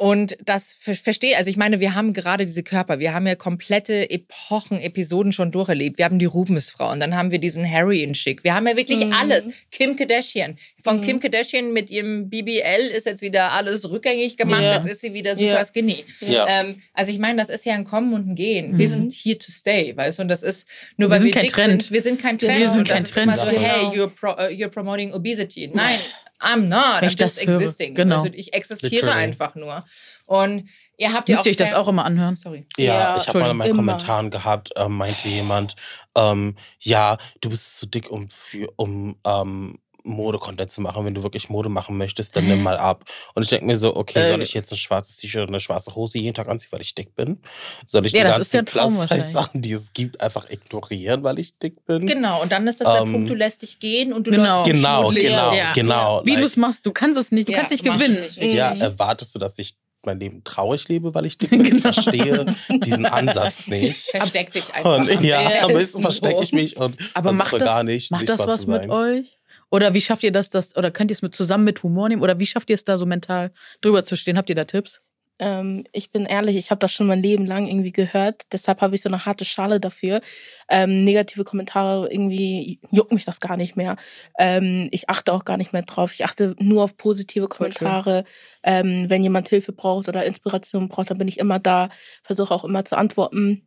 und 0.00 0.38
das 0.42 0.72
ver 0.80 0.94
verstehe, 0.94 1.36
also 1.36 1.50
ich 1.50 1.58
meine, 1.58 1.78
wir 1.78 1.94
haben 1.94 2.14
gerade 2.14 2.46
diese 2.46 2.62
Körper, 2.62 3.00
wir 3.00 3.12
haben 3.12 3.26
ja 3.26 3.34
komplette 3.34 4.08
Epochen, 4.08 4.80
Episoden 4.80 5.30
schon 5.30 5.52
durcherlebt. 5.52 5.98
Wir 5.98 6.06
haben 6.06 6.18
die 6.18 6.24
Rubensfrauen, 6.24 7.00
dann 7.00 7.14
haben 7.14 7.30
wir 7.30 7.38
diesen 7.38 7.70
Harry 7.70 8.02
in 8.02 8.14
Schick. 8.14 8.42
Wir 8.42 8.54
haben 8.54 8.66
ja 8.66 8.76
wirklich 8.76 9.04
Mhm. 9.04 9.12
alles. 9.12 9.50
Kim 9.70 9.96
Kardashian. 9.96 10.56
Von 10.82 10.96
Mhm. 10.96 11.02
Kim 11.02 11.20
Kardashian 11.20 11.74
mit 11.74 11.90
ihrem 11.90 12.30
BBL 12.30 12.86
ist 12.96 13.04
jetzt 13.04 13.20
wieder 13.20 13.52
alles 13.52 13.90
rückgängig 13.90 14.38
gemacht. 14.38 14.62
Ja. 14.62 14.74
Jetzt 14.76 14.86
ist 14.88 15.02
sie 15.02 15.12
wieder 15.12 15.34
super 15.36 15.46
Ja. 15.58 15.64
skinny. 15.66 16.02
Ja. 16.20 16.46
Ähm, 16.48 16.76
also 16.94 17.12
ich 17.12 17.18
meine, 17.18 17.38
das 17.38 17.50
ist 17.50 17.66
ja 17.66 17.74
ein 17.74 17.84
Kommen 17.84 18.14
und 18.14 18.26
ein 18.26 18.34
Gehen. 18.36 18.78
Wir 18.78 18.88
Mhm. 18.88 18.92
sind 18.92 19.12
here 19.12 19.36
to 19.38 19.50
stay, 19.52 19.94
weißt 19.94 20.18
du? 20.18 20.22
Und 20.22 20.28
das 20.28 20.42
ist 20.42 20.66
nur 20.96 21.10
Wir 21.10 21.12
weil 21.12 21.18
sind 21.18 21.26
wir 21.26 21.32
kein 21.34 21.42
dick 21.44 21.52
Trend. 21.52 21.82
sind. 21.82 21.92
Wir 21.92 22.00
sind 22.00 22.22
kein 22.22 22.40
Wir 22.40 22.48
Trend. 22.48 22.70
sind 22.70 22.78
und 22.80 22.88
das 22.88 22.94
kein 22.94 23.04
ist 23.04 23.16
immer 23.18 23.36
so, 23.36 23.44
Trend. 23.50 23.58
hey, 23.66 23.90
Genau. 23.90 24.04
you're, 24.06 24.08
pro, 24.08 24.30
uh, 24.30 24.48
you're 24.48 24.68
promoting 24.70 25.12
obesity. 25.12 25.70
Nein, 25.74 25.98
I'm 26.40 26.68
not. 26.68 27.02
I'm 27.02 27.06
ich 27.06 27.16
das 27.16 27.36
just 27.36 27.46
höre, 27.46 27.60
existing. 27.60 27.94
genau. 27.94 28.16
Also 28.16 28.28
ich 28.32 28.52
existiere 28.54 29.06
Literally. 29.06 29.24
einfach 29.24 29.54
nur. 29.54 29.84
Und 30.26 30.68
ihr 30.96 31.12
habt 31.12 31.28
ja 31.28 31.34
Müsst 31.34 31.42
auch 31.42 31.46
ihr 31.46 31.50
euch 31.50 31.56
das 31.56 31.74
auch 31.74 31.88
immer 31.88 32.04
anhören? 32.04 32.34
Sorry. 32.36 32.66
Ja, 32.78 32.84
Ja, 32.94 33.16
ich 33.18 33.28
habe 33.28 33.40
mal 33.40 33.50
in 33.50 33.56
meinen 33.56 33.70
immer. 33.70 33.76
Kommentaren 33.76 34.30
gehabt, 34.30 34.70
ähm, 34.76 34.96
meinte 34.96 35.28
jemand, 35.28 35.76
ähm, 36.16 36.56
ja, 36.78 37.18
du 37.40 37.50
bist 37.50 37.78
zu 37.78 37.86
dick, 37.86 38.10
um 38.10 38.28
für, 38.30 38.68
um 38.76 39.16
ähm, 39.26 39.78
Mode-Content 40.04 40.70
zu 40.70 40.80
machen. 40.80 41.04
Wenn 41.04 41.14
du 41.14 41.22
wirklich 41.22 41.48
Mode 41.48 41.68
machen 41.68 41.96
möchtest, 41.96 42.36
dann 42.36 42.46
nimm 42.46 42.62
mal 42.62 42.76
ab. 42.76 43.04
Und 43.34 43.42
ich 43.42 43.48
denke 43.48 43.66
mir 43.66 43.76
so, 43.76 43.94
okay, 43.96 44.20
Äh. 44.20 44.28
soll 44.30 44.42
ich 44.42 44.54
jetzt 44.54 44.72
ein 44.72 44.76
schwarzes 44.76 45.16
T-Shirt 45.16 45.42
und 45.42 45.48
eine 45.50 45.60
schwarze 45.60 45.94
Hose 45.94 46.18
jeden 46.18 46.34
Tag 46.34 46.48
anziehen, 46.48 46.68
weil 46.72 46.80
ich 46.82 46.94
dick 46.94 47.14
bin? 47.14 47.40
Soll 47.86 48.06
ich 48.06 48.12
Ja, 48.12 48.24
die 48.24 48.30
ganzen 48.30 48.64
Plus-Size-Sachen, 48.64 49.62
die 49.62 49.72
es 49.72 49.92
gibt, 49.92 50.20
einfach 50.20 50.48
ignorieren, 50.50 51.22
weil 51.22 51.38
ich 51.38 51.58
dick 51.58 51.84
bin? 51.86 52.06
Genau, 52.06 52.42
und 52.42 52.52
dann 52.52 52.66
ist 52.66 52.80
das 52.80 52.90
der 52.92 53.02
Ähm, 53.02 53.12
Punkt, 53.12 53.30
du 53.30 53.34
lässt 53.34 53.62
dich 53.62 53.78
gehen 53.78 54.12
und 54.12 54.26
du 54.26 54.30
Genau. 54.30 54.58
läufst 54.60 54.72
Genau, 54.72 55.08
genau, 55.10 55.54
Ja. 55.54 55.72
genau. 55.72 56.22
Wie 56.24 56.30
Like, 56.30 56.40
du 56.40 56.44
es 56.46 56.56
machst, 56.56 56.86
du 56.86 56.92
kannst 56.92 57.18
es 57.18 57.32
nicht, 57.32 57.48
du 57.48 57.52
Ja, 57.52 57.58
kannst 57.58 57.72
nicht 57.72 57.84
gewinnen. 57.84 58.10
nicht 58.20 58.36
richtig. 58.38 58.54
Ja, 58.54 58.74
Mhm. 58.74 58.80
erwartest 58.80 59.34
du, 59.34 59.38
dass 59.38 59.58
ich 59.58 59.76
mein 60.06 60.18
Leben 60.18 60.42
traurig 60.44 60.88
lebe, 60.88 61.14
weil 61.14 61.26
ich 61.26 61.36
dick 61.36 61.50
bin? 61.50 61.60
Ich 61.62 61.70
Genau. 61.70 61.82
verstehe 61.92 62.46
diesen 62.84 63.04
Ansatz 63.06 63.68
nicht. 63.68 64.10
Versteck 64.10 64.50
dich 64.52 64.72
einfach. 64.74 64.96
Und 64.98 65.22
ja, 65.24 65.62
am 65.62 65.72
besten 65.74 66.00
verstecke 66.00 66.42
ich 66.42 66.52
mich 66.52 66.76
und 66.78 66.96
Aber 67.14 67.32
macht 67.32 67.52
das, 67.52 67.60
gar 67.62 67.82
nicht 67.82 68.10
macht 68.10 68.28
das 68.28 68.46
was 68.46 68.62
zu 68.62 68.70
mit 68.70 68.88
euch? 68.88 69.36
Oder 69.70 69.94
wie 69.94 70.00
schafft 70.00 70.22
ihr 70.22 70.32
das, 70.32 70.50
das 70.50 70.76
oder 70.76 70.90
könnt 70.90 71.10
ihr 71.10 71.14
es 71.14 71.22
mit 71.22 71.34
zusammen 71.34 71.64
mit 71.64 71.82
Humor 71.82 72.08
nehmen? 72.08 72.22
Oder 72.22 72.38
wie 72.38 72.46
schafft 72.46 72.70
ihr 72.70 72.74
es 72.74 72.84
da 72.84 72.96
so 72.96 73.06
mental 73.06 73.52
drüber 73.80 74.04
zu 74.04 74.16
stehen? 74.16 74.36
Habt 74.36 74.48
ihr 74.48 74.56
da 74.56 74.64
Tipps? 74.64 75.00
Ähm, 75.40 75.84
ich 75.92 76.12
bin 76.12 76.26
ehrlich, 76.26 76.56
ich 76.56 76.70
habe 76.70 76.80
das 76.80 76.92
schon 76.92 77.06
mein 77.06 77.22
Leben 77.22 77.46
lang 77.46 77.66
irgendwie 77.66 77.92
gehört. 77.92 78.42
Deshalb 78.52 78.82
habe 78.82 78.94
ich 78.94 79.00
so 79.00 79.08
eine 79.08 79.24
harte 79.24 79.46
Schale 79.46 79.80
dafür. 79.80 80.20
Ähm, 80.68 81.02
negative 81.04 81.44
Kommentare, 81.44 82.12
irgendwie 82.12 82.78
juckt 82.90 83.12
mich 83.12 83.24
das 83.24 83.40
gar 83.40 83.56
nicht 83.56 83.74
mehr. 83.74 83.96
Ähm, 84.38 84.88
ich 84.92 85.08
achte 85.08 85.32
auch 85.32 85.46
gar 85.46 85.56
nicht 85.56 85.72
mehr 85.72 85.82
drauf. 85.82 86.12
Ich 86.12 86.24
achte 86.26 86.54
nur 86.58 86.84
auf 86.84 86.98
positive 86.98 87.48
Kommentare. 87.48 88.24
Ähm, 88.62 89.06
wenn 89.08 89.22
jemand 89.22 89.48
Hilfe 89.48 89.72
braucht 89.72 90.08
oder 90.08 90.26
Inspiration 90.26 90.88
braucht, 90.88 91.10
dann 91.10 91.18
bin 91.18 91.28
ich 91.28 91.38
immer 91.38 91.58
da. 91.58 91.88
Versuche 92.22 92.54
auch 92.54 92.64
immer 92.64 92.84
zu 92.84 92.98
antworten. 92.98 93.66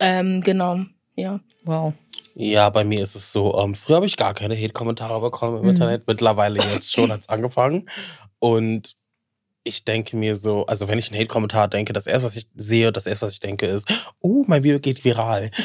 Ähm, 0.00 0.40
genau, 0.40 0.80
ja. 1.16 1.40
Wow. 1.64 1.92
Ja, 2.34 2.70
bei 2.70 2.84
mir 2.84 3.02
ist 3.02 3.14
es 3.14 3.30
so, 3.32 3.58
ähm, 3.58 3.74
früher 3.74 3.96
habe 3.96 4.06
ich 4.06 4.16
gar 4.16 4.34
keine 4.34 4.56
Hate-Kommentare 4.56 5.20
bekommen 5.20 5.58
im 5.58 5.62
Mhm. 5.64 5.68
Internet. 5.70 6.06
Mittlerweile 6.06 6.62
jetzt 6.72 6.92
schon 6.92 7.12
hat's 7.12 7.28
angefangen. 7.28 7.88
Und 8.38 8.96
ich 9.64 9.84
denke 9.84 10.16
mir 10.16 10.36
so, 10.36 10.66
also 10.66 10.88
wenn 10.88 10.98
ich 10.98 11.10
einen 11.10 11.20
Hate-Kommentar 11.20 11.68
denke, 11.68 11.92
das 11.92 12.06
erste, 12.06 12.26
was 12.26 12.36
ich 12.36 12.48
sehe, 12.54 12.90
das 12.90 13.06
erste, 13.06 13.26
was 13.26 13.34
ich 13.34 13.40
denke, 13.40 13.66
ist, 13.66 13.86
oh, 14.20 14.42
mein 14.46 14.64
Video 14.64 14.80
geht 14.80 15.04
viral. 15.04 15.50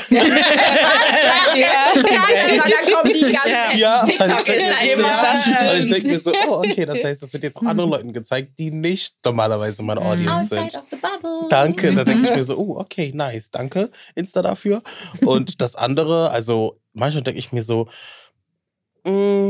Ja, 1.55 1.91
dann 1.95 2.93
kommen 2.93 3.13
die 3.13 3.31
ganzen 3.31 3.79
Ja, 3.79 4.03
TikTok 4.03 4.47
ist 4.47 4.47
denke 4.47 4.77
ein 4.77 4.87
mir 4.87 4.95
so, 4.97 5.01
ja, 5.01 5.33
Thema. 5.33 5.71
Und 5.71 5.79
ich 5.79 5.89
denke 5.89 6.07
mir 6.07 6.19
so, 6.19 6.31
oh, 6.47 6.57
okay, 6.57 6.85
das 6.85 7.03
heißt, 7.03 7.23
das 7.23 7.33
wird 7.33 7.43
jetzt 7.43 7.57
auch 7.57 7.63
anderen 7.63 7.89
Leuten 7.89 8.13
gezeigt, 8.13 8.59
die 8.59 8.69
nicht 8.69 9.15
normalerweise 9.25 9.81
meine 9.81 10.01
Mhm. 10.01 10.07
Audience 10.07 10.47
sind. 10.49 10.59
Outside 10.59 10.77
of 10.77 10.85
the 10.91 10.95
bubble. 10.97 11.47
Danke, 11.49 11.95
da 11.95 12.03
denke 12.03 12.27
ich 12.27 12.35
mir 12.35 12.43
so, 12.43 12.57
oh, 12.57 12.77
okay, 12.79 13.11
nice, 13.15 13.49
danke, 13.49 13.89
Insta 14.13 14.41
dafür. 14.41 14.83
Und 15.25 15.61
das 15.61 15.75
andere, 15.75 16.29
also 16.29 16.79
manchmal 16.93 17.23
denke 17.23 17.39
ich 17.39 17.51
mir 17.51 17.63
so, 17.63 17.87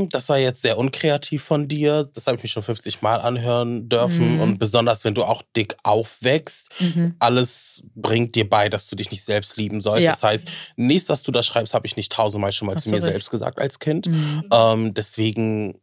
das 0.09 0.29
war 0.29 0.37
jetzt 0.37 0.61
sehr 0.61 0.77
unkreativ 0.77 1.43
von 1.43 1.67
dir, 1.67 2.09
das 2.13 2.27
habe 2.27 2.37
ich 2.37 2.43
mich 2.43 2.51
schon 2.51 2.63
50 2.63 3.01
Mal 3.01 3.17
anhören 3.21 3.89
dürfen. 3.89 4.35
Mhm. 4.35 4.41
Und 4.41 4.57
besonders, 4.59 5.03
wenn 5.03 5.13
du 5.15 5.23
auch 5.23 5.41
dick 5.55 5.75
aufwächst, 5.83 6.69
Mhm. 6.79 7.15
alles 7.19 7.81
bringt 7.95 8.35
dir 8.35 8.49
bei, 8.49 8.69
dass 8.69 8.87
du 8.87 8.95
dich 8.95 9.09
nicht 9.11 9.23
selbst 9.23 9.57
lieben 9.57 9.81
sollst. 9.81 10.03
Ja. 10.03 10.11
Das 10.11 10.23
heißt, 10.23 10.47
nichts, 10.75 11.09
was 11.09 11.23
du 11.23 11.31
da 11.31 11.41
schreibst, 11.43 11.73
habe 11.73 11.87
ich 11.87 11.95
nicht 11.97 12.11
tausendmal 12.11 12.51
schon 12.51 12.67
mal 12.67 12.75
Hast 12.75 12.83
zu 12.83 12.89
mir 12.89 12.97
recht. 12.97 13.05
selbst 13.05 13.31
gesagt 13.31 13.59
als 13.59 13.79
Kind. 13.79 14.07
Mhm. 14.07 14.43
Ähm, 14.53 14.93
deswegen, 14.93 15.79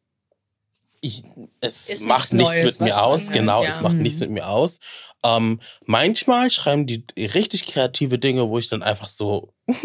ich, 1.05 1.23
es 1.61 1.88
Ist 1.90 2.03
macht 2.03 2.33
nichts 2.33 2.53
nichts 2.55 2.64
Neues, 2.64 2.81
mit 2.81 2.88
mir 2.88 3.03
aus. 3.03 3.23
hört, 3.25 3.33
Genau, 3.35 3.62
ja. 3.62 3.69
es 3.71 3.81
macht 3.81 3.95
Mhm. 3.95 4.03
nichts 4.03 4.21
mit 4.21 4.31
mir 4.31 4.49
aus. 4.49 4.79
Ähm, 5.25 5.61
manchmal 5.85 6.51
schreiben 6.51 6.87
die 6.87 7.05
richtig 7.17 7.67
kreative 7.67 8.19
Dinge, 8.19 8.49
wo 8.49 8.59
ich 8.59 8.69
dann 8.69 8.83
einfach 8.83 9.09
so. 9.09 9.53
ich 9.69 9.77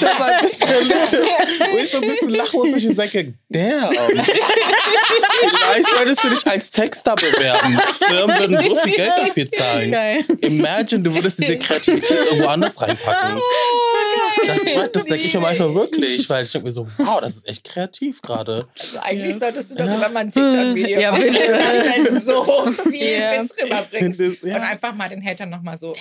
so 0.00 0.06
ein 0.06 0.40
bisschen, 0.42 0.90
wo 1.70 1.76
ich 1.78 1.90
so 1.90 1.98
ein 2.00 2.08
bisschen 2.08 2.28
lachen 2.30 2.58
muss 2.60 2.68
und 2.72 2.76
ich 2.78 2.96
denke, 2.96 3.34
damn. 3.48 3.90
Vielleicht 3.90 5.88
solltest 5.88 6.24
du 6.24 6.28
dich 6.30 6.46
als 6.46 6.70
Texter 6.70 7.14
bewerben. 7.16 7.78
Firmen 8.06 8.38
würden 8.38 8.62
so 8.62 8.76
viel 8.76 8.92
Geld 8.94 9.12
dafür 9.18 9.48
zahlen. 9.48 9.90
Geil. 9.90 10.24
Imagine, 10.42 11.02
du 11.02 11.14
würdest 11.14 11.40
diese 11.40 11.58
Kreativität 11.58 12.10
irgendwo 12.26 12.46
anders 12.48 12.80
reinpacken. 12.80 13.40
Das, 14.46 14.58
das 14.92 15.04
denke 15.04 15.24
ich 15.24 15.34
mir 15.34 15.40
manchmal 15.40 15.74
wirklich, 15.74 16.28
weil 16.28 16.44
ich 16.44 16.52
denke 16.52 16.66
mir 16.66 16.72
so, 16.72 16.86
wow, 16.98 17.20
das 17.20 17.36
ist 17.36 17.48
echt 17.48 17.64
kreativ 17.64 18.20
gerade. 18.22 18.66
Also 18.80 18.98
eigentlich 19.00 19.36
solltest 19.38 19.70
du 19.70 19.74
darüber 19.76 20.08
mal 20.08 20.20
ein 20.20 20.32
TikTok-Video 20.32 21.00
Ja, 21.00 21.12
machen. 21.12 21.24
bitte. 21.24 22.04
Das 22.04 22.14
ist 22.14 22.26
so 22.26 22.42
viel 22.72 23.18
Ja. 23.20 23.42
Witz 23.42 23.54
rüberbringst. 23.62 24.20
Das- 24.20 24.42
ja. 24.42 24.56
Und 24.56 24.62
einfach 24.62 24.94
mal 24.94 25.08
den 25.08 25.24
Hatern 25.24 25.50
nochmal 25.50 25.78
so 25.78 25.94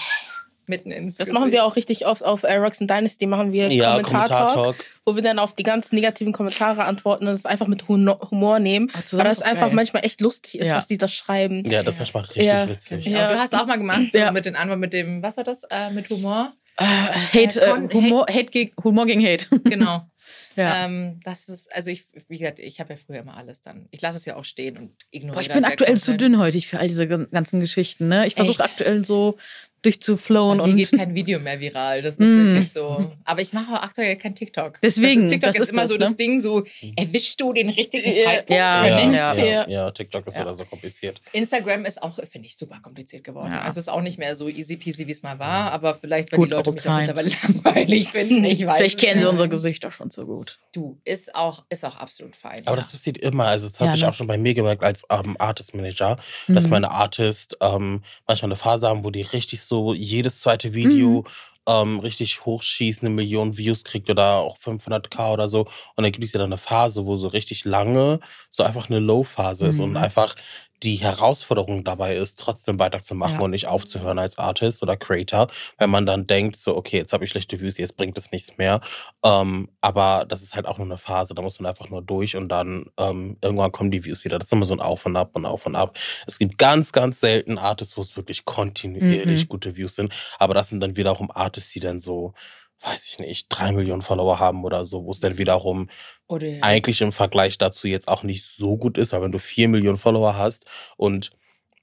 mitten 0.67 0.91
ins 0.91 1.15
Das 1.17 1.27
Gesicht. 1.27 1.33
machen 1.39 1.51
wir 1.51 1.65
auch 1.65 1.75
richtig 1.75 2.05
oft 2.05 2.23
auf 2.23 2.43
äh, 2.43 2.53
Rocks 2.55 2.79
and 2.79 2.89
Dynasty, 2.89 3.25
machen 3.25 3.51
wir 3.51 3.67
Ja, 3.73 3.91
Kommentar-Talk, 3.93 4.47
Kommentar-Talk. 4.53 4.85
wo 5.05 5.15
wir 5.15 5.21
dann 5.21 5.37
auf 5.39 5.53
die 5.53 5.63
ganzen 5.63 5.95
negativen 5.95 6.31
Kommentare 6.31 6.83
antworten 6.85 7.27
und 7.27 7.33
es 7.33 7.45
einfach 7.45 7.67
mit 7.67 7.87
Humor 7.89 8.59
nehmen. 8.59 8.89
Ah, 8.93 8.99
weil 9.13 9.25
das 9.25 9.41
einfach 9.41 9.65
geil. 9.67 9.75
manchmal 9.75 10.05
echt 10.05 10.21
lustig 10.21 10.59
ist, 10.59 10.67
Ja. 10.67 10.77
was 10.77 10.87
die 10.87 10.97
da 10.97 11.07
schreiben. 11.09 11.63
Ja, 11.69 11.83
das 11.83 11.95
ist 11.95 11.99
manchmal 12.01 12.23
richtig 12.25 12.45
Ja. 12.45 12.69
witzig. 12.69 13.05
Ja. 13.05 13.25
Aber 13.25 13.33
du 13.33 13.39
hast 13.39 13.53
auch 13.59 13.65
mal 13.65 13.77
gemacht, 13.77 14.11
so 14.13 14.17
Ja. 14.19 14.31
mit 14.31 14.45
den 14.45 14.55
Antworten, 14.55 14.79
mit 14.79 14.93
dem, 14.93 15.21
was 15.21 15.35
war 15.35 15.43
das, 15.43 15.63
äh, 15.71 15.89
mit 15.91 16.09
Humor? 16.09 16.53
Äh, 16.77 16.83
Hate, 16.85 17.61
Äh, 17.61 17.93
Humor, 17.93 18.25
Hate 18.29 18.45
gegen, 18.45 18.71
Humor 18.83 19.05
gegen 19.05 19.23
Hate. 19.25 19.45
Genau. 19.63 20.07
ja. 20.55 20.85
Ähm, 20.85 21.19
das 21.23 21.45
ist, 21.49 21.73
also 21.75 21.89
ich, 21.89 22.05
wie 22.27 22.37
gesagt, 22.37 22.59
ich 22.59 22.79
habe 22.79 22.93
ja 22.93 22.99
früher 23.05 23.19
immer 23.19 23.37
alles 23.37 23.61
dann. 23.61 23.87
Ich 23.91 24.01
lasse 24.01 24.17
es 24.17 24.25
ja 24.25 24.35
auch 24.35 24.45
stehen 24.45 24.77
und 24.77 24.91
ignoriere 25.11 25.33
Boah, 25.33 25.41
ich 25.41 25.51
bin 25.53 25.65
aktuell 25.65 25.97
zu 25.97 26.11
komplett. 26.11 26.21
dünnhäutig 26.21 26.67
für 26.67 26.79
all 26.79 26.87
diese 26.87 27.07
ganzen 27.07 27.59
Geschichten. 27.59 28.07
Ne? 28.07 28.25
Ich 28.27 28.35
versuche 28.35 28.63
aktuell 28.63 29.03
so 29.05 29.37
durchzuflowen 29.81 30.57
mir 30.57 30.63
und 30.63 30.75
geht 30.75 30.91
kein 30.91 31.13
Video 31.15 31.39
mehr 31.39 31.59
viral. 31.59 32.01
Das 32.01 32.15
ist 32.15 32.19
Mm. 32.19 32.43
wirklich 32.45 32.71
so. 32.71 33.09
Aber 33.23 33.41
ich 33.41 33.51
mache 33.53 33.73
auch 33.73 33.81
aktuell 33.83 34.15
kein 34.17 34.35
TikTok. 34.35 34.79
Deswegen, 34.81 35.21
Das 35.21 35.23
ist, 35.25 35.29
TikTok 35.31 35.47
das 35.49 35.55
ist, 35.55 35.61
ist 35.63 35.69
immer 35.71 35.81
das, 35.81 35.89
so 35.89 35.95
ne? 35.95 35.99
das 35.99 36.15
Ding, 36.15 36.41
so 36.41 36.63
erwischst 36.95 37.39
du 37.41 37.53
den 37.53 37.69
richtigen. 37.69 38.17
Zeitpunkt. 38.23 38.49
Ja, 38.51 38.85
Ja, 38.87 39.33
ja, 39.33 39.33
Ja. 39.45 39.67
ja, 39.69 39.91
TikTok 39.91 40.27
ist 40.27 40.35
Ja. 40.35 40.41
wieder 40.41 40.55
so 40.57 40.65
kompliziert. 40.65 41.21
Instagram 41.33 41.85
ist 41.85 42.01
auch, 42.01 42.15
finde 42.29 42.47
ich, 42.47 42.55
super 42.57 42.79
kompliziert 42.81 43.23
geworden. 43.23 43.51
Ja. 43.51 43.61
Also 43.61 43.79
es 43.79 43.87
ist 43.87 43.89
auch 43.89 44.01
nicht 44.01 44.17
mehr 44.19 44.35
so 44.35 44.47
easy 44.49 44.77
peasy, 44.77 45.07
wie 45.07 45.11
es 45.11 45.23
mal 45.23 45.39
war. 45.39 45.71
Aber 45.71 45.95
vielleicht, 45.95 46.31
weil 46.31 46.37
Gut, 46.39 46.49
die 46.49 46.53
Leute 46.53 46.71
mich 46.71 46.83
mittlerweile 46.85 47.29
langweilig 47.43 48.09
finden. 48.09 48.43
Ich 48.45 48.65
weiß 48.65 48.77
vielleicht 48.77 48.99
kennen 48.99 49.19
sie 49.19 49.27
unsere 49.29 49.49
Gesichter 49.49 49.91
schon 49.91 50.09
so 50.09 50.25
gut. 50.25 50.59
Du, 50.73 50.99
ist 51.05 51.33
auch, 51.35 51.63
ist 51.69 51.83
auch 51.85 51.95
absolut 51.97 52.35
fein. 52.35 52.61
Aber 52.65 52.75
ja. 52.75 52.81
das 52.81 52.91
passiert 52.91 53.17
immer. 53.17 53.45
Also, 53.45 53.67
das 53.69 53.79
habe 53.79 53.89
Ja, 53.89 53.95
ich 53.95 54.01
ne? 54.01 54.09
auch 54.09 54.13
schon 54.13 54.27
bei 54.27 54.37
mir 54.37 54.53
gemerkt 54.53 54.83
als 54.83 55.03
ähm, 55.09 55.35
Artist 55.39 55.73
Manager, 55.73 56.17
dass 56.47 56.65
Mhm. 56.65 56.69
meine 56.69 56.91
Artist 56.91 57.57
ähm, 57.61 58.03
manchmal 58.27 58.49
eine 58.49 58.55
Phase 58.57 58.87
haben, 58.87 59.03
wo 59.03 59.09
die 59.09 59.21
richtig 59.21 59.61
so 59.61 59.70
jedes 59.93 60.41
zweite 60.41 60.73
Video 60.73 61.25
ähm, 61.67 61.99
richtig 61.99 62.45
hochschießt, 62.45 63.01
eine 63.01 63.11
Million 63.11 63.57
Views 63.57 63.83
kriegt 63.83 64.09
oder 64.09 64.37
auch 64.37 64.57
500k 64.57 65.31
oder 65.33 65.47
so. 65.49 65.61
Und 65.95 66.03
dann 66.03 66.11
gibt 66.11 66.23
es 66.23 66.33
ja 66.33 66.39
dann 66.39 66.49
eine 66.51 66.57
Phase, 66.57 67.05
wo 67.05 67.15
so 67.15 67.27
richtig 67.27 67.65
lange 67.65 68.19
so 68.49 68.63
einfach 68.63 68.89
eine 68.89 68.99
Low-Phase 68.99 69.67
ist 69.67 69.79
und 69.79 69.91
Mhm. 69.91 69.97
einfach 69.97 70.35
die 70.83 70.95
Herausforderung 70.97 71.83
dabei 71.83 72.15
ist, 72.15 72.39
trotzdem 72.39 72.79
weiterzumachen 72.79 73.35
Ja. 73.35 73.41
und 73.41 73.51
nicht 73.51 73.67
aufzuhören 73.67 74.19
als 74.19 74.37
Artist 74.37 74.81
oder 74.83 74.97
Creator, 74.97 75.47
wenn 75.77 75.89
man 75.89 76.05
dann 76.05 76.27
denkt, 76.27 76.57
so, 76.57 76.75
okay, 76.75 76.97
jetzt 76.97 77.13
habe 77.13 77.23
ich 77.23 77.29
schlechte 77.29 77.59
Views, 77.59 77.77
jetzt 77.77 77.95
bringt 77.97 78.17
es 78.17 78.31
nichts 78.31 78.57
mehr. 78.57 78.81
Ähm, 79.23 79.69
aber 79.81 80.25
das 80.27 80.41
ist 80.41 80.55
halt 80.55 80.65
auch 80.67 80.77
nur 80.77 80.87
eine 80.87 80.97
Phase, 80.97 81.33
da 81.35 81.41
muss 81.41 81.59
man 81.59 81.69
einfach 81.69 81.89
nur 81.89 82.01
durch 82.01 82.35
und 82.35 82.49
dann 82.49 82.85
ähm, 82.99 83.37
irgendwann 83.43 83.71
kommen 83.71 83.91
die 83.91 84.03
Views 84.05 84.25
wieder. 84.25 84.39
Das 84.39 84.47
ist 84.47 84.53
immer 84.53 84.65
so 84.65 84.73
ein 84.73 84.81
Auf 84.81 85.05
und 85.05 85.15
Ab 85.15 85.35
und 85.35 85.45
Auf 85.45 85.65
und 85.65 85.75
Ab. 85.75 85.97
Es 86.27 86.39
gibt 86.39 86.57
ganz, 86.57 86.91
ganz 86.91 87.19
selten 87.19 87.57
Artists, 87.57 87.95
wo 87.97 88.01
es 88.01 88.15
wirklich 88.17 88.45
kontinuierlich 88.45 89.43
Mhm. 89.43 89.47
gute 89.49 89.75
Views 89.77 89.95
sind, 89.95 90.13
aber 90.39 90.53
das 90.53 90.69
sind 90.69 90.79
dann 90.81 90.97
wiederum 90.97 91.29
Artists, 91.31 91.71
die 91.73 91.79
dann 91.79 91.99
so, 91.99 92.33
weiß 92.81 93.07
ich 93.07 93.19
nicht, 93.19 93.47
drei 93.49 93.71
Millionen 93.71 94.01
Follower 94.01 94.39
haben 94.39 94.63
oder 94.63 94.85
so, 94.85 95.05
wo 95.05 95.11
es 95.11 95.19
dann 95.19 95.37
wiederum 95.37 95.89
Oder 96.27 96.47
eigentlich 96.61 97.01
im 97.01 97.11
Vergleich 97.11 97.57
dazu 97.57 97.87
jetzt 97.87 98.07
auch 98.07 98.23
nicht 98.23 98.45
so 98.45 98.77
gut 98.77 98.97
ist, 98.97 99.13
weil 99.13 99.21
wenn 99.21 99.31
du 99.31 99.39
vier 99.39 99.67
Millionen 99.67 99.97
Follower 99.97 100.37
hast 100.37 100.65
und 100.97 101.31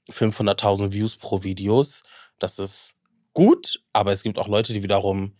500.000 0.09 0.91
Views 0.91 1.15
pro 1.15 1.43
Videos, 1.43 2.03
das 2.39 2.59
ist 2.59 2.95
gut, 3.33 3.81
aber 3.93 4.11
es 4.11 4.23
gibt 4.23 4.39
auch 4.39 4.47
Leute, 4.47 4.73
die 4.73 4.83
wiederum 4.83 5.35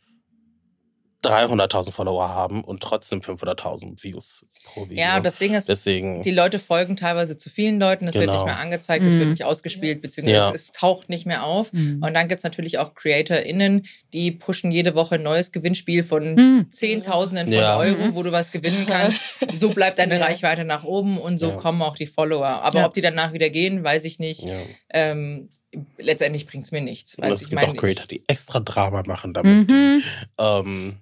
300.000 1.24 1.92
Follower 1.92 2.30
haben 2.30 2.64
und 2.64 2.82
trotzdem 2.82 3.20
500.000 3.22 4.02
Views 4.04 4.46
pro 4.64 4.86
Video. 4.90 4.98
ja, 5.04 5.20
das 5.20 5.36
Ding 5.36 5.54
ist, 5.54 5.68
Deswegen, 5.68 6.22
die 6.22 6.32
Leute 6.32 6.60
folgen 6.60 6.96
teilweise 6.96 7.38
zu 7.38 7.50
vielen 7.50 7.80
Leuten, 7.80 8.08
es 8.08 8.16
wird 8.16 8.26
Genau. 8.28 8.38
nicht 8.38 8.46
mehr 8.46 8.58
angezeigt, 8.60 9.06
es 9.06 9.16
wird 9.16 9.26
Mhm. 9.26 9.32
nicht 9.32 9.44
ausgespielt, 9.44 10.02
beziehungsweise 10.02 10.38
Ja. 10.38 10.50
es, 10.50 10.56
es 10.68 10.72
taucht 10.72 11.10
nicht 11.10 11.26
mehr 11.26 11.44
auf. 11.44 11.74
Mhm. 11.74 12.02
Und 12.04 12.14
dann 12.14 12.28
gibt 12.30 12.40
es 12.40 12.44
natürlich 12.44 12.78
auch 12.78 12.94
CreatorInnen, 12.96 13.86
die 14.14 14.32
pushen 14.32 14.72
jede 14.72 14.96
Woche 14.96 15.16
ein 15.16 15.24
neues 15.24 15.52
Gewinnspiel 15.52 16.04
von 16.06 16.36
Mhm. 16.36 16.72
Zehntausenden 16.72 17.48
von 17.48 17.56
Ja. 17.56 17.78
Euro, 17.78 18.06
Mhm. 18.08 18.16
wo 18.16 18.24
du 18.24 18.32
was 18.32 18.52
gewinnen 18.52 18.86
kannst. 18.88 19.22
So 19.54 19.72
bleibt 19.72 20.00
deine 20.00 20.18
Ja. 20.20 20.26
Reichweite 20.26 20.64
nach 20.64 20.84
oben 20.86 21.18
und 21.18 21.38
so 21.38 21.50
Ja. 21.50 21.56
kommen 21.58 21.82
auch 21.82 21.96
die 21.96 22.08
Follower. 22.08 22.48
Aber 22.48 22.80
Ja. 22.80 22.86
ob 22.86 22.94
die 22.94 23.02
danach 23.02 23.34
wieder 23.34 23.50
gehen, 23.50 23.84
weiß 23.84 24.06
ich 24.06 24.20
nicht. 24.20 24.44
ja. 24.46 24.54
Ähm, 24.92 25.50
letztendlich 25.98 26.48
bringt 26.48 26.66
es 26.66 26.72
mir 26.72 26.82
nichts. 26.82 27.18
Weißt 27.20 27.32
es 27.34 27.38
du, 27.40 27.44
ich 27.44 27.50
gibt 27.52 27.62
meine, 27.62 27.74
auch 27.74 27.78
Creator, 27.78 28.08
die 28.08 28.24
extra 28.28 28.60
Drama 28.60 29.04
machen 29.06 29.34
damit. 29.34 29.70
Mhm. 29.70 30.02
Ähm, 30.40 30.98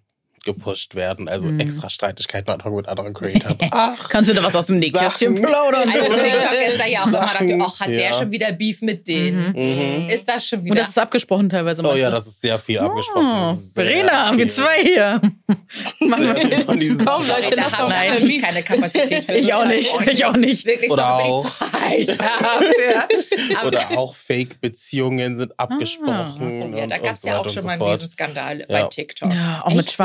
gepusht 0.47 0.95
werden. 0.95 1.27
Also 1.29 1.45
Mhm. 1.47 1.59
extra 1.59 1.89
Streitigkeiten 1.89 2.49
ad 2.51 2.63
hoc 2.63 2.73
mit 2.75 2.87
anderen 2.87 3.13
Creatoren. 3.13 3.57
Ach, 3.71 4.09
Kannst 4.09 4.29
du 4.29 4.33
da 4.33 4.43
was 4.43 4.55
aus 4.55 4.65
dem 4.67 4.79
Nähkästchen 4.79 5.35
plaudern? 5.35 5.89
Also 5.89 6.07
TikTok 6.09 6.53
ist 6.67 6.79
da 6.79 6.85
ja 6.87 7.01
auch 7.03 7.07
immer, 7.07 7.17
Sachen, 7.19 7.47
dachte, 7.49 7.63
ach, 7.67 7.79
hat 7.81 7.89
der 7.89 7.99
ja. 7.99 8.13
schon 8.13 8.31
wieder 8.31 8.51
Beef 8.53 8.81
mit 8.81 9.07
denen? 9.07 9.51
mhm. 9.51 10.09
Ist 10.09 10.27
das 10.27 10.47
schon 10.47 10.63
wieder? 10.63 10.71
Und 10.71 10.79
das 10.79 10.89
ist 10.89 10.97
abgesprochen 10.97 11.49
teilweise. 11.49 11.83
Oh 11.85 11.95
ja, 11.95 12.09
du? 12.09 12.15
das 12.15 12.27
ist 12.27 12.41
sehr 12.41 12.57
viel 12.57 12.79
abgesprochen. 12.79 13.27
Oh, 13.27 13.49
Das 13.49 13.71
Verena, 13.73 14.35
wir 14.37 14.47
zwei 14.47 14.81
hier. 14.81 15.21
Machen 15.99 16.35
wir- 16.35 16.57
Von 16.65 16.79
diesen 16.79 17.05
Komm. 17.05 17.27
Leute, 17.27 17.55
da 17.55 17.63
lass 17.63 17.77
habe 17.77 17.93
doch 17.93 18.19
ich 18.27 18.41
keine 18.41 18.63
Kapazität 18.63 19.25
für. 19.25 19.33
Ich 19.37 19.53
auch 19.53 19.65
nicht, 19.65 19.93
ich 20.11 20.25
auch 20.25 20.35
nicht. 20.35 20.65
Wirklich, 20.65 20.89
Oder 20.91 21.03
sorry, 21.03 21.23
bin 21.23 21.99
ich 21.99 22.07
zu 22.07 22.17
alt 22.17 22.19
dafür. 22.19 23.67
Oder 23.67 23.91
auch 23.97 24.15
Fake-Beziehungen 24.15 25.35
sind 25.35 25.59
abgesprochen. 25.59 26.63
Oh 26.73 26.75
ja, 26.77 26.83
und- 26.83 26.89
da 26.89 26.97
gab 26.97 27.15
es 27.15 27.21
so 27.21 27.27
ja 27.27 27.37
auch 27.39 27.49
schon 27.49 27.61
so 27.61 27.67
mal 27.67 27.73
einen. 27.73 27.81
Riesenskandal 27.83 28.59
Ja. 28.61 28.65
bei 28.67 28.83
TikTok. 28.83 29.33
Ja, 29.33 29.61
auch 29.65 29.69
mit 29.73 29.85
Echt, 29.87 29.95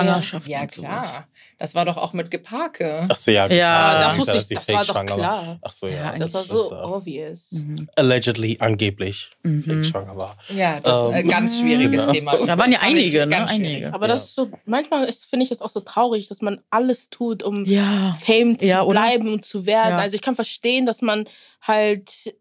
Schwangerschaft. 0.41 0.49
Ja, 0.49 0.61
und 0.63 0.73
sowas. 0.73 1.11
klar. 1.11 1.29
Das 1.59 1.75
war 1.75 1.85
doch 1.85 1.97
auch 1.97 2.13
mit 2.13 2.31
Geparke. 2.31 3.07
Ach 3.09 3.17
so, 3.17 3.31
ja. 3.31 3.47
Ja, 3.49 4.01
das 4.01 4.19
wusste 4.19 4.39
ich, 4.39 4.49
das 4.59 4.69
war 4.69 4.85
doch 4.85 5.07
klar. 5.17 5.59
Ach 5.63 5.71
so, 5.73 5.87
ja. 5.87 6.13
Ja, 6.13 6.19
Das 6.19 6.35
war 6.35 6.43
so 6.43 6.75
äh, 6.75 6.79
obvious. 6.83 7.53
Mhm. 7.53 7.89
allegedly, 7.97 8.57
angeblich 8.61 9.31
Mhm. 9.45 9.63
fake-schwanger 9.65 10.17
war. 10.17 10.37
Ja, 10.55 10.81
das 10.81 10.99
ist 10.99 11.05
ein 11.15 11.21
Ähm, 11.25 11.29
ganz 11.29 11.61
schwieriges 11.61 12.03
genau. 12.03 12.13
Thema. 12.13 12.47
Da 12.47 12.59
waren 12.59 12.73
ja 12.73 12.79
einige, 12.83 13.27
ne? 13.27 13.49
Einige. 13.49 13.93
Aber 13.95 14.09
das 14.09 14.25
ist 14.25 14.35
so, 14.35 14.51
manchmal 14.65 15.13
finde 15.13 15.45
ich 15.45 15.51
es 15.53 15.63
auch 15.63 15.69
so 15.71 15.81
traurig, 15.81 16.29
dass 16.29 16.41
man 16.43 16.61
alles 16.71 17.11
tut, 17.11 17.43
um 17.43 17.65
Ja. 17.65 18.13
Fame 18.25 18.59
zu 18.59 18.67
bleiben 18.87 19.33
und 19.33 19.45
zu 19.45 19.67
werden. 19.67 19.91
Ja. 19.91 19.99
Also 19.99 20.15
ich 20.15 20.23
kann 20.23 20.35
verstehen, 20.35 20.87
dass 20.87 21.03
man 21.03 21.29
halt, 21.61 22.35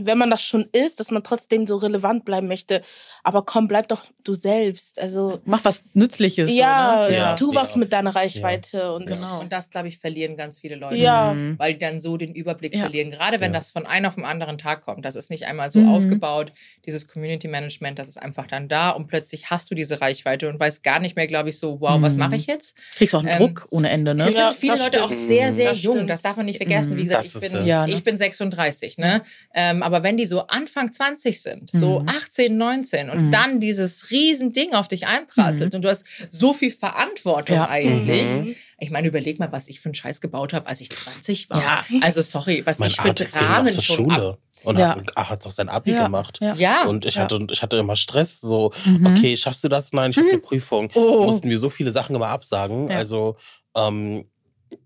wenn 0.00 0.18
man 0.18 0.30
das 0.30 0.42
schon 0.42 0.68
ist, 0.72 1.00
dass 1.00 1.10
man 1.10 1.22
trotzdem 1.22 1.66
so 1.66 1.76
relevant 1.76 2.24
bleiben 2.24 2.48
möchte. 2.48 2.82
Aber 3.22 3.44
komm, 3.44 3.68
bleib 3.68 3.88
doch 3.88 4.04
du 4.22 4.34
selbst. 4.34 4.98
Also 5.00 5.40
Mach 5.44 5.64
was 5.64 5.84
Nützliches. 5.94 6.52
ja, 6.52 7.04
so, 7.06 7.10
ne? 7.12 7.16
Ja, 7.18 7.34
tu 7.36 7.52
ja. 7.52 7.60
was 7.60 7.76
mit 7.76 7.92
deiner 7.92 8.14
Reichweite 8.14 8.92
und 8.92 9.06
Genau. 9.06 9.40
Und 9.40 9.52
das, 9.52 9.70
glaube 9.70 9.88
ich, 9.88 9.98
verlieren 9.98 10.36
ganz 10.36 10.58
viele 10.58 10.76
Leute. 10.76 10.96
Ja. 10.96 11.32
Mhm. 11.34 11.58
Weil 11.58 11.74
die 11.74 11.78
dann 11.78 12.00
so 12.00 12.16
den 12.16 12.34
Überblick 12.34 12.74
Ja. 12.74 12.82
verlieren. 12.82 13.10
Gerade 13.10 13.40
wenn 13.40 13.52
Ja. 13.52 13.58
das 13.58 13.70
von 13.70 13.86
einem 13.86 14.06
auf 14.06 14.14
den 14.16 14.24
anderen 14.24 14.58
Tag 14.58 14.82
kommt. 14.82 15.04
Das 15.04 15.14
ist 15.14 15.30
nicht 15.30 15.44
einmal 15.46 15.70
so 15.70 15.78
Mhm. 15.78 15.88
aufgebaut, 15.94 16.52
dieses 16.86 17.06
Community 17.08 17.48
Management, 17.48 17.98
das 17.98 18.08
ist 18.08 18.16
einfach 18.20 18.46
dann 18.46 18.68
da 18.68 18.90
und 18.90 19.06
plötzlich 19.06 19.50
hast 19.50 19.70
du 19.70 19.74
diese 19.74 20.00
Reichweite 20.00 20.48
und 20.48 20.58
weißt 20.60 20.82
gar 20.82 21.00
nicht 21.00 21.16
mehr, 21.16 21.26
glaube 21.26 21.48
ich, 21.50 21.58
so, 21.58 21.80
wow, 21.80 22.00
was 22.00 22.14
Mhm. 22.14 22.18
mache 22.20 22.36
ich 22.36 22.46
jetzt? 22.46 22.76
Kriegst 22.96 23.14
auch 23.14 23.20
einen 23.20 23.28
Ähm, 23.28 23.38
Druck 23.38 23.66
ohne 23.70 23.90
Ende, 23.90 24.14
ne? 24.14 24.24
Es 24.24 24.34
Ja, 24.34 24.50
sind 24.52 24.60
viele 24.60 24.76
Leute 24.78 25.02
auch 25.04 25.08
stimmt. 25.12 25.26
sehr, 25.26 25.52
sehr 25.52 25.70
Das 25.70 25.82
jung. 25.82 25.94
stimmt. 25.94 26.10
Das 26.10 26.22
darf 26.22 26.36
man 26.36 26.46
nicht 26.46 26.56
vergessen. 26.58 26.94
Mhm. 26.94 26.98
Wie 26.98 27.02
gesagt, 27.04 27.24
Das 27.34 27.42
ich 27.42 27.52
bin. 27.52 27.66
Ja, 27.66 27.86
ne? 27.86 27.92
ich 27.92 28.02
bin 28.04 28.16
36. 28.16 28.98
Ne? 28.98 29.22
Ähm, 29.54 29.63
aber 29.82 30.02
wenn 30.02 30.16
die 30.16 30.26
so 30.26 30.46
Anfang 30.46 30.92
20 30.92 31.40
sind, 31.40 31.70
so 31.72 32.00
Mhm. 32.00 32.08
18, 32.08 32.56
19 32.56 33.10
und 33.10 33.26
Mhm. 33.26 33.30
dann 33.30 33.60
dieses 33.60 34.10
Riesending 34.10 34.72
auf 34.74 34.88
dich 34.88 35.06
einprasselt 35.06 35.72
Mhm. 35.72 35.76
und 35.76 35.82
du 35.82 35.88
hast 35.88 36.04
so 36.30 36.52
viel 36.52 36.70
Verantwortung 36.70 37.56
Ja. 37.56 37.68
eigentlich. 37.68 38.28
Mhm. 38.28 38.54
Ich 38.78 38.90
meine, 38.90 39.08
überleg 39.08 39.38
mal, 39.38 39.50
was 39.52 39.68
ich 39.68 39.80
für 39.80 39.86
einen 39.86 39.94
Scheiß 39.94 40.20
gebaut 40.20 40.52
habe, 40.52 40.66
als 40.66 40.80
ich 40.80 40.90
20 40.90 41.48
war. 41.50 41.60
Ja. 41.62 41.84
Also 42.00 42.22
sorry, 42.22 42.62
was 42.66 42.78
Mein 42.78 42.90
ich 42.90 42.96
für 42.96 43.08
Artist 43.08 43.32
ging 43.34 43.42
noch 43.42 43.48
Dramen 43.48 43.72
zur 43.72 43.82
schon 43.82 44.10
ab. 44.10 44.18
Schule 44.18 44.38
und 44.64 44.78
Ja. 44.78 44.96
hat, 44.96 45.12
ah, 45.14 45.28
hat 45.30 45.44
noch 45.44 45.52
sein 45.52 45.68
Abi 45.68 45.92
Ja. 45.92 46.04
gemacht. 46.04 46.40
Ja. 46.56 46.84
Und 46.86 47.04
ich 47.06 47.14
Ja. 47.14 47.22
hatte, 47.22 47.46
ich 47.50 47.62
hatte 47.62 47.76
immer 47.76 47.96
Stress, 47.96 48.40
so, 48.40 48.72
Mhm. 48.84 49.06
okay, 49.06 49.36
schaffst 49.36 49.62
du 49.64 49.68
das? 49.68 49.92
Nein, 49.92 50.10
ich 50.10 50.16
habe 50.16 50.28
eine 50.28 50.38
Prüfung. 50.38 50.90
Oh. 50.94 51.24
Mussten 51.24 51.48
wir 51.50 51.58
so 51.58 51.70
viele 51.70 51.92
Sachen 51.92 52.14
immer 52.16 52.28
absagen. 52.28 52.88
Ja. 52.90 52.96
Also, 52.98 53.36
ähm, 53.76 54.26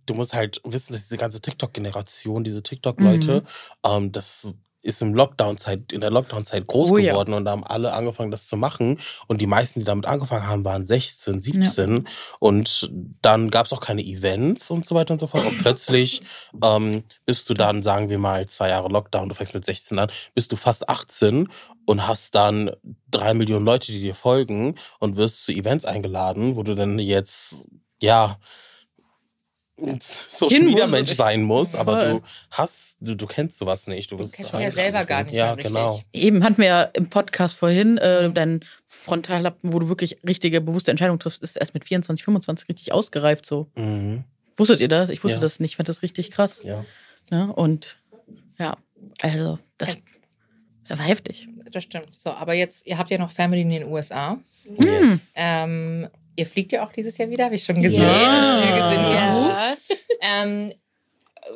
du 0.06 0.14
musst 0.14 0.34
halt 0.34 0.60
wissen, 0.64 0.92
dass 0.92 1.04
diese 1.04 1.16
ganze 1.16 1.40
TikTok-Generation, 1.40 2.44
diese 2.44 2.62
TikTok-Leute, 2.62 3.44
ähm, 3.86 4.12
das 4.12 4.54
ist 4.82 5.02
im 5.02 5.14
Lockdown-Zeit, 5.14 5.92
in 5.92 6.00
der 6.00 6.10
Lockdown-Zeit 6.10 6.66
groß 6.66 6.92
Oh 6.92 6.98
ja. 6.98 7.12
geworden 7.12 7.34
und 7.34 7.44
da 7.44 7.50
haben 7.50 7.64
alle 7.64 7.92
angefangen, 7.92 8.30
das 8.30 8.46
zu 8.46 8.56
machen. 8.56 9.00
Und 9.26 9.40
die 9.40 9.46
meisten, 9.46 9.80
die 9.80 9.84
damit 9.84 10.06
angefangen 10.06 10.46
haben, 10.46 10.64
waren 10.64 10.86
16, 10.86 11.40
17. 11.40 12.08
Und 12.38 12.90
dann 13.20 13.50
gab 13.50 13.66
es 13.66 13.72
auch 13.72 13.80
keine 13.80 14.02
Events 14.02 14.70
und 14.70 14.86
so 14.86 14.94
weiter 14.94 15.12
und 15.12 15.20
so 15.20 15.26
fort. 15.26 15.46
Und 15.46 15.58
plötzlich 15.58 16.22
ähm, 16.62 17.02
bist 17.26 17.50
du 17.50 17.54
dann, 17.54 17.82
sagen 17.82 18.08
wir 18.08 18.18
mal, 18.18 18.46
zwei 18.46 18.68
Jahre 18.68 18.88
Lockdown, 18.88 19.28
du 19.28 19.34
fängst 19.34 19.54
mit 19.54 19.64
16 19.64 19.98
an, 19.98 20.10
bist 20.34 20.52
du 20.52 20.56
fast 20.56 20.88
18 20.88 21.48
und 21.86 22.06
hast 22.06 22.34
dann 22.34 22.70
drei 23.10 23.34
Millionen 23.34 23.64
Leute, 23.64 23.92
die 23.92 24.00
dir 24.00 24.14
folgen 24.14 24.76
und 25.00 25.16
wirst 25.16 25.44
zu 25.44 25.52
Events 25.52 25.84
eingeladen, 25.84 26.56
wo 26.56 26.62
du 26.62 26.74
dann 26.74 26.98
jetzt, 26.98 27.66
ja, 28.00 28.38
Social 30.28 30.60
Media. 30.60 30.86
Mensch 30.88 31.12
sein 31.12 31.42
musst, 31.42 31.76
aber 31.76 32.04
du 32.04 32.22
hast, 32.50 32.96
du, 33.00 33.14
du 33.14 33.26
kennst 33.26 33.58
sowas 33.58 33.86
nicht. 33.86 34.10
Du, 34.10 34.16
bist 34.16 34.34
kennst 34.34 34.54
ihn 34.54 34.60
ja 34.60 34.70
selber 34.70 35.04
gar 35.04 35.24
nicht 35.24 35.34
Ja, 35.34 35.46
mehr 35.46 35.56
richtig. 35.58 35.72
genau. 35.74 36.02
Eben 36.12 36.42
hatten 36.44 36.58
wir 36.58 36.64
ja 36.66 36.82
im 36.82 37.08
Podcast 37.08 37.56
vorhin, 37.56 37.96
äh, 37.98 38.30
dein 38.32 38.60
Frontallappen, 38.86 39.72
wo 39.72 39.78
du 39.78 39.88
wirklich 39.88 40.18
richtige, 40.26 40.60
bewusste 40.60 40.90
Entscheidungen 40.90 41.20
triffst, 41.20 41.42
ist 41.42 41.56
erst 41.56 41.74
mit 41.74 41.84
24, 41.84 42.24
25 42.24 42.68
richtig 42.68 42.92
ausgereift 42.92 43.46
so. 43.46 43.68
Mhm. 43.76 44.24
Wusstet 44.56 44.80
ihr 44.80 44.88
das? 44.88 45.10
Ich 45.10 45.22
wusste 45.22 45.36
Ja. 45.36 45.42
das 45.42 45.60
nicht. 45.60 45.72
Ich 45.72 45.76
fand 45.76 45.88
das 45.88 46.02
richtig 46.02 46.30
krass. 46.32 46.62
Ja. 46.64 46.84
Ne? 47.30 47.52
Und 47.52 47.98
ja, 48.58 48.76
also 49.22 49.58
das 49.76 49.90
ist 49.90 50.90
einfach 50.90 51.06
heftig. 51.06 51.48
das 51.70 51.84
stimmt. 51.84 52.18
So, 52.18 52.30
aber 52.30 52.54
jetzt, 52.54 52.86
ihr 52.86 52.98
habt 52.98 53.10
ja 53.10 53.18
noch 53.18 53.30
Family 53.30 53.60
in 53.62 53.70
den 53.70 53.84
USA. 53.84 54.38
Yes. 54.82 55.32
Ähm, 55.36 56.08
ihr 56.38 56.46
fliegt 56.46 56.72
ja 56.72 56.86
auch 56.86 56.92
dieses 56.92 57.18
Jahr 57.18 57.28
wieder, 57.30 57.44
habe 57.46 57.56
ich 57.56 57.64
schon 57.64 57.82
gesehen. 57.82 58.00
Sind 58.00 58.08
Ja. 58.08 59.74
Ähm, 60.20 60.72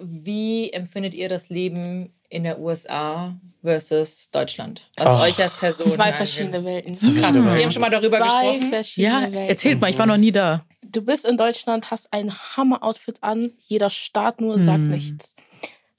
wie 0.00 0.70
empfindet 0.72 1.14
ihr 1.14 1.28
das 1.28 1.48
Leben 1.50 2.12
in 2.28 2.44
der 2.44 2.58
USA 2.60 3.34
versus 3.62 4.30
Deutschland? 4.30 4.88
Was 4.96 5.06
Ach. 5.08 5.22
euch 5.22 5.38
als 5.40 5.54
Person 5.54 5.86
Zwei 5.86 6.04
angeht? 6.04 6.16
verschiedene 6.16 6.64
Welten. 6.64 6.92
Das 6.94 7.02
ist 7.02 7.16
krass. 7.16 7.36
Mhm. 7.36 7.54
Wir 7.54 7.62
haben 7.62 7.70
schon 7.70 7.82
mal 7.82 7.90
darüber 7.90 8.18
Zwei 8.18 8.24
gesprochen. 8.52 8.70
verschiedene 8.70 9.12
Ja, 9.14 9.20
Welten. 9.32 9.48
erzählt 9.48 9.80
mal, 9.80 9.90
ich 9.90 9.98
war 9.98 10.06
noch 10.06 10.16
nie 10.16 10.32
da. 10.32 10.64
Du 10.82 11.02
bist 11.02 11.24
in 11.24 11.36
Deutschland, 11.36 11.90
hast 11.90 12.12
ein 12.12 12.32
Hammer-Outfit 12.32 13.18
an, 13.22 13.52
jeder 13.60 13.90
Staat 13.90 14.40
nur 14.40 14.58
sagt 14.58 14.78
Hm. 14.78 14.90
nichts. 14.90 15.34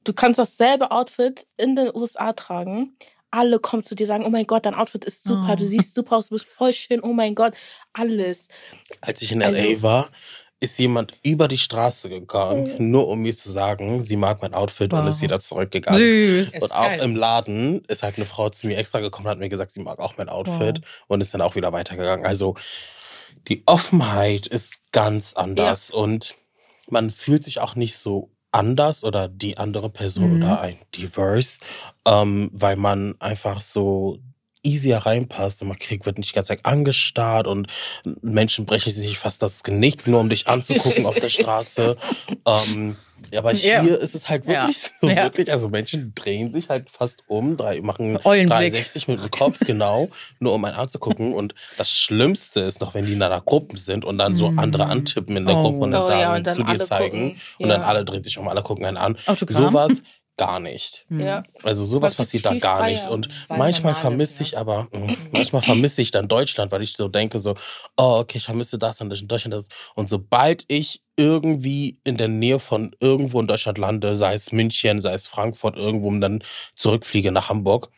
Du 0.03 0.11
kannst 0.13 0.37
dasselbe 0.39 0.91
Outfit 0.91 1.45
in 1.57 1.75
den 1.75 1.89
USA 1.95 2.33
tragen. 2.33 2.97
Alle 3.35 3.57
kommen 3.59 3.81
zu 3.81 3.95
dir 3.95 4.05
sagen, 4.05 4.25
oh 4.25 4.29
mein 4.29 4.45
Gott, 4.45 4.65
dein 4.67 4.75
Outfit 4.75 5.05
ist 5.05 5.23
super, 5.23 5.53
Oh. 5.53 5.55
du 5.55 5.65
siehst 5.65 5.95
super 5.95 6.17
aus, 6.17 6.29
du 6.29 6.35
bist 6.35 6.45
voll 6.45 6.71
schön, 6.71 6.99
oh 7.01 7.13
mein 7.13 7.33
Gott, 7.33 7.53
alles. 7.93 8.47
Als 9.01 9.21
ich 9.23 9.31
in 9.31 9.41
Also- 9.41 9.59
LA 9.59 9.81
war, 9.81 10.09
ist 10.59 10.77
jemand 10.77 11.13
über 11.23 11.47
die 11.47 11.57
Straße 11.57 12.09
gegangen, 12.09 12.75
nur 12.91 13.07
um 13.07 13.19
mir 13.21 13.35
zu 13.35 13.51
sagen, 13.51 13.99
sie 14.01 14.15
mag 14.17 14.41
mein 14.43 14.53
Outfit 14.53 14.93
und 14.93 14.99
Wow. 15.01 15.09
ist 15.09 15.21
wieder 15.21 15.39
zurückgegangen. 15.39 15.99
Süß. 15.99 16.51
Ist 16.53 16.61
Und 16.61 16.71
auch 16.73 16.85
geil. 16.85 17.01
im 17.01 17.15
Laden 17.15 17.83
ist 17.85 18.03
halt 18.03 18.17
eine 18.17 18.25
Frau 18.27 18.49
zu 18.49 18.67
mir 18.67 18.77
extra 18.77 18.99
gekommen, 18.99 19.27
hat 19.27 19.39
mir 19.39 19.49
gesagt, 19.49 19.71
sie 19.71 19.81
mag 19.81 19.97
auch 19.99 20.15
mein 20.17 20.29
Outfit 20.29 20.81
und 21.07 21.19
ist 21.21 21.33
dann 21.33 21.41
auch 21.41 21.55
wieder 21.55 21.73
weitergegangen. 21.73 22.25
Also 22.25 22.55
die 23.47 23.63
Offenheit 23.65 24.45
ist 24.47 24.91
ganz 24.91 25.33
anders 25.33 25.89
und 25.89 26.35
man 26.87 27.09
fühlt 27.09 27.43
sich 27.43 27.59
auch 27.59 27.75
nicht 27.75 27.97
so 27.97 28.29
anders 28.53 29.03
oder 29.03 29.27
die 29.27 29.57
andere 29.57 29.89
Person 29.89 30.31
Mhm. 30.31 30.35
oder 30.37 30.61
ein 30.61 30.77
Diverse, 30.95 31.59
ähm, 32.05 32.49
weil 32.53 32.75
man 32.77 33.15
einfach 33.19 33.61
so 33.61 34.19
easier 34.63 34.97
reinpasst 34.99 35.61
und 35.61 35.67
man 35.67 35.77
kriegt, 35.77 36.05
wird 36.05 36.17
nicht 36.17 36.31
die 36.31 36.35
ganze 36.35 36.49
Zeit 36.49 36.65
angestarrt 36.65 37.47
und 37.47 37.67
Menschen 38.21 38.65
brechen 38.65 38.91
sich 38.91 39.17
fast 39.17 39.41
das 39.41 39.63
Genick, 39.63 40.07
nur 40.07 40.21
um 40.21 40.29
dich 40.29 40.47
anzugucken 40.47 41.05
auf 41.05 41.19
der 41.19 41.29
Straße. 41.29 41.97
Ähm, 42.47 42.95
ja, 43.31 43.39
aber 43.39 43.51
hier 43.53 43.83
Ja. 43.83 43.95
ist 43.95 44.15
es 44.15 44.27
halt 44.29 44.45
Ja. 44.45 44.63
wirklich 44.63 44.77
so, 44.99 45.07
Ja. 45.09 45.23
wirklich, 45.23 45.51
also 45.51 45.69
Menschen 45.69 46.13
drehen 46.15 46.51
sich 46.53 46.69
halt 46.69 46.89
fast 46.89 47.23
um, 47.27 47.57
drei, 47.57 47.81
machen 47.81 48.17
Eulenblick. 48.23 48.49
360 48.49 49.07
mit 49.07 49.19
dem 49.19 49.31
Kopf, 49.31 49.59
genau, 49.65 50.09
nur 50.39 50.53
um 50.53 50.63
einen 50.65 50.75
anzugucken. 50.75 51.33
Und 51.33 51.55
das 51.77 51.91
Schlimmste 51.91 52.61
ist 52.61 52.81
noch, 52.81 52.93
wenn 52.93 53.05
die 53.05 53.13
in 53.13 53.21
einer 53.21 53.41
Gruppe 53.41 53.77
sind 53.77 54.03
und 54.05 54.17
dann 54.17 54.35
so 54.35 54.51
Mm. 54.51 54.59
andere 54.59 54.85
antippen 54.87 55.37
in 55.37 55.45
der 55.45 55.55
Oh. 55.57 55.61
Gruppe 55.61 55.79
und 55.79 55.91
dann 55.91 56.03
Oh 56.03 56.07
sagen, 56.07 56.21
ja, 56.21 56.35
und 56.35 56.47
dann 56.47 56.55
zu 56.55 56.63
dir 56.63 56.79
zeigen. 56.81 57.11
gucken. 57.33 57.41
Und 57.59 57.69
dann 57.69 57.81
Ja. 57.81 57.87
alle 57.87 58.05
drehen 58.05 58.23
sich 58.23 58.37
um, 58.37 58.47
alle 58.47 58.61
gucken 58.63 58.85
einen 58.85 58.97
an. 58.97 59.17
Autogramm? 59.25 59.63
Sowas 59.71 60.03
gar 60.37 60.59
nicht. 60.59 61.05
Hm. 61.09 61.19
Ja. 61.19 61.43
Also 61.63 61.85
sowas 61.85 62.15
passiert 62.15 62.45
da 62.45 62.53
gar 62.55 62.79
freier. 62.79 62.91
nicht. 62.93 63.07
Und 63.07 63.27
manchmal 63.49 63.93
normal 63.93 63.95
vermisse 63.95 64.43
ich 64.43 64.53
ne? 64.53 64.57
aber, 64.57 64.87
mh, 64.91 65.15
manchmal 65.31 65.61
vermisse 65.61 66.01
ich 66.01 66.11
dann 66.11 66.27
Deutschland, 66.27 66.71
weil 66.71 66.81
ich 66.81 66.93
so 66.93 67.07
denke, 67.07 67.39
so, 67.39 67.55
oh, 67.97 68.17
okay, 68.19 68.39
ich 68.39 68.45
vermisse 68.45 68.77
das 68.77 68.99
und 69.01 69.09
das 69.09 69.21
in 69.21 69.27
Deutschland. 69.27 69.53
Das. 69.53 69.67
Und 69.95 70.09
sobald 70.09 70.65
ich 70.67 71.01
irgendwie 71.17 71.99
in 72.03 72.17
der 72.17 72.27
Nähe 72.27 72.59
von 72.59 72.95
irgendwo 72.99 73.39
in 73.39 73.47
Deutschland 73.47 73.77
lande, 73.77 74.15
sei 74.15 74.33
es 74.33 74.51
München, 74.51 75.01
sei 75.01 75.13
es 75.13 75.27
Frankfurt, 75.27 75.77
irgendwo 75.77 76.07
und 76.07 76.21
dann 76.21 76.43
zurückfliege 76.75 77.31
nach 77.31 77.49
Hamburg, 77.49 77.89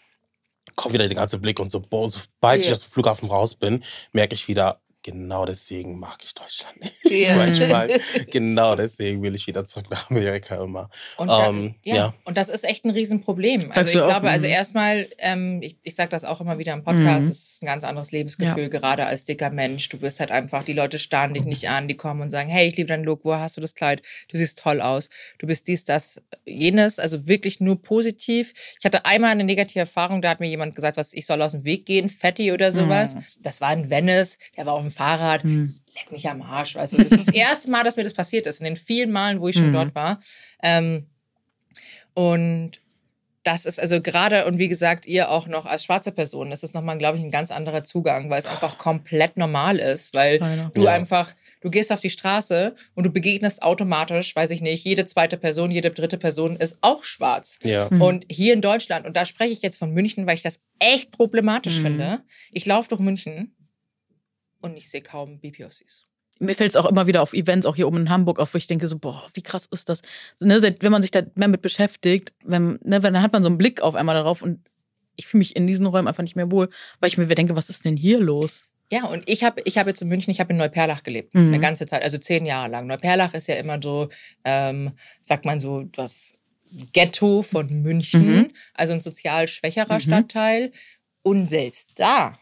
kommt 0.75 0.93
wieder 0.93 1.07
der 1.07 1.15
ganze 1.15 1.39
Blick 1.39 1.59
und 1.59 1.71
so, 1.71 1.79
boah, 1.79 2.09
sobald 2.09 2.59
ich 2.61 2.67
Ja. 2.67 2.73
aus 2.73 2.81
dem 2.81 2.89
Flughafen 2.91 3.29
raus 3.29 3.55
bin, 3.55 3.83
merke 4.11 4.35
ich 4.35 4.47
wieder, 4.49 4.81
genau 5.05 5.45
deswegen 5.45 5.99
mag 5.99 6.17
ich 6.23 6.33
Deutschland 6.33 6.81
nicht. 6.81 6.95
Ja. 7.05 7.35
Manchmal, 7.37 7.99
genau 8.31 8.75
deswegen 8.75 9.21
will 9.21 9.35
ich 9.35 9.45
wieder 9.45 9.63
zurück 9.63 9.85
nach 9.91 10.09
Amerika 10.09 10.63
immer. 10.63 10.89
Und, 11.17 11.27
da, 11.27 11.47
Ähm, 11.47 11.75
ja. 11.83 11.95
ja. 11.95 12.13
und 12.23 12.37
das 12.37 12.49
ist 12.49 12.63
echt 12.63 12.85
ein 12.85 12.89
Riesenproblem. 12.89 13.71
Also 13.71 13.91
ich 13.99 14.03
glaube, 14.03 14.27
also 14.27 14.47
mhm. 14.47 14.53
erstmal, 14.53 15.07
ähm, 15.19 15.61
ich, 15.61 15.77
ich 15.83 15.93
sage 15.93 16.09
das 16.09 16.23
auch 16.25 16.41
immer 16.41 16.57
wieder 16.57 16.73
im 16.73 16.83
Podcast, 16.83 17.25
Mhm. 17.25 17.31
es 17.31 17.43
ist 17.43 17.61
ein 17.61 17.67
ganz 17.67 17.83
anderes 17.83 18.11
Lebensgefühl, 18.11 18.69
gerade 18.69 19.05
als 19.05 19.25
dicker 19.25 19.51
Mensch. 19.51 19.87
Du 19.89 19.99
bist 19.99 20.19
halt 20.19 20.31
einfach, 20.31 20.63
die 20.63 20.73
Leute 20.73 20.97
starren 20.97 21.35
dich 21.35 21.45
nicht 21.45 21.69
an, 21.69 21.87
die 21.87 21.95
kommen 21.95 22.21
und 22.21 22.31
sagen, 22.31 22.49
hey, 22.49 22.67
ich 22.67 22.75
liebe 22.75 22.87
deinen 22.87 23.03
Look, 23.03 23.23
wo 23.23 23.35
hast 23.35 23.57
du 23.57 23.61
das 23.61 23.75
Kleid? 23.75 24.01
Du 24.29 24.37
siehst 24.37 24.57
toll 24.57 24.81
aus. 24.81 25.09
Du 25.37 25.45
bist 25.45 25.67
dies, 25.67 25.85
das, 25.85 26.19
jenes. 26.45 26.97
Also 26.97 27.27
wirklich 27.27 27.59
nur 27.59 27.79
positiv. 27.79 28.53
Ich 28.79 28.85
hatte 28.85 29.05
einmal 29.05 29.29
eine 29.29 29.43
negative 29.43 29.81
Erfahrung, 29.81 30.23
da 30.23 30.29
hat 30.29 30.39
mir 30.39 30.49
jemand 30.49 30.73
gesagt, 30.73 30.97
was 30.97 31.13
ich 31.13 31.27
soll 31.27 31.43
aus 31.43 31.51
dem 31.51 31.63
Weg 31.63 31.85
gehen, 31.85 32.09
Fetti 32.09 32.51
oder 32.51 32.71
sowas. 32.71 33.13
Mhm. 33.13 33.23
Das 33.41 33.61
war 33.61 33.71
in 33.71 33.91
Venice, 33.91 34.39
der 34.57 34.65
war 34.65 34.73
auf 34.73 34.81
dem 34.81 34.94
Fahrrad. 34.95 35.43
Hm. 35.43 35.75
leck 35.95 36.11
mich 36.11 36.27
am 36.29 36.41
Arsch. 36.41 36.75
Weißt 36.75 36.93
du? 36.93 36.97
Das 36.97 37.11
ist 37.11 37.27
das 37.29 37.33
erste 37.35 37.69
Mal, 37.71 37.83
dass 37.85 37.95
mir 37.95 38.03
das 38.03 38.13
passiert 38.13 38.47
ist, 38.47 38.59
in 38.59 38.65
den 38.65 38.75
vielen 38.77 39.11
Malen, 39.11 39.39
wo 39.39 39.47
ich 39.47 39.55
schon 39.55 39.69
Mhm. 39.69 39.73
dort 39.73 39.95
war. 39.95 40.19
Ähm, 40.61 41.07
und 42.13 42.81
das 43.43 43.67
ist 43.67 43.79
also 43.79 44.01
gerade, 44.01 44.45
und 44.47 44.57
wie 44.57 44.67
gesagt, 44.67 45.05
ihr 45.05 45.29
auch 45.29 45.47
noch 45.47 45.67
als 45.67 45.83
schwarze 45.83 46.11
Person, 46.11 46.49
das 46.49 46.63
ist 46.63 46.73
nochmal, 46.73 46.97
glaube 46.97 47.19
ich, 47.19 47.23
ein 47.23 47.29
ganz 47.29 47.51
anderer 47.51 47.83
Zugang, 47.83 48.31
weil 48.31 48.39
es 48.39 48.47
einfach 48.47 48.79
komplett 48.79 49.37
normal 49.37 49.77
ist, 49.77 50.15
weil 50.15 50.39
du 50.73 50.85
Ja. 50.85 50.93
einfach, 50.93 51.31
du 51.61 51.69
gehst 51.69 51.91
auf 51.91 52.01
die 52.01 52.09
Straße 52.09 52.75
und 52.95 53.05
du 53.05 53.11
begegnest 53.11 53.61
automatisch, 53.61 54.35
weiß 54.35 54.49
ich 54.49 54.61
nicht, 54.61 54.83
jede 54.83 55.05
zweite 55.05 55.37
Person, 55.37 55.69
jede 55.69 55.91
dritte 55.91 56.17
Person 56.17 56.55
ist 56.55 56.79
auch 56.81 57.03
schwarz. 57.03 57.59
Ja. 57.61 57.87
Mhm. 57.91 58.01
Und 58.01 58.25
hier 58.31 58.51
in 58.53 58.61
Deutschland, 58.61 59.05
und 59.05 59.15
da 59.15 59.25
spreche 59.25 59.53
ich 59.53 59.61
jetzt 59.61 59.77
von 59.77 59.91
München, 59.91 60.25
weil 60.25 60.35
ich 60.35 60.41
das 60.43 60.59
echt 60.79 61.11
problematisch 61.11 61.77
Mhm. 61.77 61.83
finde. 61.83 62.23
Ich 62.51 62.65
laufe 62.65 62.89
durch 62.89 62.99
München 62.99 63.54
und 64.65 64.77
ich 64.77 64.89
sehe 64.89 65.01
kaum 65.01 65.39
BPOCs. 65.39 66.05
mir 66.39 66.53
fällt 66.53 66.71
es 66.71 66.75
auch 66.75 66.85
immer 66.85 67.07
wieder 67.07 67.21
auf 67.21 67.33
Events, 67.33 67.65
auch 67.65 67.77
hier 67.77 67.87
oben 67.87 67.97
in 68.01 68.09
Hamburg, 68.09 68.39
auf, 68.39 68.53
wo 68.53 68.57
ich 68.57 68.67
denke 68.67 68.87
so, 68.89 68.97
boah, 68.99 69.25
wie 69.33 69.41
krass 69.41 69.67
ist 69.71 69.87
das? 69.87 70.01
Ne, 70.41 70.59
seit- 70.59 70.83
wenn 70.83 70.91
man 70.91 71.01
sich 71.01 71.11
da 71.11 71.21
mehr 71.35 71.47
mit 71.47 71.61
beschäftigt, 71.61 72.33
wenn, 72.43 72.77
ne, 72.83 72.99
dann 72.99 73.21
hat 73.21 73.31
man 73.31 73.41
so 73.41 73.47
einen 73.47 73.57
Blick 73.57 73.81
auf 73.81 73.95
einmal 73.95 74.15
darauf 74.15 74.41
und 74.41 74.59
ich 75.15 75.27
fühle 75.27 75.39
mich 75.39 75.55
in 75.55 75.65
diesen 75.65 75.85
Räumen 75.85 76.09
einfach 76.09 76.23
nicht 76.23 76.35
mehr 76.35 76.51
wohl, 76.51 76.67
weil 76.99 77.07
ich 77.07 77.17
mir 77.17 77.25
denke, 77.27 77.55
was 77.55 77.69
ist 77.69 77.85
denn 77.85 77.95
hier 77.95 78.19
los? 78.19 78.65
Ja, 78.91 79.05
und 79.05 79.23
ich 79.27 79.45
habe 79.45 79.61
ich 79.63 79.77
hab 79.77 79.87
jetzt 79.87 80.01
in 80.01 80.09
München, 80.09 80.29
ich 80.29 80.41
habe 80.41 80.51
in 80.51 80.57
Neuperlach 80.57 81.03
gelebt, 81.03 81.33
Mhm. 81.33 81.47
eine 81.53 81.59
ganze 81.61 81.87
Zeit, 81.87 82.03
also 82.03 82.17
zehn 82.17 82.45
Jahre 82.45 82.69
lang. 82.69 82.85
Neuperlach 82.85 83.33
ist 83.33 83.47
ja 83.47 83.55
immer 83.55 83.79
so, 83.81 84.09
ähm, 84.43 84.91
sagt 85.21 85.45
man 85.45 85.61
so, 85.61 85.83
das 85.83 86.37
Ghetto 86.91 87.43
von 87.43 87.69
München, 87.81 88.35
Mhm. 88.35 88.51
also 88.73 88.91
ein 88.93 88.99
sozial 89.01 89.47
schwächerer 89.47 89.95
Mhm. 89.95 89.99
Stadtteil. 90.01 90.71
Und 91.23 91.47
selbst 91.47 91.91
da, 91.95 92.37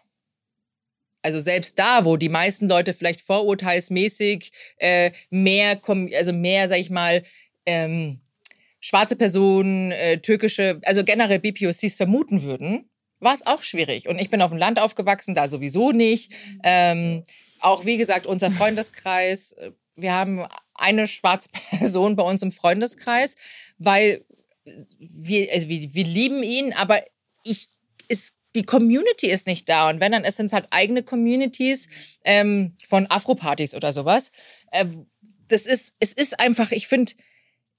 also 1.24 1.40
selbst 1.40 1.80
da, 1.80 2.06
wo 2.06 2.18
die 2.18 2.30
meisten 2.30 2.68
Leute 2.68 2.94
vielleicht 2.94 3.22
vorurteilsmäßig 3.22 4.52
äh, 4.78 5.12
mehr, 5.30 5.82
also 6.16 6.34
mehr, 6.34 6.68
sag 6.68 6.80
ich 6.80 6.90
mal, 6.90 7.24
ähm, 7.66 8.20
schwarze 8.80 9.16
Personen, 9.16 9.92
äh, 9.92 10.20
türkische, 10.20 10.80
also 10.84 11.04
generell 11.04 11.40
BPOCs 11.40 11.96
vermuten 11.96 12.44
würden, 12.44 12.90
war 13.20 13.34
es 13.34 13.46
auch 13.48 13.64
schwierig. 13.64 14.10
Und 14.10 14.20
ich 14.20 14.30
bin 14.30 14.42
auf 14.42 14.52
dem 14.52 14.60
Land 14.60 14.80
aufgewachsen, 14.80 15.34
da 15.34 15.48
sowieso 15.48 15.92
nicht. 15.92 16.34
Ähm, 16.64 17.24
auch 17.62 17.86
wie 17.86 17.98
gesagt, 17.98 18.26
unser 18.26 18.52
Freundeskreis, 18.52 19.54
äh, 19.54 19.72
wir 19.96 20.12
haben 20.12 20.46
eine 20.74 21.08
schwarze 21.08 21.48
Person 21.70 22.18
bei 22.18 22.24
uns 22.24 22.42
im 22.42 22.52
Freundeskreis, 22.52 23.38
weil 23.78 24.26
wir, 25.00 25.52
also 25.54 25.70
wir, 25.70 25.94
wir 25.94 26.04
lieben 26.04 26.44
ihn, 26.44 26.74
aber 26.74 27.02
ich, 27.44 27.68
ist, 28.10 28.34
die 28.56 28.64
Community 28.64 29.28
ist 29.28 29.48
nicht 29.48 29.68
da. 29.68 29.90
Und 29.90 30.00
wenn, 30.00 30.12
dann 30.12 30.30
sind 30.32 30.48
es 30.48 30.54
halt 30.54 30.68
eigene 30.70 31.04
Communities 31.04 31.88
ähm, 32.24 32.76
von 32.88 33.08
Afro-Partys 33.10 33.76
oder 33.76 33.94
sowas. 33.94 34.32
Äh, 34.72 34.86
das 35.48 35.66
ist, 35.66 35.96
es 36.00 36.14
ist 36.14 36.40
einfach, 36.40 36.72
ich 36.72 36.88
finde, 36.88 37.14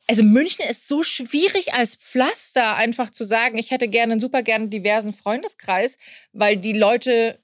also 0.07 0.23
München 0.23 0.65
ist 0.69 0.87
so 0.87 1.03
schwierig 1.03 1.73
als 1.73 1.97
Pflaster, 1.97 2.77
einfach 2.77 3.11
zu 3.11 3.25
sagen, 3.25 3.57
ich 3.57 3.71
hätte 3.71 3.89
gerne, 3.89 4.21
super 4.21 4.43
gerne 4.43 4.65
einen 4.65 4.71
diversen 4.71 5.13
Freundeskreis, 5.13 5.97
weil 6.33 6.57
die 6.57 6.75
Leute 6.75 7.39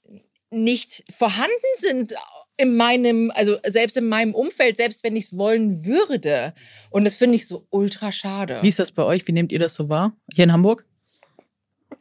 nicht 0.51 1.05
vorhanden 1.11 1.51
sind 1.79 2.15
in 2.57 2.77
meinem, 2.77 3.33
also 3.35 3.57
selbst 3.67 3.97
in 3.97 4.09
meinem 4.09 4.35
Umfeld, 4.35 4.77
selbst 4.77 5.03
wenn 5.03 5.17
ich 5.17 5.25
es 5.27 5.37
wollen 5.39 5.87
würde. 5.87 6.53
Und 6.91 7.05
das 7.05 7.17
finde 7.17 7.37
ich 7.37 7.47
so 7.47 7.67
ultra 7.71 8.13
schade. 8.13 8.59
Wie 8.61 8.69
ist 8.69 8.79
das 8.79 8.93
bei 8.93 9.05
euch? 9.05 9.27
Wie 9.27 9.33
nehmt 9.33 9.53
ihr 9.53 9.59
das 9.59 9.75
so 9.75 9.89
wahr? 9.89 10.15
Hier 10.35 10.45
in 10.45 10.53
Hamburg? 10.53 10.85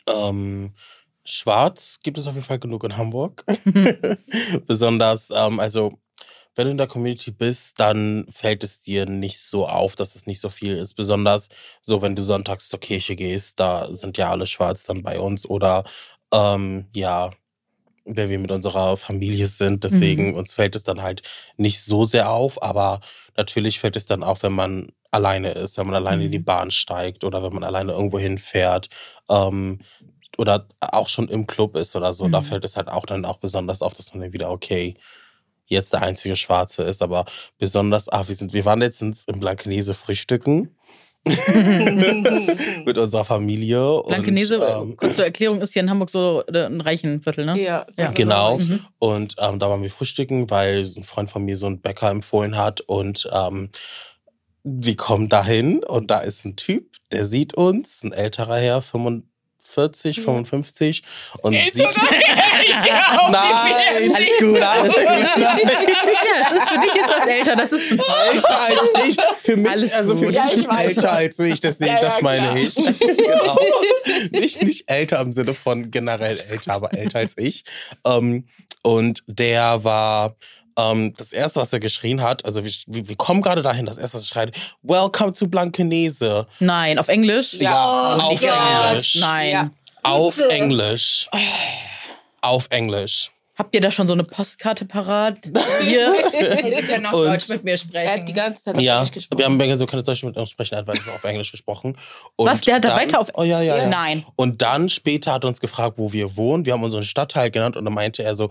Ähm, 0.07 0.73
Schwarz 1.25 1.99
gibt 2.03 2.17
es 2.17 2.27
auf 2.27 2.33
jeden 2.35 2.45
Fall 2.45 2.59
genug 2.59 2.83
in 2.83 2.97
Hamburg. 2.97 3.43
Besonders, 4.67 5.29
ähm, 5.31 5.59
also 5.59 5.99
wenn 6.55 6.65
du 6.65 6.71
in 6.71 6.77
der 6.77 6.87
Community 6.87 7.31
bist, 7.31 7.79
dann 7.79 8.25
fällt 8.29 8.63
es 8.63 8.81
dir 8.81 9.05
nicht 9.05 9.39
so 9.39 9.67
auf, 9.67 9.95
dass 9.95 10.15
es 10.15 10.25
nicht 10.25 10.41
so 10.41 10.49
viel 10.49 10.75
ist. 10.75 10.95
Besonders 10.95 11.49
so, 11.81 12.01
wenn 12.01 12.15
du 12.15 12.23
sonntags 12.23 12.67
zur 12.69 12.79
Kirche 12.79 13.15
gehst, 13.15 13.59
da 13.59 13.87
sind 13.95 14.17
ja 14.17 14.29
alle 14.29 14.45
schwarz 14.47 14.83
dann 14.83 15.03
bei 15.03 15.19
uns. 15.19 15.45
Oder 15.45 15.83
ähm, 16.33 16.87
ja, 16.95 17.31
wenn 18.05 18.29
wir 18.29 18.39
mit 18.39 18.51
unserer 18.51 18.97
Familie 18.97 19.45
sind. 19.47 19.83
Deswegen 19.83 20.33
uns 20.35 20.53
fällt 20.53 20.75
es 20.75 20.83
dann 20.83 21.01
halt 21.01 21.21
nicht 21.57 21.81
so 21.81 22.03
sehr 22.05 22.29
auf. 22.31 22.61
Aber 22.63 22.99
natürlich 23.37 23.79
fällt 23.79 23.95
es 23.95 24.05
dann 24.05 24.23
auf, 24.23 24.43
wenn 24.43 24.53
man 24.53 24.91
alleine 25.11 25.51
ist, 25.51 25.77
wenn 25.77 25.85
man 25.87 25.95
alleine 25.95 26.25
in 26.25 26.31
die 26.31 26.39
Mhm. 26.39 26.45
Bahn 26.45 26.71
steigt 26.71 27.23
oder 27.23 27.43
wenn 27.43 27.53
man 27.53 27.63
alleine 27.63 27.93
irgendwo 27.93 28.19
hinfährt. 28.19 28.89
Ähm, 29.29 29.79
oder 30.39 30.65
auch 30.79 31.07
schon 31.09 31.27
im 31.27 31.45
Club 31.47 31.75
ist 31.75 31.95
oder 31.95 32.13
so, 32.13 32.27
da 32.29 32.39
Mhm. 32.41 32.45
fällt 32.45 32.65
es 32.65 32.75
halt 32.77 32.87
auch 32.87 33.05
dann 33.05 33.25
auch 33.25 33.37
besonders 33.37 33.81
auf, 33.81 33.93
dass 33.93 34.13
man 34.13 34.21
dann 34.23 34.33
wieder, 34.33 34.49
okay, 34.49 34.95
jetzt 35.65 35.93
der 35.93 36.01
einzige 36.01 36.35
Schwarze 36.35 36.83
ist, 36.83 37.01
aber 37.01 37.25
besonders, 37.59 38.09
ah, 38.09 38.27
wir 38.27 38.33
sind, 38.35 38.53
wir 38.53 38.65
waren 38.65 38.79
letztens 38.79 39.25
im 39.25 39.39
Blankenese 39.39 39.93
frühstücken 39.93 40.75
mit 42.85 42.97
unserer 42.97 43.25
Familie. 43.25 44.01
Blankenese, 44.07 44.59
und, 44.59 44.89
ähm, 44.91 44.97
kurz 44.97 45.17
zur 45.17 45.25
Erklärung, 45.25 45.61
ist 45.61 45.73
hier 45.73 45.81
in 45.81 45.89
Hamburg 45.89 46.09
so 46.09 46.43
äh, 46.47 46.65
ein 46.65 46.81
reichen 46.81 47.21
Viertel, 47.21 47.45
ne? 47.45 47.59
Ja, 47.61 47.85
Ja. 47.97 48.11
Genau. 48.11 48.57
Mhm. 48.57 48.79
Und 48.99 49.35
ähm, 49.39 49.59
da 49.59 49.69
waren 49.69 49.81
wir 49.83 49.91
frühstücken, 49.91 50.49
weil 50.49 50.85
ein 50.95 51.03
Freund 51.03 51.29
von 51.29 51.43
mir 51.43 51.57
so 51.57 51.65
einen 51.65 51.81
Bäcker 51.81 52.09
empfohlen 52.09 52.57
hat. 52.57 52.81
Und 52.81 53.27
ähm, 53.31 53.69
wir 54.63 54.95
kommen 54.95 55.29
dahin 55.29 55.83
und 55.83 56.09
da 56.09 56.19
ist 56.19 56.45
ein 56.45 56.55
Typ, 56.55 56.95
der 57.11 57.25
sieht 57.25 57.53
uns, 57.55 58.03
ein 58.03 58.11
älterer 58.13 58.57
Herr, 58.57 58.81
45, 59.73 60.17
Ja. 60.17 60.23
55. 60.23 61.03
Und 61.41 61.53
Ist 61.53 61.75
sieht, 61.75 61.87
oder? 61.87 61.97
Ja, 62.87 63.29
Nein, 63.31 64.11
Alles 64.15 64.37
gut, 64.39 64.51
Nein, 64.53 64.63
alles 64.63 64.95
gut. 64.95 65.03
nein. 65.05 65.37
Ja, 65.37 65.57
es 66.41 66.51
ist 66.57 66.69
für 66.69 66.79
dich 66.79 66.95
ist 66.95 67.09
das 67.09 67.27
älter, 67.27 67.55
das 67.55 67.71
ist 67.71 67.91
älter 67.91 68.59
als 68.61 69.07
ich. 69.07 69.17
Für 69.43 69.57
mich, 69.57 69.71
Alles 69.71 69.93
also 69.93 70.15
für 70.17 70.25
gut. 70.25 70.35
mich 70.35 70.37
Ja, 70.65 70.67
weiß 70.67 70.87
älter 70.87 71.01
schon. 71.01 71.09
als 71.09 71.39
ich, 71.39 71.61
deswegen, 71.61 71.91
Ja, 71.91 71.95
ja, 71.95 72.01
das 72.01 72.21
meine 72.21 72.47
klar. 72.47 72.57
ich. 72.57 72.75
genau. 72.99 73.59
Nicht, 74.31 74.63
nicht 74.63 74.89
älter 74.89 75.19
im 75.21 75.33
Sinne 75.33 75.53
von 75.53 75.91
generell 75.91 76.39
älter, 76.49 76.73
aber 76.73 76.93
älter 76.93 77.19
als 77.19 77.37
ich. 77.37 77.63
Ähm, 78.05 78.45
und 78.81 79.23
der 79.27 79.83
war. 79.83 80.35
Ähm, 80.79 81.13
das 81.17 81.33
erste, 81.33 81.59
was 81.59 81.73
er 81.73 81.79
geschrien 81.79 82.21
hat, 82.21 82.45
also 82.45 82.63
wir, 82.63 82.71
wir 82.87 83.07
wir 83.09 83.15
kommen 83.15 83.41
gerade 83.41 83.61
dahin, 83.61 83.85
das 83.85 83.97
erste, 83.97 84.17
was 84.17 84.23
er 84.23 84.27
schreit, 84.27 84.55
Welcome 84.83 85.33
to 85.33 85.47
Blankenese. 85.47 86.47
Nein, 86.59 86.97
auf 86.99 87.07
Englisch? 87.07 87.53
Ja, 87.53 88.15
Oh 88.17 88.21
auf 88.21 88.39
Gott. 88.39 88.49
Englisch. 88.89 89.15
Nein. 89.15 89.49
Ja. 89.51 89.69
Auf. 90.03 90.39
Englisch. 90.49 91.29
Auf 92.41 92.67
Englisch. 92.69 93.31
Habt 93.59 93.75
ihr 93.75 93.81
da 93.81 93.91
schon 93.91 94.07
so 94.07 94.13
eine 94.13 94.23
Postkarte 94.23 94.85
parat? 94.85 95.37
Hier? 95.83 96.13
Hey, 96.31 96.73
Sie 96.77 96.81
können 96.83 97.05
auch 97.05 97.11
Und- 97.13 97.25
Deutsch 97.27 97.49
mit 97.49 97.63
mir 97.65 97.71
Er 97.71 97.77
sprechen. 97.77 98.09
hat 98.21 98.27
die 98.29 98.33
ganze 98.33 98.63
Zeit 98.63 98.75
auf 98.75 98.81
Ja, 98.81 98.95
Englisch 98.95 99.11
gesprochen. 99.11 99.37
wir 99.37 99.45
haben 99.69 99.77
so 99.77 99.85
keine 99.85 100.01
Deutsch 100.01 100.23
mit 100.23 100.37
uns 100.37 100.49
sprechen, 100.49 100.75
er 100.75 100.77
hat 100.79 100.87
weiter 100.87 101.13
auf 101.13 101.23
Englisch 101.25 101.51
gesprochen. 101.51 101.97
Und 102.37 102.47
Was, 102.47 102.61
der 102.61 102.75
hat 102.75 102.85
da 102.85 102.95
weiter 102.95 103.19
auf- 103.19 103.27
Oh 103.33 103.43
ja, 103.43 103.61
ja, 103.61 103.75
ja. 103.77 103.87
Nein. 103.87 104.25
Und 104.37 104.61
dann 104.61 104.87
später 104.87 105.33
hat 105.33 105.43
er 105.43 105.49
uns 105.49 105.59
gefragt, 105.59 105.97
wo 105.97 106.13
wir 106.13 106.37
wohnen. 106.37 106.65
Wir 106.65 106.71
haben 106.73 106.83
unseren 106.83 107.03
Stadtteil 107.03 107.51
genannt 107.51 107.75
und 107.75 107.83
dann 107.83 107.93
meinte 107.93 108.23
er 108.23 108.35
so, 108.37 108.49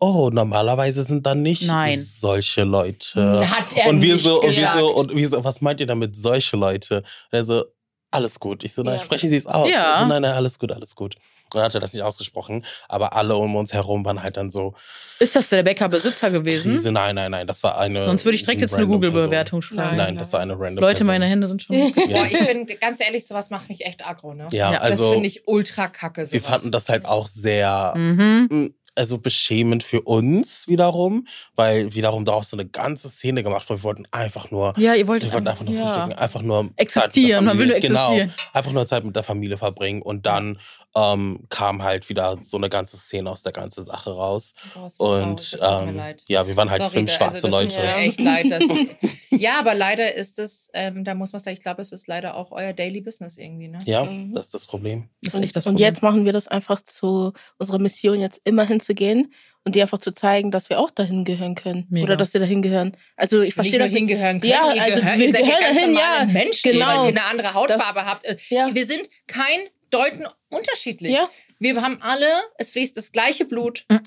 oh, 0.00 0.30
normalerweise 0.32 1.04
sind 1.04 1.24
da 1.24 1.36
nicht 1.36 1.62
Nein. 1.62 2.00
solche 2.04 2.64
Leute. 2.64 3.48
Hat 3.48 3.76
er 3.76 3.88
und 3.88 4.02
wir 4.02 4.14
nicht 4.14 4.24
so, 4.24 4.40
und 4.42 4.56
wir 4.56 4.70
so, 4.74 4.88
und 4.96 5.14
wir 5.14 5.28
so, 5.28 5.44
was 5.44 5.60
meint 5.60 5.78
ihr 5.80 5.86
damit, 5.86 6.16
solche 6.16 6.56
Leute? 6.56 6.96
Und 6.98 7.04
er 7.38 7.44
so, 7.44 7.64
alles 8.10 8.40
gut. 8.40 8.64
Ich 8.64 8.72
so, 8.72 8.82
nein, 8.82 8.96
Ja. 8.96 9.04
sprechen 9.04 9.28
Sie 9.28 9.36
es 9.36 9.46
aus. 9.46 9.68
Ja. 9.70 9.94
Ich 9.94 10.00
so, 10.00 10.06
nein, 10.06 10.22
nein, 10.22 10.32
alles 10.32 10.58
gut, 10.58 10.72
alles 10.72 10.94
gut. 10.96 11.14
Und 11.48 11.54
dann 11.56 11.64
hat 11.64 11.74
er 11.74 11.80
das 11.80 11.92
nicht 11.92 12.02
ausgesprochen. 12.02 12.64
Aber 12.88 13.14
alle 13.14 13.36
um 13.36 13.56
uns 13.56 13.72
herum 13.72 14.04
waren 14.04 14.22
halt 14.22 14.36
dann 14.36 14.50
so, 14.50 14.74
Ist 15.18 15.34
das 15.34 15.48
der 15.48 15.62
Bäckerbesitzer 15.62 16.30
gewesen? 16.30 16.72
Krise, 16.72 16.92
nein, 16.92 17.14
nein, 17.14 17.30
nein, 17.30 17.46
das 17.46 17.62
war 17.62 17.78
eine. 17.78 18.04
Sonst 18.04 18.24
würde 18.24 18.36
ich 18.36 18.42
direkt 18.42 18.60
jetzt 18.60 18.74
eine 18.74 18.86
Google-Bewertung 18.86 19.62
schreiben. 19.62 19.96
Nein, 19.96 20.16
das 20.16 20.32
war 20.32 20.40
eine 20.40 20.52
random 20.52 20.82
Leute, 20.82 20.98
Person. 20.98 21.06
meine 21.06 21.26
Hände 21.26 21.46
sind 21.46 21.62
schon. 21.62 21.76
Boah, 21.94 22.26
ich 22.30 22.38
bin 22.46 22.66
ganz 22.80 23.00
ehrlich, 23.00 23.26
sowas 23.26 23.50
macht 23.50 23.68
mich 23.68 23.84
echt 23.86 24.04
aggro, 24.04 24.34
ne? 24.34 24.48
Ja, 24.52 24.72
Ja, 24.72 24.78
also 24.80 25.04
das 25.04 25.12
finde 25.14 25.28
ich 25.28 25.48
ultra 25.48 25.88
kacke. 25.88 26.20
Sowas. 26.26 26.32
wir 26.32 26.42
fanden 26.42 26.70
das 26.70 26.88
halt 26.88 27.04
auch 27.06 27.28
sehr 27.28 27.94
Mhm. 27.96 28.74
also 28.94 29.18
beschämend 29.18 29.82
für 29.84 30.00
uns 30.02 30.66
wiederum, 30.66 31.26
weil 31.54 31.94
wiederum 31.94 32.24
da 32.24 32.32
auch 32.32 32.42
so 32.44 32.56
eine 32.56 32.66
ganze 32.66 33.08
Szene 33.08 33.42
gemacht 33.44 33.68
wurde. 33.70 33.80
Wir 33.80 33.84
wollten 33.84 34.06
einfach 34.10 34.50
nur, 34.50 34.74
Ja, 34.76 34.94
ihr 34.94 35.06
wolltet 35.06 35.28
wir 35.30 35.34
wollten 35.34 35.46
einfach 35.48 35.64
nur 35.64 35.74
ja. 35.74 35.86
frühstücken, 35.86 36.12
einfach 36.14 36.42
nur 36.42 36.70
Existieren, 36.76 37.44
man 37.44 37.58
will 37.58 37.68
nur 37.68 37.78
Genau, 37.78 38.06
existieren. 38.12 38.32
einfach 38.54 38.72
nur 38.72 38.86
Zeit 38.86 39.04
mit 39.04 39.14
der 39.14 39.22
Familie 39.22 39.56
verbringen 39.56 40.02
und 40.02 40.26
dann 40.26 40.58
ähm, 40.98 41.40
kam 41.48 41.82
halt 41.82 42.08
wieder 42.08 42.38
so 42.42 42.56
eine 42.56 42.68
ganze 42.68 42.96
Szene 42.96 43.30
aus 43.30 43.42
der 43.42 43.52
ganzen 43.52 43.84
Sache 43.84 44.10
raus. 44.10 44.54
Boah, 44.74 45.22
Und 45.22 45.40
das 45.40 45.50
tut 45.50 45.60
mir 45.60 45.88
ähm, 45.90 45.96
leid. 45.96 46.24
ja, 46.28 46.46
wir 46.48 46.56
waren 46.56 46.70
halt 46.70 46.82
Sorry, 46.82 46.92
fünf 46.94 47.12
schwarze 47.12 47.34
also 47.36 47.46
das 47.48 47.54
Leute. 47.54 47.76
Tut 47.76 47.84
mir 47.84 47.94
echt 47.96 48.20
leid. 48.20 48.50
Dass, 48.50 48.62
ja, 49.30 49.58
aber 49.58 49.74
leider 49.74 50.14
ist 50.14 50.38
es, 50.38 50.70
ähm, 50.74 51.04
da 51.04 51.14
muss 51.14 51.32
man 51.32 51.40
sagen, 51.40 51.54
ich 51.56 51.62
glaube, 51.62 51.82
es 51.82 51.92
ist 51.92 52.08
leider 52.08 52.34
auch 52.36 52.50
euer 52.50 52.72
Daily 52.72 53.00
Business 53.00 53.36
irgendwie, 53.36 53.68
ne? 53.68 53.78
Ja, 53.84 54.04
Mhm. 54.04 54.32
das 54.32 54.46
ist 54.46 54.54
das 54.54 54.66
Problem. 54.66 55.08
Das 55.22 55.34
ist 55.34 55.40
echt 55.40 55.56
das 55.56 55.66
und 55.66 55.72
Problem. 55.74 55.86
jetzt 55.88 56.02
machen 56.02 56.24
wir 56.24 56.32
das 56.32 56.48
einfach 56.48 56.80
zu 56.80 57.32
unserer 57.58 57.78
Mission, 57.78 58.20
jetzt 58.20 58.40
immer 58.44 58.64
hinzugehen 58.66 59.32
und 59.64 59.74
dir 59.74 59.82
einfach 59.82 59.98
zu 59.98 60.12
zeigen, 60.12 60.50
dass 60.50 60.70
wir 60.70 60.78
auch 60.80 60.90
dahin 60.90 61.24
gehören 61.24 61.54
können. 61.54 61.86
Mega. 61.90 62.04
Oder 62.04 62.16
dass 62.16 62.32
wir 62.32 62.40
dahin 62.40 62.62
gehören. 62.62 62.96
Also 63.16 63.40
ich 63.42 63.54
verstehe 63.54 63.78
Nicht 63.80 63.90
das. 63.92 63.96
hingehören 63.96 64.40
können, 64.40 64.52
Ja, 64.52 64.72
ihr, 64.72 64.82
also 64.82 65.00
gehört, 65.00 65.18
wir 65.18 65.26
ihr 65.26 65.32
seid 65.32 65.40
ja 65.42 65.46
gehören 65.58 65.62
ganz 65.62 65.76
dahin, 65.76 65.94
ja, 65.94 66.24
Menschen, 66.32 66.72
genau. 66.72 66.86
weil 66.86 66.94
ihr 67.12 67.20
eine 67.20 67.24
andere 67.26 67.54
Hautfarbe 67.54 67.82
Das- 68.00 68.06
habt. 68.06 68.50
Ja. 68.50 68.68
Wir 68.74 68.86
sind 68.86 69.02
kein 69.26 69.60
Deuten 69.90 70.26
unterschiedlich. 70.50 71.12
Ja, 71.12 71.28
wir 71.58 71.80
haben 71.82 71.98
alle, 72.00 72.26
es 72.56 72.70
fließt 72.70 72.96
das 72.96 73.10
gleiche 73.12 73.44
Blut. 73.44 73.84
Ja. 73.90 74.00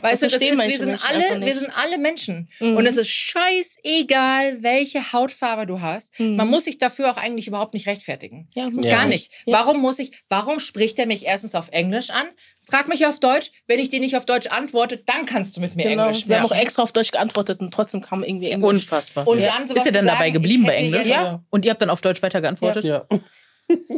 Weißt 0.00 0.22
du, 0.22 0.26
Das 0.26 0.34
das 0.38 0.42
verstehen 0.42 0.58
ist, 0.58 0.68
wir 0.68 0.78
sind 0.78 0.88
Menschen 0.90 1.06
alle, 1.08 1.40
wir 1.46 1.54
sind 1.54 1.70
alle 1.76 1.98
Menschen. 1.98 2.48
Mhm. 2.60 2.76
Und 2.76 2.86
es 2.86 2.96
ist 2.96 3.08
scheißegal, 3.10 4.62
welche 4.62 5.12
Hautfarbe 5.12 5.66
du 5.66 5.80
hast. 5.80 6.18
Mhm. 6.20 6.36
Man 6.36 6.48
muss 6.48 6.64
sich 6.64 6.78
dafür 6.78 7.10
auch 7.10 7.16
eigentlich 7.16 7.46
überhaupt 7.48 7.74
nicht 7.74 7.86
rechtfertigen. 7.86 8.48
Ja, 8.54 8.68
Ja. 8.72 8.90
Gar 8.98 9.06
nicht. 9.06 9.32
Ja. 9.44 9.58
Warum 9.58 9.80
muss 9.80 9.98
ich, 9.98 10.22
warum 10.28 10.60
spricht 10.60 10.98
er 10.98 11.06
mich 11.06 11.24
erstens 11.26 11.54
auf 11.54 11.68
Englisch 11.70 12.10
an? 12.10 12.26
Frag 12.70 12.86
mich 12.88 13.06
auf 13.06 13.18
Deutsch. 13.18 13.50
Wenn 13.66 13.80
ich 13.80 13.88
dir 13.88 14.00
nicht 14.00 14.16
auf 14.16 14.24
Deutsch 14.26 14.46
antworte, 14.48 14.98
dann 14.98 15.26
kannst 15.26 15.56
du 15.56 15.60
mit 15.60 15.74
mir 15.74 15.84
Genau. 15.88 16.06
Englisch 16.06 16.28
Wir 16.28 16.36
haben 16.36 16.44
auch 16.44 16.48
sprechen. 16.50 16.62
extra 16.62 16.82
auf 16.82 16.92
Deutsch 16.92 17.10
geantwortet 17.10 17.60
und 17.60 17.72
trotzdem 17.72 18.02
kam 18.02 18.22
irgendwie 18.22 18.50
Englisch. 18.50 18.68
Unfassbar. 18.68 19.26
Und 19.26 19.40
ja. 19.40 19.46
dann 19.56 19.66
sowas 19.66 19.82
Ist 19.82 19.86
er 19.86 19.92
denn 19.92 20.06
dabei 20.06 20.30
geblieben 20.30 20.64
bei 20.64 20.74
Englisch? 20.76 21.06
Ja. 21.08 21.42
Und 21.50 21.64
ihr 21.64 21.70
habt 21.70 21.82
dann 21.82 21.90
auf 21.90 22.00
Deutsch 22.00 22.22
weiter 22.22 22.40
geantwortet? 22.40 22.84
Ja. 22.84 23.06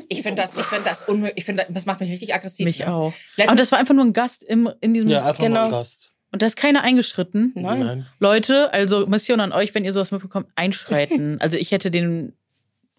Ich 0.08 0.22
finde 0.22 0.42
das, 0.42 0.56
ich 0.56 0.62
finde 0.64 0.84
das 0.88 1.02
unmöglich. 1.02 1.34
Ich 1.38 1.44
finde, 1.44 1.66
das 1.70 1.86
macht 1.86 2.00
mich 2.00 2.10
richtig 2.10 2.34
aggressiv. 2.34 2.64
Mich 2.64 2.80
ne? 2.80 2.92
auch. 2.92 3.12
Letztens- 3.36 3.48
Aber 3.48 3.56
das 3.56 3.72
war 3.72 3.78
einfach 3.78 3.94
nur 3.94 4.04
ein 4.04 4.12
Gast 4.12 4.42
im, 4.42 4.68
in 4.80 4.94
diesem. 4.94 5.08
Ja, 5.08 5.24
einfach 5.24 5.42
Genau. 5.42 5.64
ein 5.66 5.70
Gast. 5.70 6.10
Und 6.32 6.42
da 6.42 6.46
ist 6.46 6.56
keiner 6.56 6.82
eingeschritten. 6.82 7.52
Nein. 7.56 8.06
Leute, 8.20 8.72
also 8.72 9.06
Mission 9.06 9.40
an 9.40 9.52
euch, 9.52 9.74
wenn 9.74 9.84
ihr 9.84 9.92
sowas 9.92 10.12
mitbekommt, 10.12 10.46
einschreiten. 10.56 11.38
also 11.40 11.56
ich 11.56 11.70
hätte 11.72 11.90
den. 11.90 12.34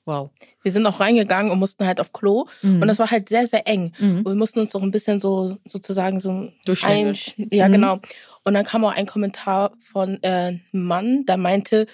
Wow. 0.05 0.31
Wir 0.63 0.71
sind 0.71 0.85
auch 0.87 0.99
reingegangen 0.99 1.51
und 1.51 1.59
mussten 1.59 1.85
halt 1.85 1.99
auf 1.99 2.11
Klo. 2.11 2.47
Mhm. 2.63 2.81
Und 2.81 2.87
das 2.87 2.97
war 2.97 3.11
halt 3.11 3.29
sehr, 3.29 3.45
sehr 3.45 3.67
eng. 3.67 3.93
Mhm. 3.99 4.17
Und 4.19 4.25
wir 4.25 4.35
mussten 4.35 4.59
uns 4.59 4.73
auch 4.75 4.81
ein 4.81 4.89
bisschen 4.91 5.19
so 5.19 5.57
sozusagen 5.65 6.19
so 6.19 6.31
ein, 6.31 6.53
ja 7.51 7.67
Mhm. 7.67 7.71
genau. 7.71 7.99
Und 8.43 8.53
dann 8.55 8.65
kam 8.65 8.83
auch 8.83 8.91
ein 8.91 9.05
Kommentar 9.05 9.73
von 9.79 10.17
äh, 10.23 10.27
einem 10.29 10.61
Mann, 10.71 11.25
der 11.27 11.37
meinte, 11.37 11.85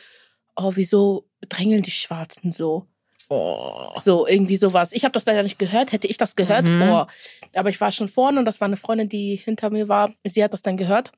oh, 0.55 0.71
wieso 0.75 1.28
drängeln 1.49 1.82
die 1.84 1.91
Schwarzen 1.91 2.51
so? 2.53 2.88
Oh. 3.30 3.91
So, 4.01 4.25
irgendwie 4.28 4.55
sowas. 4.55 4.91
Ich 4.93 5.03
habe 5.03 5.11
das 5.11 5.25
leider 5.25 5.43
nicht 5.43 5.59
gehört. 5.59 5.91
Hätte 5.91 6.07
ich 6.07 6.17
das 6.17 6.36
gehört, 6.36 6.65
Mhm. 6.65 6.80
boah. 6.80 7.07
Aber 7.55 7.69
ich 7.69 7.80
war 7.82 7.91
schon 7.91 8.07
vorne 8.07 8.39
und 8.39 8.45
das 8.45 8.61
war 8.61 8.67
eine 8.67 8.78
Freundin, 8.78 9.09
die 9.09 9.36
hinter 9.36 9.69
mir 9.69 9.88
war. 9.89 10.13
Sie 10.25 10.43
hat 10.43 10.53
das 10.53 10.61
dann 10.61 10.78
gehört. 10.78 11.11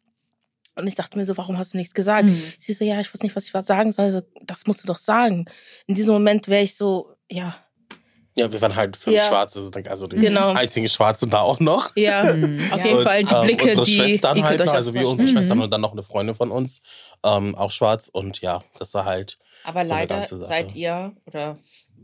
Und 0.76 0.88
ich 0.88 0.96
dachte 0.96 1.18
mir 1.18 1.26
so, 1.26 1.36
warum 1.38 1.58
hast 1.58 1.74
du 1.74 1.78
nichts 1.78 1.94
gesagt? 1.94 2.30
Mhm. 2.30 2.44
Sie 2.58 2.74
so, 2.74 2.84
ja, 2.86 3.00
ich 3.00 3.14
weiß 3.14 3.22
nicht, 3.22 3.36
was 3.36 3.46
ich 3.46 3.54
was 3.54 3.66
sagen 3.66 3.92
soll. 3.92 4.10
So, 4.12 4.22
das 4.46 4.66
musst 4.66 4.82
du 4.84 4.88
doch 4.88 4.98
sagen. 4.98 5.46
In 5.88 5.96
diesem 5.96 6.14
Moment 6.14 6.48
wäre 6.48 6.64
ich 6.64 6.76
so, 6.76 7.14
ja, 7.30 7.56
Ja, 8.36 8.50
wir 8.54 8.62
waren 8.62 8.76
halt 8.76 8.96
fünf 8.96 9.18
Ja. 9.18 9.24
Schwarze, 9.28 9.70
also 9.90 10.08
die 10.08 10.16
Genau. 10.16 10.54
einzigen 10.54 10.88
Schwarzen 10.88 11.30
da 11.30 11.42
auch 11.42 11.60
noch. 11.60 11.94
ja. 11.98 12.24
Mhm. 12.24 12.60
Auf 12.72 12.86
jeden 12.86 12.98
Und, 13.00 13.04
Fall 13.04 13.24
die 13.26 13.34
ähm, 13.36 13.42
Blicke, 13.42 13.70
unsere 13.78 13.86
die 13.86 13.92
Schwestern 13.98 14.44
halt 14.46 14.60
das 14.62 14.70
also 14.70 14.94
wir 14.94 15.02
vor. 15.02 15.12
unsere 15.12 15.30
Mhm. 15.30 15.34
Schwestern 15.34 15.60
und 15.62 15.70
dann 15.72 15.82
noch 15.82 15.92
eine 15.92 16.04
Freundin 16.04 16.36
von 16.36 16.50
uns, 16.52 16.82
ähm, 17.26 17.56
auch 17.56 17.72
schwarz 17.72 18.08
und 18.08 18.40
ja, 18.40 18.64
das 18.80 18.94
war 18.94 19.04
halt 19.04 19.38
Aber 19.66 19.84
So 19.86 19.94
leider 19.94 20.24
seid 20.26 20.74
ihr 20.74 21.12
oder 21.26 21.58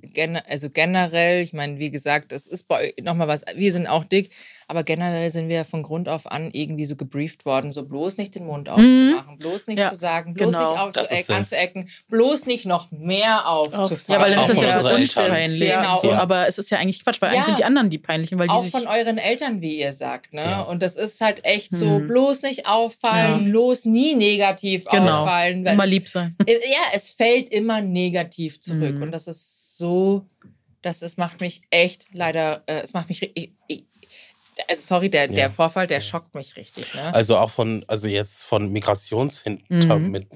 gen 0.06 0.38
also 0.38 0.70
generell, 0.70 1.42
ich 1.42 1.54
meine, 1.54 1.80
wie 1.80 1.92
gesagt, 1.92 2.32
es 2.32 2.48
ist 2.48 2.68
bei 2.68 2.88
euch 2.98 3.04
nochmal 3.04 3.28
was, 3.28 3.44
wir 3.56 3.72
sind 3.74 3.88
auch 3.88 4.04
dick, 4.04 4.32
aber 4.68 4.84
generell 4.84 5.30
sind 5.30 5.48
wir 5.50 5.64
von 5.64 5.84
Grund 5.84 6.10
auf 6.10 6.30
an 6.32 6.50
irgendwie 6.52 6.86
so 6.86 6.96
gebrieft 6.96 7.46
worden, 7.46 7.72
so 7.72 7.86
bloß 7.86 8.18
nicht 8.18 8.34
den 8.36 8.46
Mund 8.46 8.68
aufzumachen, 8.70 9.38
bloß 9.38 9.68
nicht 9.68 9.78
Ja, 9.80 9.90
zu 9.90 9.96
sagen, 9.96 10.34
bloß 10.34 10.54
genau. 10.54 10.72
nicht 10.72 10.80
aufzuecken, 10.80 11.36
anzuecken, 11.36 11.90
bloß 12.10 12.46
nicht 12.48 12.66
noch 12.66 12.90
mehr 12.92 13.48
aufzufahren. 13.48 14.00
Ja, 14.08 14.20
weil 14.22 14.32
dann 14.32 14.40
Auch 14.40 14.50
ist 14.50 14.58
das 14.58 14.62
ja 14.62 14.78
unseren 14.78 14.90
für 14.90 14.96
uns 15.02 15.16
Eltern. 15.18 15.32
peinlich. 15.32 15.70
Genau. 15.72 16.02
So, 16.02 16.10
Ja. 16.10 16.18
Aber 16.20 16.48
es 16.48 16.58
ist 16.58 16.72
ja 16.72 16.80
eigentlich 16.80 17.04
Quatsch, 17.04 17.22
weil 17.22 17.30
Ja. 17.30 17.36
eigentlich 17.36 17.46
sind 17.46 17.60
die 17.60 17.64
anderen 17.66 17.90
die 17.92 17.98
peinlichen, 18.00 18.40
weil 18.40 18.48
die 18.48 18.54
auch 18.54 18.64
sich. 18.64 18.72
von 18.72 18.88
euren 18.88 19.18
Eltern, 19.20 19.62
wie 19.62 19.80
ihr 19.80 19.94
sagt, 19.94 20.34
ne? 20.34 20.42
Ja. 20.42 20.62
Und 20.64 20.82
das 20.82 20.96
ist 20.96 21.22
halt 21.22 21.46
echt 21.46 21.74
so, 21.76 21.98
Hm. 21.98 22.08
bloß 22.08 22.42
nicht 22.42 22.66
auffallen, 22.68 23.52
bloß 23.52 23.86
nie 23.86 24.16
negativ 24.16 24.86
Genau. 24.86 25.22
auffallen. 25.22 25.64
weil 25.66 25.74
immer 25.74 25.86
lieb 25.86 26.08
sein. 26.08 26.36
Äh, 26.48 26.54
Ja, 26.54 26.80
es 26.94 27.12
fällt 27.12 27.50
immer 27.50 27.82
negativ 27.82 28.60
zurück. 28.60 28.96
Mhm. 28.96 29.04
Und 29.04 29.12
das 29.12 29.28
ist 29.28 29.65
so, 29.78 30.26
das, 30.82 31.00
das 31.00 31.18
macht 31.18 31.42
mich 31.42 31.62
echt 31.72 32.08
leider, 32.14 32.64
äh, 32.68 32.82
es 32.82 32.94
macht 32.94 33.10
mich 33.10 33.22
richtig. 33.22 33.54
Ich, 33.68 33.86
also 34.70 34.84
sorry, 34.86 35.10
der, 35.10 35.28
der 35.28 35.38
Ja. 35.38 35.50
Vorfall, 35.50 35.86
der 35.86 36.00
schockt 36.00 36.34
mich 36.34 36.56
richtig. 36.56 36.94
Ne? 36.94 37.14
Also 37.14 37.36
auch 37.36 37.50
von, 37.50 37.84
also 37.90 38.08
jetzt 38.08 38.44
von 38.44 38.72
Migrationshinter 38.72 40.00
Mhm. 40.00 40.12
mit 40.12 40.34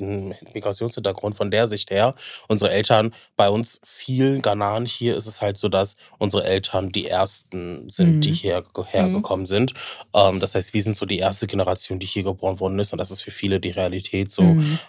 Migrationshintergrund 0.54 1.38
von 1.38 1.52
der 1.52 1.70
Sicht 1.70 1.90
her. 1.90 2.16
Unsere 2.50 2.72
Eltern, 2.72 3.14
bei 3.38 3.50
uns 3.50 3.80
vielen 3.86 4.42
Ghanaren 4.42 4.86
hier 4.86 5.16
ist 5.16 5.26
es 5.26 5.40
halt 5.40 5.58
so, 5.58 5.70
dass 5.70 5.96
unsere 6.18 6.44
Eltern 6.44 6.92
die 6.92 7.08
ersten 7.08 7.90
sind, 7.90 8.16
Mhm. 8.18 8.22
die 8.22 8.34
hierher 8.34 8.62
gekommen 9.10 9.46
sind. 9.46 9.74
Ähm, 10.14 10.42
das 10.42 10.54
heißt, 10.54 10.74
wir 10.74 10.84
sind 10.84 10.98
so 10.98 11.06
die 11.06 11.20
erste 11.20 11.48
Generation, 11.48 12.00
die 12.00 12.08
hier 12.08 12.24
geboren 12.24 12.60
worden 12.60 12.78
ist. 12.80 12.92
Und 12.92 12.98
das 12.98 13.12
ist 13.12 13.22
für 13.22 13.32
viele 13.32 13.62
die 13.62 13.72
Realität. 13.72 14.34
So 14.34 14.44
Mhm. 14.44 14.80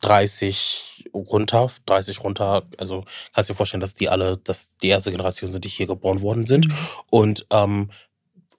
30 0.00 1.10
runter, 1.14 1.70
30 1.86 2.22
runter. 2.24 2.64
Also 2.78 3.04
kannst 3.34 3.50
dir 3.50 3.54
vorstellen, 3.54 3.80
dass 3.80 3.94
die 3.94 4.08
alle, 4.08 4.36
dass 4.38 4.76
die 4.76 4.88
erste 4.88 5.10
Generation 5.10 5.52
sind, 5.52 5.64
die 5.64 5.68
hier 5.68 5.86
geboren 5.86 6.22
worden 6.22 6.46
sind. 6.46 6.68
Mhm. 6.68 6.74
Und 7.10 7.46
ähm, 7.50 7.90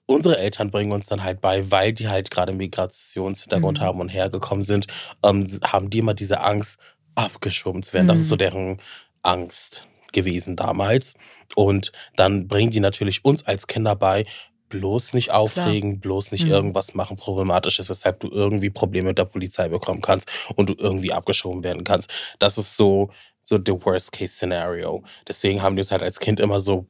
unsere 0.06 0.38
Eltern 0.38 0.70
bringen 0.70 0.92
uns 0.92 1.06
dann 1.06 1.22
halt 1.22 1.40
bei, 1.40 1.70
weil 1.70 1.92
die 1.92 2.08
halt 2.08 2.30
gerade 2.30 2.52
Migrationshintergrund 2.52 3.78
Mhm. 3.78 3.82
haben 3.82 4.00
und 4.00 4.08
hergekommen 4.08 4.64
sind, 4.64 4.86
ähm, 5.22 5.46
haben 5.64 5.90
die 5.90 5.98
immer 5.98 6.14
diese 6.14 6.40
Angst, 6.42 6.78
abgeschoben 7.14 7.82
zu 7.82 7.92
werden. 7.92 8.08
Das 8.08 8.20
ist 8.20 8.28
so 8.28 8.34
Mhm. 8.36 8.38
deren 8.38 8.82
Angst 9.22 9.86
gewesen 10.12 10.56
damals. 10.56 11.14
Und 11.54 11.92
dann 12.16 12.48
bringen 12.48 12.70
die 12.70 12.80
natürlich 12.80 13.24
uns 13.24 13.44
als 13.46 13.66
Kinder 13.66 13.94
bei, 13.96 14.26
bloß 14.70 15.12
nicht 15.12 15.30
aufregen, 15.30 16.00
bloß 16.00 16.32
nicht 16.32 16.44
Mhm. 16.44 16.50
irgendwas 16.50 16.94
machen 16.94 17.16
Problematisches, 17.16 17.90
weshalb 17.90 18.20
du 18.20 18.30
irgendwie 18.30 18.70
Probleme 18.70 19.08
mit 19.08 19.18
der 19.18 19.26
Polizei 19.26 19.68
bekommen 19.68 20.00
kannst 20.00 20.30
und 20.56 20.70
du 20.70 20.74
irgendwie 20.78 21.12
abgeschoben 21.12 21.62
werden 21.62 21.84
kannst. 21.84 22.10
Das 22.38 22.56
ist 22.56 22.76
so, 22.76 23.10
so 23.42 23.58
the 23.58 23.72
worst 23.72 24.12
case 24.12 24.34
scenario. 24.34 25.02
Deswegen 25.28 25.60
haben 25.60 25.76
die 25.76 25.82
uns 25.82 25.92
halt 25.92 26.02
als 26.02 26.18
Kind 26.18 26.40
immer 26.40 26.60
so 26.60 26.86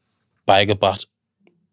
beigebracht, 0.47 1.09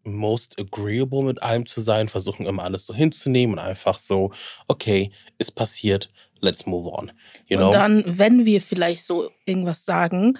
most 0.04 0.58
agreeable 0.58 1.22
mit 1.22 1.42
allem 1.42 1.66
zu 1.66 1.80
sein, 1.80 2.08
versuchen 2.08 2.46
immer 2.46 2.64
alles 2.64 2.86
so 2.86 2.94
hinzunehmen 2.94 3.58
und 3.58 3.64
einfach 3.64 3.98
so, 3.98 4.32
okay, 4.66 5.10
ist 5.38 5.52
passiert, 5.54 6.10
let's 6.40 6.66
move 6.66 6.90
on. 6.90 7.12
You 7.46 7.56
know? 7.58 7.66
Und 7.68 7.74
dann, 7.74 8.04
wenn 8.06 8.44
wir 8.44 8.60
vielleicht 8.62 9.04
so 9.04 9.30
irgendwas 9.44 9.84
sagen, 9.84 10.38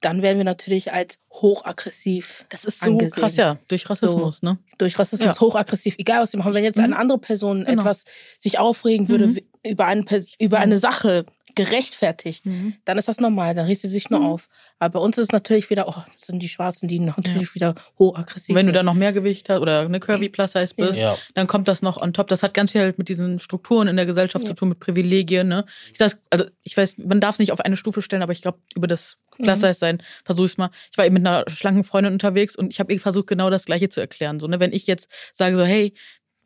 dann 0.00 0.22
werden 0.22 0.38
wir 0.38 0.44
natürlich 0.44 0.92
als 0.92 1.18
hochaggressiv 1.32 2.44
Das 2.50 2.64
ist 2.64 2.80
so 2.84 2.90
angesehen. 2.92 3.20
krass, 3.20 3.36
ja. 3.36 3.58
Durch 3.68 3.88
Rassismus, 3.90 4.42
ne? 4.42 4.58
durch 4.78 4.98
Rassismus 4.98 5.36
Ja. 5.36 5.40
hochaggressiv, 5.40 5.96
egal 5.98 6.22
was 6.22 6.32
wir 6.32 6.38
machen. 6.38 6.54
Wenn 6.54 6.64
jetzt 6.64 6.78
Mhm. 6.78 6.84
eine 6.84 6.96
andere 6.98 7.18
Person 7.18 7.64
Genau. 7.64 7.82
etwas 7.82 8.04
sich 8.38 8.58
aufregen 8.58 9.08
würde 9.08 9.28
Mhm. 9.28 9.38
über, 9.64 9.86
eine, 9.86 10.04
über 10.38 10.58
Mhm. 10.58 10.62
eine 10.62 10.78
Sache 10.78 11.26
gerechtfertigt, 11.64 12.44
dann 12.84 12.98
ist 12.98 13.08
das 13.08 13.20
normal, 13.20 13.54
dann 13.54 13.66
regt 13.66 13.80
sie 13.80 13.88
sich 13.88 14.10
nur 14.10 14.20
Mhm. 14.20 14.26
auf. 14.26 14.48
Aber 14.78 14.98
bei 14.98 15.04
uns 15.04 15.18
ist 15.18 15.24
es 15.26 15.32
natürlich 15.32 15.68
wieder, 15.70 15.88
oh, 15.88 15.94
das 16.14 16.26
sind 16.26 16.40
die 16.40 16.48
Schwarzen, 16.48 16.88
die 16.88 17.00
natürlich 17.00 17.54
wieder 17.54 17.74
hochaggressiv 17.98 18.50
Und 18.50 18.56
wenn 18.56 18.66
du 18.66 18.68
sind. 18.70 18.76
dann 18.76 18.86
noch 18.86 18.94
mehr 18.94 19.12
Gewicht 19.12 19.48
hast 19.48 19.60
oder 19.60 19.80
eine 19.80 20.00
Curvy 20.00 20.28
Plus 20.28 20.52
Size 20.52 20.74
bist, 20.76 20.98
ja. 20.98 21.16
dann 21.34 21.46
kommt 21.46 21.68
das 21.68 21.82
noch 21.82 21.96
on 22.00 22.12
top. 22.12 22.28
Das 22.28 22.42
hat 22.42 22.54
ganz 22.54 22.72
viel 22.72 22.80
halt 22.80 22.98
mit 22.98 23.08
diesen 23.08 23.38
Strukturen 23.40 23.88
in 23.88 23.96
der 23.96 24.06
Gesellschaft 24.06 24.44
Ja. 24.46 24.54
zu 24.54 24.54
tun, 24.54 24.70
mit 24.70 24.80
Privilegien. 24.80 25.48
Ne? 25.48 25.64
Ich 25.92 25.98
sag, 25.98 26.12
also 26.30 26.46
ich 26.62 26.76
weiß, 26.76 26.98
man 26.98 27.20
darf 27.20 27.34
es 27.34 27.38
nicht 27.38 27.52
auf 27.52 27.60
eine 27.60 27.76
Stufe 27.76 28.02
stellen, 28.02 28.22
aber 28.22 28.32
ich 28.32 28.42
glaube, 28.42 28.58
über 28.74 28.86
das 28.86 29.16
Plus 29.36 29.58
Mhm. 29.58 29.60
Size 29.66 29.74
sein, 29.74 30.02
versuche 30.24 30.46
ich 30.46 30.58
mal. 30.58 30.70
Ich 30.90 30.98
war 30.98 31.04
eben 31.06 31.14
mit 31.14 31.26
einer 31.26 31.44
schlanken 31.48 31.84
Freundin 31.84 32.12
unterwegs 32.12 32.56
und 32.56 32.72
ich 32.72 32.80
habe 32.80 32.92
ihr 32.92 33.00
versucht, 33.00 33.26
genau 33.28 33.50
das 33.50 33.64
Gleiche 33.66 33.88
zu 33.88 34.00
erklären. 34.00 34.40
So, 34.40 34.46
ne? 34.48 34.58
Wenn 34.60 34.72
ich 34.72 34.86
jetzt 34.86 35.08
sage 35.32 35.54
so, 35.56 35.64
hey, 35.64 35.92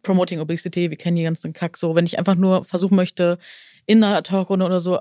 Promoting 0.03 0.41
Obesity, 0.41 0.91
wir 0.91 0.97
kennen 0.97 1.17
die 1.17 1.23
ganzen 1.23 1.53
Kack, 1.53 1.77
so, 1.77 1.95
wenn 1.95 2.05
ich 2.07 2.19
einfach 2.19 2.35
nur 2.35 2.65
versuchen 2.65 2.97
möchte, 2.97 3.39
in 3.87 4.03
einer 4.03 4.23
Talkrunde 4.23 4.65
oder 4.65 4.81
so 4.81 5.01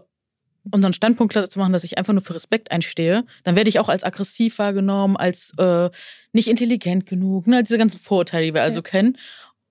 unseren 0.72 0.94
Standpunkt 0.94 1.34
klar 1.34 1.50
zu 1.50 1.58
machen, 1.58 1.74
dass 1.74 1.84
ich 1.84 1.98
einfach 1.98 2.14
nur 2.14 2.22
für 2.22 2.36
Respekt 2.36 2.70
einstehe, 2.72 3.24
dann 3.44 3.56
werde 3.56 3.70
ich 3.70 3.80
auch 3.80 3.90
als 3.90 4.04
aggressiv 4.04 4.60
wahrgenommen, 4.60 5.18
als 5.18 5.54
äh, 5.58 5.90
nicht 6.34 6.48
intelligent 6.48 7.08
genug, 7.08 7.48
ne? 7.48 7.64
diese 7.64 7.80
ganzen 7.80 8.00
Vorurteile, 8.00 8.46
die 8.46 8.54
wir 8.54 8.62
also 8.62 8.84
kennen. 8.84 9.18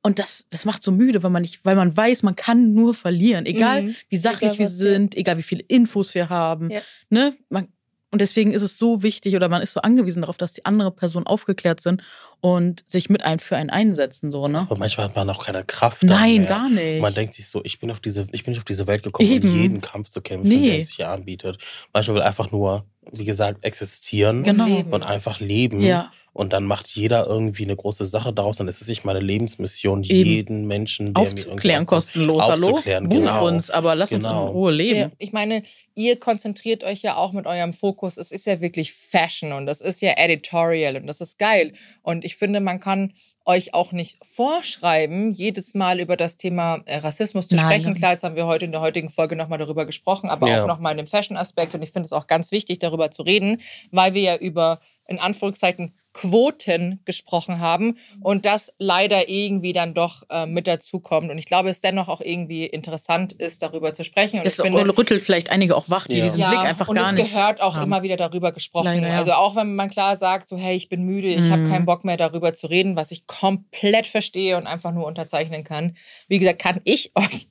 Und 0.02 0.18
das, 0.18 0.46
das 0.50 0.64
macht 0.64 0.82
so 0.82 0.90
müde, 0.90 1.22
weil 1.22 1.30
man 1.30 1.42
nicht, 1.42 1.64
weil 1.64 1.76
man 1.76 1.96
weiß, 1.96 2.22
man 2.24 2.34
kann 2.34 2.74
nur 2.74 2.94
verlieren, 2.94 3.46
egal 3.46 3.82
Mhm. 3.82 3.96
wie 4.08 4.16
sachlich 4.16 4.54
Egal 4.54 4.58
wir 4.58 4.66
was, 4.66 4.72
ja. 4.80 4.88
sind, 4.90 5.14
egal 5.16 5.38
wie 5.38 5.42
viele 5.42 5.62
Infos 5.68 6.14
wir 6.14 6.28
haben, 6.28 6.70
Ja. 6.70 6.80
ne? 7.10 7.34
Man, 7.50 7.68
und 8.12 8.20
deswegen 8.20 8.52
ist 8.52 8.62
es 8.62 8.76
so 8.78 9.02
wichtig 9.02 9.36
oder 9.36 9.48
man 9.48 9.62
ist 9.62 9.72
so 9.72 9.80
angewiesen 9.80 10.22
darauf, 10.22 10.36
dass 10.36 10.52
die 10.52 10.64
andere 10.66 10.90
Person 10.90 11.26
aufgeklärt 11.26 11.80
sind 11.80 12.02
und 12.40 12.84
sich 12.88 13.08
mit 13.08 13.24
einem 13.24 13.38
für 13.38 13.56
einen 13.56 13.70
einsetzen, 13.70 14.30
so, 14.30 14.48
ne? 14.48 14.60
Aber 14.60 14.76
manchmal 14.76 15.06
hat 15.06 15.16
man 15.16 15.30
auch 15.30 15.44
keine 15.44 15.64
Kraft. 15.64 16.02
Nein, 16.02 16.38
mehr. 16.38 16.46
gar 16.48 16.68
nicht. 16.68 17.00
Man 17.00 17.14
denkt 17.14 17.34
sich 17.34 17.46
so, 17.48 17.60
ich 17.64 17.78
bin 17.78 17.90
auf 17.90 18.00
diese, 18.00 18.26
ich 18.32 18.44
bin 18.44 18.52
nicht 18.52 18.58
auf 18.60 18.64
diese 18.64 18.86
Welt 18.86 19.02
gekommen, 19.02 19.28
Eben. 19.30 19.48
um 19.48 19.56
jeden 19.56 19.80
Kampf 19.80 20.08
zu 20.10 20.20
kämpfen, 20.22 20.48
Nee. 20.48 20.76
der 20.76 20.84
sich 20.84 20.96
hier 20.96 21.08
anbietet. 21.10 21.58
Manchmal 21.92 22.16
will 22.16 22.22
einfach 22.22 22.50
nur, 22.50 22.84
wie 23.12 23.24
gesagt, 23.24 23.64
existieren 23.64 24.42
Genau. 24.42 24.66
Und 24.90 25.02
einfach 25.04 25.40
leben. 25.40 25.80
Ja. 25.80 26.10
Und 26.32 26.52
dann 26.52 26.64
macht 26.64 26.86
jeder 26.88 27.26
irgendwie 27.26 27.64
eine 27.64 27.74
große 27.74 28.06
Sache 28.06 28.32
daraus. 28.32 28.60
Und 28.60 28.68
es 28.68 28.80
ist 28.80 28.88
nicht 28.88 29.04
meine 29.04 29.18
Lebensmission, 29.20 30.04
Eben. 30.04 30.28
jeden 30.28 30.66
Menschen, 30.66 31.12
der 31.12 31.22
Aufzuklären, 31.22 31.86
kostenlos, 31.86 32.42
hallo? 32.42 32.68
Aufzuklären, 32.70 33.08
Buch 33.08 33.18
genau. 33.18 33.46
uns, 33.46 33.68
aber 33.70 33.94
lass 33.96 34.12
uns 34.12 34.24
Genau. 34.24 34.46
in 34.46 34.52
Ruhe 34.52 34.70
leben. 34.72 34.98
Ja. 35.00 35.10
Ich 35.18 35.32
meine, 35.32 35.64
ihr 35.96 36.18
konzentriert 36.20 36.84
euch 36.84 37.02
ja 37.02 37.16
auch 37.16 37.32
mit 37.32 37.46
eurem 37.46 37.72
Fokus. 37.72 38.16
Es 38.16 38.30
ist 38.30 38.46
ja 38.46 38.60
wirklich 38.60 38.92
Fashion 38.92 39.52
und 39.52 39.66
das 39.66 39.80
ist 39.80 40.00
ja 40.02 40.12
Editorial 40.16 40.96
und 40.96 41.06
das 41.08 41.20
ist 41.20 41.36
geil. 41.38 41.72
Und 42.02 42.24
ich 42.24 42.36
finde, 42.36 42.60
man 42.60 42.78
kann 42.78 43.12
euch 43.44 43.74
auch 43.74 43.90
nicht 43.90 44.18
vorschreiben, 44.24 45.32
jedes 45.32 45.74
Mal 45.74 45.98
über 45.98 46.16
das 46.16 46.36
Thema 46.36 46.82
äh, 46.86 46.98
Rassismus 46.98 47.48
zu 47.48 47.56
Nein, 47.56 47.64
sprechen. 47.64 47.94
Klar, 47.94 48.12
jetzt 48.12 48.22
haben 48.22 48.36
wir 48.36 48.46
heute 48.46 48.66
in 48.66 48.72
der 48.72 48.80
heutigen 48.82 49.10
Folge 49.10 49.34
nochmal 49.34 49.58
darüber 49.58 49.86
gesprochen, 49.86 50.28
aber 50.30 50.48
Ja. 50.48 50.62
auch 50.62 50.68
nochmal 50.68 50.92
in 50.92 50.98
dem 50.98 51.06
Fashion-Aspekt. 51.06 51.74
Und 51.74 51.82
ich 51.82 51.90
finde 51.90 52.06
es 52.06 52.12
auch 52.12 52.26
ganz 52.26 52.52
wichtig, 52.52 52.78
darüber 52.78 53.10
zu 53.10 53.22
reden, 53.22 53.60
weil 53.90 54.14
wir 54.14 54.22
ja 54.22 54.36
über 54.36 54.80
in 55.10 55.18
Anführungszeichen 55.18 55.92
Quoten 56.12 57.00
gesprochen 57.04 57.58
haben 57.60 57.96
und 58.20 58.46
das 58.46 58.72
leider 58.78 59.28
irgendwie 59.28 59.72
dann 59.72 59.92
doch 59.92 60.22
äh, 60.30 60.46
mit 60.46 60.66
dazukommt. 60.66 61.30
Und 61.30 61.38
ich 61.38 61.44
glaube, 61.46 61.68
es 61.68 61.80
dennoch 61.80 62.08
auch 62.08 62.20
irgendwie 62.20 62.64
interessant 62.64 63.32
ist, 63.32 63.62
darüber 63.62 63.92
zu 63.92 64.04
sprechen. 64.04 64.40
Und 64.40 64.46
Es 64.46 64.58
ich 64.58 64.64
finde, 64.64 64.96
rüttelt 64.96 65.22
vielleicht 65.22 65.50
einige 65.50 65.76
auch 65.76 65.88
wach, 65.90 66.06
die 66.06 66.18
Ja. 66.18 66.24
diesen 66.24 66.48
Blick 66.48 66.60
einfach 66.60 66.88
und 66.88 66.94
gar 66.96 67.06
es 67.08 67.12
nicht. 67.12 67.32
gehört 67.34 67.60
auch 67.60 67.74
haben. 67.76 67.84
immer 67.84 68.02
wieder 68.02 68.16
darüber 68.16 68.52
gesprochen. 68.52 68.86
Leider, 68.86 69.08
ja. 69.08 69.18
Also 69.18 69.32
auch 69.32 69.56
wenn 69.56 69.74
man 69.74 69.90
klar 69.90 70.16
sagt, 70.16 70.48
so 70.48 70.56
hey, 70.56 70.74
ich 70.76 70.88
bin 70.88 71.02
müde, 71.02 71.28
ich 71.28 71.50
habe 71.50 71.62
Mhm. 71.62 71.68
keinen 71.68 71.86
Bock 71.86 72.04
mehr 72.04 72.16
darüber 72.16 72.54
zu 72.54 72.68
reden, 72.68 72.96
was 72.96 73.10
ich 73.10 73.26
komplett 73.26 74.06
verstehe 74.06 74.56
und 74.56 74.66
einfach 74.66 74.92
nur 74.92 75.06
unterzeichnen 75.06 75.64
kann. 75.64 75.96
Wie 76.28 76.38
gesagt, 76.38 76.60
kann 76.60 76.80
ich 76.84 77.12
euch 77.16 77.48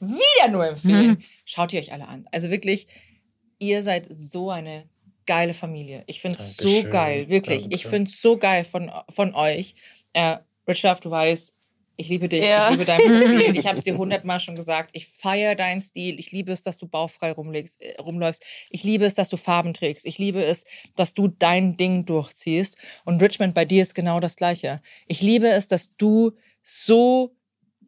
wieder 0.00 0.48
nur 0.50 0.66
empfehlen. 0.66 1.10
Mhm. 1.10 1.18
Schaut 1.44 1.72
ihr 1.72 1.80
euch 1.80 1.92
alle 1.92 2.08
an. 2.08 2.26
Also 2.32 2.50
wirklich, 2.50 2.86
ihr 3.58 3.82
seid 3.82 4.06
so 4.10 4.50
eine 4.50 4.84
geile 5.26 5.54
Familie. 5.54 6.04
Ich 6.06 6.20
finde 6.20 6.36
es 6.36 6.56
so 6.56 6.64
Dankeschön. 6.68 6.90
geil, 6.90 7.28
wirklich. 7.28 7.64
Ich 7.70 7.82
Danke. 7.82 7.88
finde 7.88 8.10
es 8.10 8.20
so 8.20 8.36
geil 8.36 8.64
von, 8.64 8.90
von 9.10 9.34
euch. 9.34 9.74
Äh, 10.12 10.38
Richard, 10.68 11.04
du 11.04 11.10
weißt, 11.10 11.54
ich 11.96 12.08
liebe 12.08 12.28
dich, 12.28 12.42
Ja. 12.42 12.64
ich 12.66 12.72
liebe 12.72 12.84
dein 12.86 12.98
Profil. 13.00 13.56
Ich 13.58 13.66
habe 13.66 13.76
es 13.76 13.84
dir 13.84 13.96
hundertmal 13.98 14.40
schon 14.40 14.56
gesagt. 14.56 14.90
Ich 14.94 15.06
feiere 15.08 15.54
deinen 15.54 15.80
Stil. 15.80 16.18
Ich 16.18 16.32
liebe 16.32 16.50
es, 16.50 16.62
dass 16.62 16.78
du 16.78 16.86
bauchfrei 16.88 17.32
rumlegst, 17.32 17.82
äh, 17.82 18.00
rumläufst. 18.00 18.42
Ich 18.70 18.82
liebe 18.82 19.04
es, 19.04 19.14
dass 19.14 19.28
du 19.28 19.36
Farben 19.36 19.74
trägst. 19.74 20.06
Ich 20.06 20.18
liebe 20.18 20.42
es, 20.42 20.64
dass 20.96 21.14
du 21.14 21.28
dein 21.28 21.76
Ding 21.76 22.06
durchziehst. 22.06 22.78
Und 23.04 23.20
Richmond, 23.22 23.54
bei 23.54 23.64
dir 23.64 23.82
ist 23.82 23.94
genau 23.94 24.20
das 24.20 24.36
Gleiche. 24.36 24.80
Ich 25.06 25.20
liebe 25.20 25.48
es, 25.48 25.68
dass 25.68 25.94
du 25.96 26.32
so 26.62 27.34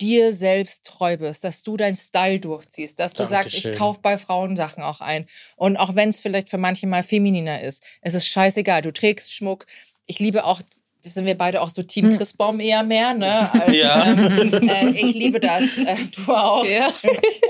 dir 0.00 0.32
selbst 0.32 0.84
treu 0.84 1.16
bist, 1.16 1.44
dass 1.44 1.62
du 1.62 1.76
deinen 1.76 1.96
Style 1.96 2.40
durchziehst, 2.40 2.98
dass 2.98 3.14
du 3.14 3.24
sagst, 3.24 3.54
ich 3.54 3.76
kaufe 3.76 4.00
bei 4.00 4.18
Frauen 4.18 4.56
Sachen 4.56 4.82
auch 4.82 5.00
ein. 5.00 5.26
Und 5.56 5.76
auch 5.76 5.94
wenn 5.94 6.08
es 6.08 6.20
vielleicht 6.20 6.50
für 6.50 6.58
manche 6.58 6.86
mal 6.86 7.02
femininer 7.02 7.60
ist, 7.62 7.84
es 8.00 8.14
ist 8.14 8.26
scheißegal. 8.26 8.82
Du 8.82 8.92
trägst 8.92 9.32
Schmuck. 9.32 9.66
Ich 10.06 10.18
liebe 10.18 10.44
auch, 10.44 10.60
das 11.04 11.14
sind 11.14 11.26
wir 11.26 11.36
beide 11.36 11.60
auch 11.60 11.70
so 11.70 11.82
Team 11.82 12.08
Hm. 12.10 12.16
Christbaum 12.18 12.60
eher 12.60 12.82
mehr, 12.82 13.14
ne? 13.14 13.50
Als, 13.66 13.76
Ja. 13.76 14.04
ähm, 14.12 14.68
äh, 14.68 14.90
ich 14.90 15.14
liebe 15.14 15.40
das. 15.40 15.78
Äh, 15.78 15.96
du 16.16 16.32
auch. 16.32 16.64
Ja. 16.66 16.92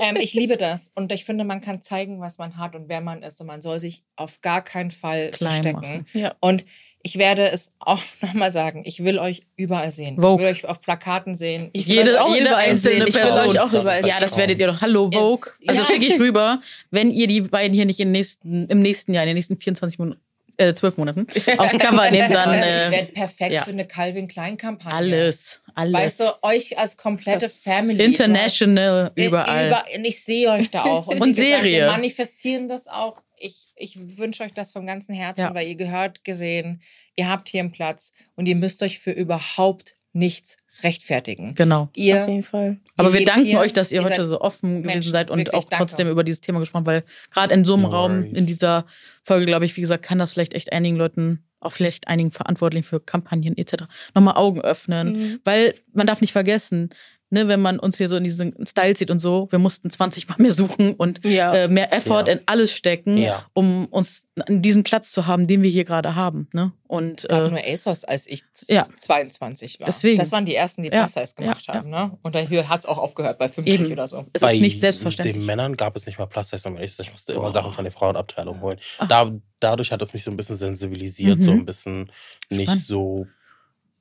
Ähm, 0.01 0.17
ich 0.17 0.33
liebe 0.33 0.57
das. 0.57 0.91
Und 0.95 1.11
ich 1.11 1.25
finde, 1.25 1.43
man 1.43 1.61
kann 1.61 1.81
zeigen, 1.81 2.19
was 2.21 2.37
man 2.37 2.57
hat 2.57 2.75
und 2.75 2.89
wer 2.89 3.01
man 3.01 3.23
ist. 3.23 3.39
Und 3.41 3.47
man 3.47 3.61
soll 3.61 3.79
sich 3.79 4.03
auf 4.15 4.41
gar 4.41 4.63
keinen 4.63 4.91
Fall 4.91 5.31
Klein 5.31 5.51
verstecken. 5.51 5.79
machen. 5.81 6.05
Ja. 6.13 6.35
Und 6.39 6.65
ich 7.03 7.17
werde 7.19 7.47
es 7.49 7.71
auch 7.79 8.01
nochmal 8.21 8.51
sagen. 8.51 8.81
Ich 8.85 9.03
will 9.03 9.19
euch 9.19 9.43
überall 9.55 9.91
sehen. 9.91 10.19
Vogue. 10.19 10.35
Ich 10.35 10.41
will 10.63 10.65
euch 10.65 10.65
auf 10.69 10.81
Plakaten 10.81 11.35
sehen. 11.35 11.69
Ich 11.73 11.85
Jede- 11.85 12.05
will 12.07 12.15
euch 12.15 12.21
auch 12.21 12.33
jede 12.33 12.47
überall 12.47 12.63
einzelne 12.69 12.95
sehen. 12.97 13.07
Ich 13.07 13.15
will 13.15 13.21
Person. 13.21 13.47
euch 13.49 13.59
auch 13.59 13.71
Das 13.71 13.81
überall 13.81 13.99
sehen. 13.99 14.07
Ja, 14.09 14.19
das 14.19 14.37
werdet 14.37 14.59
ihr 14.59 14.67
doch. 14.67 14.81
Hallo, 14.81 15.11
Vogue. 15.11 15.51
Also 15.67 15.81
Ja. 15.81 15.87
schicke 15.87 16.05
ich 16.05 16.19
rüber, 16.19 16.59
wenn 16.91 17.11
ihr 17.11 17.27
die 17.27 17.41
beiden 17.41 17.73
hier 17.75 17.85
nicht 17.85 17.99
im 17.99 18.11
nächsten, 18.11 18.67
im 18.67 18.81
nächsten 18.81 19.13
Jahr, 19.13 19.23
in 19.23 19.27
den 19.27 19.35
nächsten 19.35 19.55
24 19.57 19.99
Monaten, 19.99 20.19
äh, 20.57 20.73
12 20.73 20.97
Monaten 20.97 21.27
aufs 21.57 21.77
Cover 21.77 22.09
nehmt, 22.11 22.33
dann 22.33 22.53
äh, 22.53 22.91
werdet 22.91 23.13
perfekt 23.13 23.53
ja. 23.53 23.63
für 23.63 23.71
eine 23.71 23.85
Calvin 23.85 24.27
Klein 24.27 24.57
Kampagne. 24.57 24.95
alles, 24.95 25.61
alles. 25.73 25.93
Weißt 25.93 26.19
du, 26.21 26.25
euch 26.43 26.77
als 26.77 26.97
komplette 26.97 27.39
Das 27.45 27.59
Family. 27.61 28.03
International, 28.03 29.11
In- 29.15 29.25
überall. 29.25 29.67
Über, 29.67 29.85
und 29.95 30.05
ich 30.05 30.23
sehe 30.23 30.49
euch 30.49 30.69
da 30.71 30.83
auch. 30.83 31.07
Und 31.07 31.15
wie 31.17 31.31
gesagt, 31.31 31.35
Serie. 31.35 31.79
Wir 31.81 31.87
manifestieren 31.87 32.67
das 32.67 32.87
auch. 32.87 33.21
Ich, 33.37 33.67
ich 33.75 34.17
wünsche 34.17 34.43
euch 34.43 34.53
das 34.53 34.71
vom 34.71 34.85
ganzen 34.85 35.13
Herzen, 35.13 35.41
Ja. 35.41 35.53
weil 35.53 35.67
ihr 35.67 35.75
gehört, 35.75 36.23
gesehen, 36.23 36.81
ihr 37.15 37.27
habt 37.29 37.49
hier 37.49 37.59
einen 37.59 37.71
Platz 37.71 38.13
und 38.35 38.45
ihr 38.45 38.55
müsst 38.55 38.81
euch 38.81 38.99
für 38.99 39.11
überhaupt 39.11 39.95
nichts 40.15 40.57
rechtfertigen. 40.83 41.55
Genau. 41.55 41.83
Auf 41.83 41.89
Ihr, 41.95 42.27
jeden 42.27 42.43
Fall. 42.43 42.77
Aber 42.97 43.13
wir 43.13 43.23
danken 43.25 43.45
hier, 43.45 43.59
euch, 43.59 43.73
dass 43.73 43.91
ihr, 43.91 44.01
ihr 44.01 44.05
heute 44.05 44.25
so 44.27 44.41
offen 44.41 44.83
gewesen 44.83 44.95
Menschen, 44.95 45.11
seid 45.11 45.29
und 45.29 45.53
auch 45.53 45.65
danke. 45.65 45.85
trotzdem 45.85 46.09
über 46.09 46.23
dieses 46.23 46.41
Thema 46.41 46.59
gesprochen, 46.59 46.85
weil 46.85 47.03
gerade 47.31 47.53
in 47.53 47.63
so 47.63 47.73
einem 47.73 47.83
No 47.83 47.89
Raum, 47.89 48.23
in 48.23 48.45
dieser 48.45 48.85
Folge, 49.23 49.45
glaube 49.45 49.65
ich, 49.65 49.75
wie 49.77 49.81
gesagt, 49.81 50.03
kann 50.03 50.19
das 50.19 50.33
vielleicht 50.33 50.53
echt 50.53 50.71
einigen 50.73 50.95
Leuten, 50.95 51.43
auch 51.59 51.71
vielleicht 51.71 52.07
einigen 52.07 52.31
Verantwortlichen 52.31 52.85
für 52.85 52.99
Kampagnen 52.99 53.57
etc. 53.57 53.85
nochmal 54.13 54.35
Augen 54.35 54.61
öffnen. 54.61 55.13
Mhm. 55.13 55.39
Weil 55.43 55.75
man 55.93 56.07
darf 56.07 56.21
nicht 56.21 56.33
vergessen, 56.33 56.89
ne, 57.31 57.47
wenn 57.47 57.61
man 57.61 57.79
uns 57.79 57.97
hier 57.97 58.07
so 58.07 58.15
in 58.15 58.23
diesen 58.23 58.53
Style 58.67 58.95
sieht 58.95 59.09
und 59.11 59.19
so, 59.19 59.47
wir 59.51 59.59
mussten 59.59 59.89
20 59.89 60.27
Mal 60.29 60.35
mehr 60.37 60.51
suchen 60.51 60.93
und 60.93 61.23
Ja. 61.25 61.53
äh, 61.53 61.67
mehr 61.67 61.93
Effort 61.93 62.27
Ja. 62.27 62.33
in 62.33 62.39
alles 62.45 62.71
stecken, 62.71 63.17
Ja. 63.17 63.45
um 63.53 63.85
uns 63.87 64.25
an 64.47 64.61
diesen 64.61 64.83
Platz 64.83 65.11
zu 65.11 65.25
haben, 65.27 65.47
den 65.47 65.63
wir 65.63 65.69
hier 65.69 65.85
gerade 65.85 66.15
haben. 66.15 66.47
Ne? 66.53 66.71
Und 66.87 67.21
es 67.21 67.27
gab 67.27 67.43
äh, 67.43 67.49
nur 67.49 67.59
ASOS, 67.65 68.03
als 68.03 68.27
ich 68.27 68.43
ja. 68.67 68.85
22 68.99 69.79
war. 69.79 69.85
Deswegen. 69.87 70.17
Das 70.17 70.31
waren 70.31 70.45
die 70.45 70.55
ersten, 70.55 70.83
die 70.83 70.89
Ja, 70.89 70.99
Plus-Size 71.07 71.35
gemacht 71.35 71.65
ja, 71.67 71.73
haben. 71.75 71.89
Ne? 71.89 72.17
Und 72.21 72.35
dann 72.35 72.47
hat 72.69 72.79
es 72.81 72.85
auch 72.85 72.97
aufgehört 72.97 73.37
bei 73.39 73.49
50 73.49 73.79
Eben. 73.81 73.91
oder 73.91 74.07
so. 74.07 74.25
es 74.33 74.41
Bei 74.41 74.53
ist 74.55 74.61
nicht 74.61 74.79
selbstverständlich. 74.79 75.37
Den 75.37 75.45
Männern 75.45 75.75
gab 75.75 75.95
es 75.95 76.05
nicht 76.05 76.19
mal 76.19 76.25
Plus 76.27 76.49
Size, 76.49 76.67
ehrlich 76.67 76.91
zu 76.91 76.97
sein. 76.97 77.05
Ich 77.07 77.11
musste 77.11 77.33
immer 77.33 77.45
Oh. 77.47 77.51
Sachen 77.51 77.73
von 77.73 77.83
der 77.85 77.91
Frauenabteilung 77.91 78.61
holen. 78.61 78.77
Ach. 78.99 79.07
Da, 79.07 79.31
dadurch 79.59 79.91
hat 79.91 80.01
es 80.01 80.13
mich 80.13 80.23
so 80.23 80.31
ein 80.31 80.37
bisschen 80.37 80.57
sensibilisiert, 80.57 81.39
Mhm. 81.39 81.41
so 81.43 81.51
ein 81.51 81.65
bisschen 81.65 82.11
nicht 82.49 82.63
Spannend. 82.63 82.85
so 82.85 83.27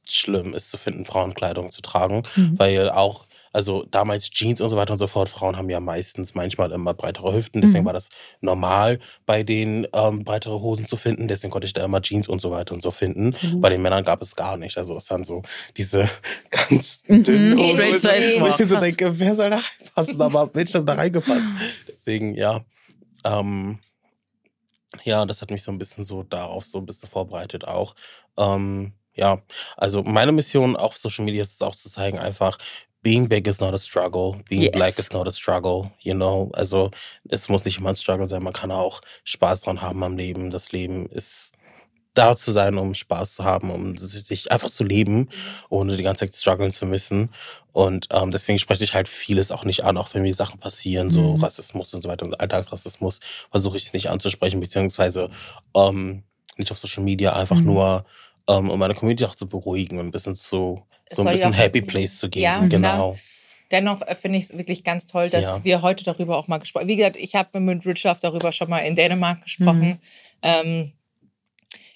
schlimm 0.08 0.54
ist 0.54 0.70
zu 0.70 0.76
finden, 0.78 1.04
Frauenkleidung 1.04 1.72
zu 1.72 1.80
tragen. 1.82 2.22
Mhm. 2.36 2.58
Weil 2.58 2.90
auch, 2.90 3.26
also 3.52 3.84
damals 3.90 4.30
Jeans 4.30 4.60
und 4.60 4.68
so 4.68 4.76
weiter 4.76 4.92
und 4.94 4.98
so 4.98 5.06
fort, 5.06 5.28
Frauen 5.28 5.56
haben 5.56 5.70
ja 5.70 5.78
meistens 5.78 6.34
manchmal 6.34 6.72
immer 6.72 6.92
breitere 6.92 7.32
Hüften, 7.34 7.60
deswegen 7.60 7.82
Mhm. 7.84 7.86
war 7.86 7.92
das 7.92 8.08
normal, 8.40 8.98
bei 9.26 9.44
denen 9.44 9.86
ähm, 9.92 10.24
breitere 10.24 10.60
Hosen 10.60 10.86
zu 10.88 10.96
finden, 10.96 11.28
deswegen 11.28 11.52
konnte 11.52 11.66
ich 11.66 11.72
da 11.72 11.84
immer 11.84 12.02
Jeans 12.02 12.26
und 12.28 12.40
so 12.40 12.50
weiter 12.50 12.74
und 12.74 12.82
so 12.82 12.90
finden. 12.90 13.34
Mhm. 13.40 13.60
Bei 13.60 13.68
den 13.68 13.80
Männern 13.80 14.04
gab 14.04 14.20
es 14.22 14.34
gar 14.34 14.56
nicht. 14.56 14.76
Also 14.76 14.96
es 14.96 15.08
waren 15.10 15.22
so 15.24 15.42
diese 15.76 16.08
ganz 16.50 17.02
Mhm. 17.06 17.22
dünnen 17.22 17.58
Hosen, 17.58 17.76
Straight 17.76 18.40
wo 18.40 18.46
ich 18.48 18.56
so- 18.56 18.80
denke, 18.80 19.18
wer 19.20 19.34
soll 19.36 19.50
da 19.50 19.58
reinpassen? 19.58 20.20
Aber 20.20 20.50
Mensch, 20.52 20.74
haben 20.74 20.86
da 20.86 20.94
reingepasst. 20.94 21.48
Deswegen, 21.88 22.34
ja. 22.34 22.60
Ähm, 23.24 23.78
ja, 25.04 25.26
das 25.26 25.42
hat 25.42 25.50
mich 25.50 25.62
so 25.62 25.70
ein 25.72 25.78
bisschen 25.78 26.04
so 26.04 26.22
darauf 26.22 26.64
so 26.64 26.78
ein 26.78 26.86
bisschen 26.86 27.08
vorbereitet 27.08 27.66
auch. 27.66 27.94
Ähm, 28.36 28.92
ja, 29.14 29.40
also 29.76 30.02
meine 30.02 30.32
Mission 30.32 30.76
auf 30.76 30.96
Social 30.98 31.24
Media 31.24 31.42
ist 31.42 31.54
es 31.54 31.62
auch 31.62 31.76
zu 31.76 31.88
zeigen, 31.90 32.18
einfach, 32.18 32.58
being 33.02 33.28
big 33.28 33.46
is 33.46 33.60
not 33.60 33.74
a 33.74 33.78
struggle, 33.78 34.38
being 34.48 34.62
Yes. 34.62 34.72
black 34.72 34.98
is 34.98 35.12
not 35.12 35.28
a 35.28 35.30
struggle, 35.32 35.90
you 36.00 36.14
know. 36.14 36.50
Also 36.54 36.90
es 37.28 37.48
muss 37.48 37.64
nicht 37.64 37.78
immer 37.78 37.90
ein 37.90 37.96
Struggle 37.96 38.26
sein, 38.28 38.42
man 38.42 38.52
kann 38.54 38.70
auch 38.72 39.00
Spaß 39.24 39.60
dran 39.62 39.82
haben 39.82 40.02
am 40.02 40.16
Leben. 40.16 40.50
Das 40.50 40.72
Leben 40.72 41.06
ist 41.06 41.52
da 42.14 42.36
zu 42.36 42.52
sein, 42.52 42.78
um 42.78 42.94
Spaß 42.94 43.34
zu 43.34 43.44
haben, 43.44 43.70
um 43.70 43.96
sich 43.98 44.50
einfach 44.50 44.70
zu 44.70 44.84
leben, 44.84 45.28
ohne 45.68 45.96
die 45.96 46.02
ganze 46.04 46.26
Zeit 46.26 46.36
strugglen 46.36 46.70
zu 46.70 46.86
müssen. 46.86 47.30
Und 47.72 48.06
ähm, 48.12 48.30
deswegen 48.30 48.58
spreche 48.60 48.84
ich 48.84 48.94
halt 48.94 49.08
vieles 49.08 49.50
auch 49.50 49.64
nicht 49.64 49.84
an, 49.84 49.96
auch 49.98 50.14
wenn 50.14 50.22
mir 50.22 50.32
Sachen 50.32 50.60
passieren, 50.60 51.10
so 51.10 51.34
Mhm. 51.34 51.42
Rassismus 51.42 51.92
und 51.92 52.02
so 52.02 52.08
weiter 52.08 52.24
und 52.24 52.40
Alltagsrassismus, 52.40 53.18
versuche 53.50 53.76
ich 53.76 53.86
es 53.86 53.92
nicht 53.92 54.08
anzusprechen, 54.10 54.60
beziehungsweise 54.60 55.28
ähm, 55.74 56.22
nicht 56.56 56.70
auf 56.70 56.78
Social 56.78 57.02
Media, 57.02 57.32
einfach 57.34 57.56
Mhm. 57.58 57.66
nur, 57.66 58.04
ähm, 58.48 58.70
um 58.70 58.78
meine 58.78 58.94
Community 58.94 59.24
auch 59.24 59.34
zu 59.34 59.48
beruhigen 59.48 59.98
und 59.98 60.06
ein 60.06 60.10
bisschen 60.12 60.36
zu, 60.36 60.82
so 61.10 61.22
ein 61.22 61.32
bisschen 61.32 61.52
Happy 61.52 61.82
Place 61.82 62.18
zu 62.18 62.28
geben. 62.28 62.42
Ja, 62.44 62.66
genau. 62.66 63.16
Dennoch 63.70 64.02
äh, 64.02 64.14
finde 64.14 64.38
ich 64.38 64.44
es 64.44 64.56
wirklich 64.58 64.84
ganz 64.84 65.06
toll, 65.06 65.30
dass 65.30 65.44
Ja. 65.58 65.64
wir 65.64 65.82
heute 65.82 66.04
darüber 66.04 66.36
auch 66.36 66.48
mal 66.48 66.58
gesprochen 66.58 66.86
Wie 66.88 66.96
gesagt, 66.96 67.16
ich 67.16 67.34
habe 67.34 67.58
mit 67.60 67.84
Richard 67.86 68.22
darüber 68.22 68.52
schon 68.52 68.68
mal 68.70 68.80
in 68.80 68.94
Dänemark 68.94 69.42
gesprochen. 69.42 69.98
Ähm, 70.42 70.92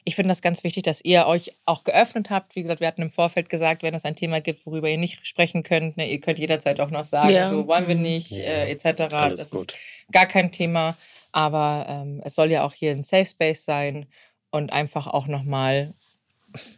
ich 0.05 0.15
finde 0.15 0.31
das 0.31 0.41
ganz 0.41 0.65
wichtig, 0.65 0.85
dass 0.85 1.05
ihr 1.05 1.27
euch 1.27 1.53
auch 1.67 1.85
geöffnet 1.85 2.31
habt. 2.31 2.57
Wie 2.57 2.63
gesagt, 2.63 2.81
wir 2.81 2.87
hatten 2.87 3.03
im 3.03 3.11
Vorfeld 3.11 3.51
gesagt, 3.51 3.83
wenn 3.83 3.93
es 3.95 4.07
ein 4.07 4.17
Thema 4.17 4.41
gibt, 4.41 4.65
worüber 4.65 4.89
ihr 4.89 4.97
nicht 4.97 5.27
sprechen 5.27 5.63
könnt, 5.63 5.99
ne, 5.99 6.11
ihr 6.11 6.19
könnt 6.21 6.39
jederzeit 6.39 6.81
auch 6.81 6.91
noch 6.91 7.05
sagen, 7.05 7.31
Ja. 7.35 7.49
so 7.51 7.67
wollen 7.67 7.87
wir 7.89 7.95
nicht, 7.95 8.31
Ja. 8.31 8.39
äh, 8.45 8.71
etc. 8.71 9.13
Alles 9.15 9.41
das 9.41 9.51
gut. 9.51 9.73
ist 9.73 10.11
gar 10.11 10.25
kein 10.27 10.51
Thema. 10.51 10.97
Aber 11.31 11.85
ähm, 11.89 12.23
es 12.25 12.35
soll 12.35 12.51
ja 12.51 12.65
auch 12.65 12.73
hier 12.73 12.93
ein 12.93 13.03
Safe 13.03 13.27
Space 13.27 13.67
sein 13.67 14.07
und 14.51 14.73
einfach 14.73 15.07
auch 15.09 15.27
nochmal 15.27 15.93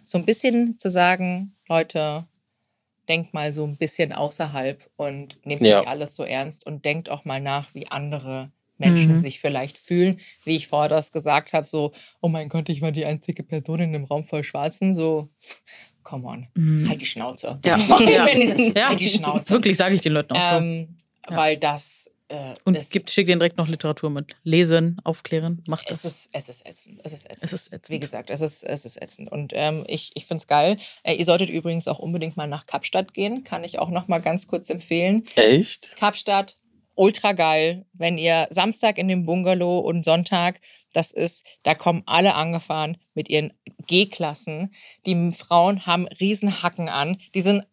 so 0.02 0.18
ein 0.18 0.24
bisschen 0.24 0.78
zu 0.78 0.90
sagen, 0.90 1.54
Leute, 1.68 2.26
denkt 3.08 3.34
mal 3.34 3.52
so 3.52 3.64
ein 3.64 3.76
bisschen 3.76 4.12
außerhalb 4.12 4.88
und 4.96 5.44
nehmt 5.44 5.62
Ja. 5.62 5.78
nicht 5.80 5.88
alles 5.88 6.14
so 6.14 6.22
ernst 6.22 6.66
und 6.66 6.84
denkt 6.84 7.08
auch 7.10 7.24
mal 7.24 7.40
nach, 7.40 7.74
wie 7.74 7.88
andere 7.88 8.52
Menschen 8.78 9.14
Mhm. 9.14 9.18
sich 9.18 9.40
vielleicht 9.40 9.78
fühlen. 9.78 10.18
Wie 10.44 10.56
ich 10.56 10.68
vorher 10.68 10.88
das 10.88 11.12
gesagt 11.12 11.52
habe, 11.52 11.66
so, 11.66 11.92
oh 12.20 12.28
mein 12.28 12.48
Gott, 12.48 12.68
ich 12.68 12.80
war 12.82 12.92
die 12.92 13.04
einzige 13.04 13.42
Person 13.42 13.80
in 13.80 13.92
dem 13.92 14.04
Raum 14.04 14.24
voll 14.24 14.44
Schwarzen, 14.44 14.94
so, 14.94 15.28
come 16.02 16.26
on, 16.26 16.46
Mhm. 16.54 16.88
halt 16.88 17.00
die 17.00 17.06
Schnauze. 17.06 17.58
Ja. 17.64 17.76
Ja. 18.76 18.88
Halt 18.88 19.00
die 19.00 19.08
Schnauze. 19.08 19.50
Wirklich, 19.50 19.76
sage 19.76 19.94
ich 19.96 20.02
den 20.02 20.12
Leuten 20.12 20.34
auch 20.34 20.50
so. 20.52 20.56
Ähm, 20.58 20.96
Ja. 21.28 21.36
Weil 21.36 21.56
das, 21.58 22.10
äh, 22.30 22.54
Und 22.64 22.78
gibt, 22.90 23.10
schickt 23.10 23.28
denen 23.28 23.40
direkt 23.40 23.56
noch 23.58 23.66
Literatur 23.66 24.08
mit. 24.08 24.36
Lesen, 24.44 25.00
aufklären, 25.02 25.64
macht 25.66 25.90
es 25.90 26.02
das. 26.02 26.12
ist, 26.12 26.30
es 26.32 26.48
ist 26.48 26.66
ätzend. 26.66 27.00
Es 27.02 27.12
ist 27.12 27.28
ätzend. 27.28 27.52
Es 27.52 27.52
ist 27.52 27.72
ätzend. 27.72 27.90
Wie 27.90 27.98
gesagt, 28.00 28.30
es 28.30 28.40
ist, 28.40 28.62
es 28.62 28.84
ist 28.84 29.02
ätzend. 29.02 29.30
Und 29.32 29.52
ähm, 29.54 29.84
ich, 29.88 30.12
ich 30.14 30.26
finde 30.26 30.42
es 30.42 30.46
geil. 30.46 30.76
Äh, 31.02 31.14
ihr 31.14 31.24
solltet 31.24 31.50
übrigens 31.50 31.88
auch 31.88 31.98
unbedingt 31.98 32.36
mal 32.36 32.46
nach 32.46 32.66
Kapstadt 32.66 33.14
gehen. 33.14 33.42
Kann 33.42 33.64
ich 33.64 33.80
auch 33.80 33.90
noch 33.90 34.06
mal 34.06 34.20
ganz 34.20 34.46
kurz 34.46 34.70
empfehlen. 34.70 35.24
Echt? 35.34 35.96
Kapstadt, 35.96 36.56
ultra 37.00 37.32
geil. 37.32 37.86
Wenn 37.94 38.18
ihr 38.18 38.46
Samstag 38.50 38.98
in 38.98 39.08
dem 39.08 39.24
Bungalow 39.24 39.78
und 39.78 40.04
Sonntag, 40.04 40.60
das 40.92 41.12
ist, 41.12 41.46
da 41.62 41.74
kommen 41.74 42.02
alle 42.04 42.34
angefahren 42.34 42.98
mit 43.14 43.30
ihren 43.30 43.54
G-Klassen. 43.86 44.74
Die 45.06 45.32
Frauen 45.32 45.86
haben 45.86 46.06
Riesenhacken 46.08 46.90
an. 46.90 47.16
Die 47.34 47.40
sind 47.40 47.64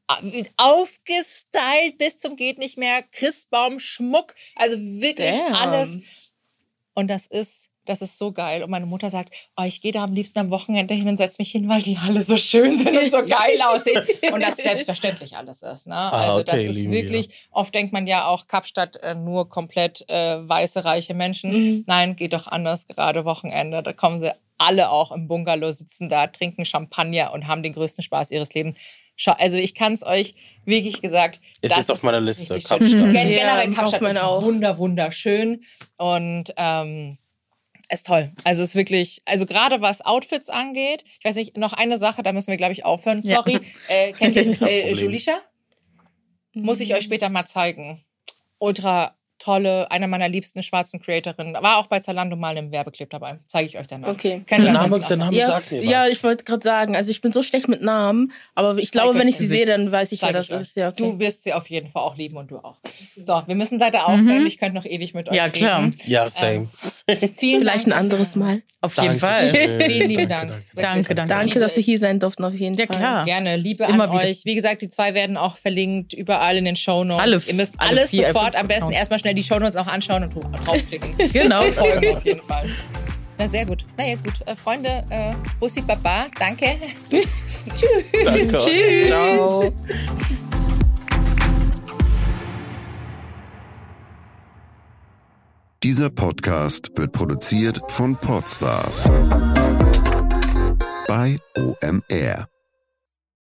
aufgestylt 0.56 1.98
bis 1.98 2.18
zum 2.20 2.38
geht 2.38 2.58
nicht 2.58 2.78
mehr. 2.78 3.04
Christbaum, 3.04 3.80
Schmuck, 3.80 4.34
also 4.56 4.78
wirklich 4.80 5.32
Damn. 5.32 5.54
alles. 5.54 6.00
Und 6.94 7.10
das 7.10 7.28
ist 7.28 7.70
Das 7.88 8.02
ist 8.02 8.18
so 8.18 8.32
geil. 8.32 8.64
Und 8.64 8.70
meine 8.70 8.86
Mutter 8.86 9.10
sagt, 9.10 9.34
oh, 9.56 9.64
ich 9.64 9.82
gehe 9.82 9.92
da 9.92 10.04
am 10.04 10.14
liebsten 10.14 10.40
am 10.40 10.52
Wochenende 10.52 10.94
hin 10.94 11.08
und 11.08 11.18
setze 11.18 11.38
mich 11.40 11.52
hin, 11.52 11.68
weil 11.70 11.82
die 11.82 11.98
Halle 11.98 12.22
so 12.22 12.38
schön 12.38 12.78
sind 12.78 12.96
und 12.98 13.12
so 13.12 13.24
geil 13.26 13.60
aussehen. 13.66 14.02
Und 14.34 14.42
das 14.42 14.58
selbstverständlich 14.58 15.36
alles 15.38 15.62
ist. 15.62 15.88
Ne? 15.88 15.96
Ah, 15.96 16.10
Also 16.34 16.44
das 16.44 16.56
okay, 16.56 16.68
ist 16.68 16.76
lieben 16.76 16.92
wir. 16.92 17.04
wirklich, 17.04 17.30
oft 17.52 17.74
denkt 17.74 17.94
man 17.94 18.06
ja 18.08 18.28
auch 18.28 18.48
Kapstadt 18.48 18.98
äh, 18.98 19.16
nur 19.16 19.50
komplett 19.50 20.04
äh, 20.10 20.48
weiße, 20.48 20.86
reiche 20.86 21.14
Menschen. 21.14 21.52
Mhm. 21.52 21.84
Nein, 21.88 22.16
geht 22.16 22.34
doch 22.34 22.48
anders, 22.48 22.88
gerade 22.88 23.26
Wochenende. 23.26 23.82
Da 23.84 23.94
kommen 23.94 24.20
sie 24.20 24.32
alle 24.58 24.90
auch 24.90 25.12
im 25.12 25.28
Bungalow, 25.28 25.72
sitzen 25.72 26.10
da, 26.10 26.28
trinken 26.28 26.66
Champagner 26.66 27.32
und 27.34 27.48
haben 27.48 27.64
den 27.64 27.74
größten 27.74 28.04
Spaß 28.04 28.32
ihres 28.32 28.54
Lebens. 28.54 28.78
Schau, 29.16 29.32
also 29.32 29.58
ich 29.58 29.74
kann 29.74 29.94
es 29.94 30.04
euch 30.06 30.36
wirklich 30.66 31.02
gesagt. 31.02 31.40
Es 31.62 31.70
das 31.72 31.80
ist 31.80 31.92
auf 31.92 32.04
meiner 32.04 32.22
Liste. 32.22 32.54
Kapstadt. 32.60 32.90
Gen 32.92 33.14
Ja, 33.16 33.24
generell 33.24 33.72
Kapstadt 33.74 34.02
ist 34.04 34.22
auch. 34.22 34.44
wunder 34.44 34.78
wunderschön 34.78 35.64
und 35.98 36.54
ähm, 36.56 37.18
ist 37.90 38.08
toll. 38.08 38.32
Also 38.44 38.64
ist 38.64 38.76
wirklich, 38.76 39.22
also 39.26 39.46
gerade 39.46 39.82
was 39.82 40.02
Outfits 40.02 40.50
angeht, 40.50 41.04
ich 41.20 41.26
weiß 41.26 41.36
nicht, 41.36 41.58
noch 41.58 41.74
eine 41.74 41.98
Sache, 41.98 42.24
da 42.24 42.34
müssen 42.34 42.52
wir 42.52 42.58
glaube 42.58 42.74
ich 42.74 42.86
aufhören. 42.86 43.22
Ja. 43.24 43.38
Sorry, 43.38 43.60
äh, 43.88 44.12
kennt 44.14 44.36
ihr 44.36 44.62
äh. 44.62 44.92
Julisha? 44.94 45.40
Muss 46.54 46.80
ich 46.80 46.94
euch 46.94 47.04
später 47.04 47.30
mal 47.30 47.46
zeigen. 47.46 48.04
Ultra 48.60 49.17
tolle, 49.40 49.90
eine 49.92 50.08
meiner 50.08 50.28
liebsten 50.30 50.64
schwarzen 50.64 51.02
Creatorinnen. 51.02 51.54
War 51.62 51.78
auch 51.78 51.88
bei 51.88 52.00
Zalando 52.00 52.36
mal 52.36 52.58
im 52.58 52.72
Werbeclip 52.72 53.10
dabei. 53.10 53.40
Zeige 53.46 53.68
ich 53.68 53.78
euch 53.78 53.88
danach. 53.88 54.10
Okay. 54.10 54.42
Kennt 54.46 54.66
Der 54.66 54.74
Name, 54.74 55.00
der 55.00 55.18
noch. 55.18 55.26
Name 55.26 55.38
Ja, 55.38 55.48
sagt 55.48 55.72
mir 55.72 55.80
was. 55.84 55.90
ja, 55.90 56.08
ich 56.08 56.24
wollte 56.24 56.44
gerade 56.44 56.64
sagen, 56.64 56.96
also 56.96 57.12
ich 57.12 57.22
bin 57.22 57.32
so 57.32 57.42
schlecht 57.42 57.68
mit 57.68 57.82
Namen, 57.82 58.32
aber 58.56 58.78
ich 58.78 58.92
glaube, 58.92 59.18
wenn 59.20 59.28
ich 59.28 59.38
sie 59.38 59.46
ein 59.46 59.50
sehe, 59.50 59.66
dann 59.66 59.92
weiß 59.92 60.12
ich, 60.12 60.22
wer 60.22 60.34
das 60.34 60.50
ist. 60.50 60.76
Ja, 60.76 60.90
okay. 60.90 60.98
Du 61.04 61.20
wirst 61.20 61.44
sie 61.44 61.54
auf 61.54 61.68
jeden 61.70 61.90
Fall 61.90 62.02
auch 62.04 62.18
lieben 62.18 62.38
und 62.38 62.52
du 62.52 62.58
auch. 62.58 62.78
So, 63.20 63.42
wir 63.46 63.56
müssen 63.56 63.80
leider 63.80 64.08
aufhören. 64.08 64.46
Ich 64.48 64.58
könnte 64.58 64.76
noch 64.76 64.86
ewig 64.86 65.14
mit 65.14 65.30
euch 65.30 65.36
Ja, 65.36 65.50
klar. 65.50 65.80
reden. 65.84 65.96
Ja, 66.06 66.30
same. 66.30 66.68
Vielen 67.38 67.60
Vielleicht 67.62 67.88
ein 67.88 67.92
Dank, 67.92 68.02
anderes 68.04 68.30
dass 68.30 68.36
ihr- 68.36 68.40
Mal. 68.40 68.62
Auf 68.80 68.96
jeden. 69.02 69.18
Fall. 69.20 69.50
Vielen 69.50 70.08
lieben 70.10 70.30
Dank. 70.30 70.50
Danke, 70.52 70.64
danke. 70.76 71.16
Danke, 71.16 71.34
Danke, 71.34 71.60
dass 71.60 71.76
wir 71.76 71.84
hier 71.84 71.98
sein 71.98 72.20
durften, 72.20 72.44
auf 72.44 72.54
jeden 72.54 72.76
Ja, 72.76 72.86
Fall. 72.86 72.96
klar. 72.98 73.26
Gerne, 73.26 73.58
Liebe 73.58 73.84
Immer 73.86 74.04
an 74.06 74.12
wieder. 74.14 74.24
euch. 74.26 74.46
Wie 74.46 74.54
gesagt, 74.54 74.82
die 74.84 74.88
zwei 74.88 75.14
werden 75.16 75.36
auch 75.36 75.58
verlinkt 75.58 76.14
überall 76.14 76.58
in 76.58 76.66
den 76.66 76.76
Shownotes. 76.76 77.24
Alle- 77.24 77.42
Ihr 77.48 77.54
müsst 77.56 77.74
alle 77.80 77.90
alles 77.90 78.10
vier, 78.12 78.28
sofort 78.28 78.56
am 78.56 78.68
besten 78.68 78.92
erstmal 78.92 79.18
schnell 79.20 79.27
die 79.34 79.44
Shownotes 79.44 79.76
auch 79.76 79.88
anschauen 79.88 80.24
und 80.24 80.34
dra- 80.36 80.64
draufklicken. 80.66 81.16
Genau. 81.34 81.70
Folgen 81.72 82.16
auf 82.16 82.24
jeden 82.26 82.44
Fall. 82.44 82.70
Na, 83.38 83.48
sehr 83.48 83.66
gut. 83.66 83.86
Na 83.98 84.06
ja, 84.08 84.16
gut. 84.16 84.34
Äh, 84.46 84.56
Freunde, 84.56 85.04
äh, 85.10 85.32
Bussi 85.60 85.82
Baba, 85.82 86.26
danke. 86.40 86.78
Danke. 88.26 88.48
Tschüss. 88.48 89.08
Ciao. 89.08 89.74
Dieser 95.84 96.10
Podcast 96.10 96.92
wird 96.98 97.12
produziert 97.12 97.80
von 97.88 98.16
Podstars 98.16 99.04
bei 101.08 101.38
OMR. 101.58 102.48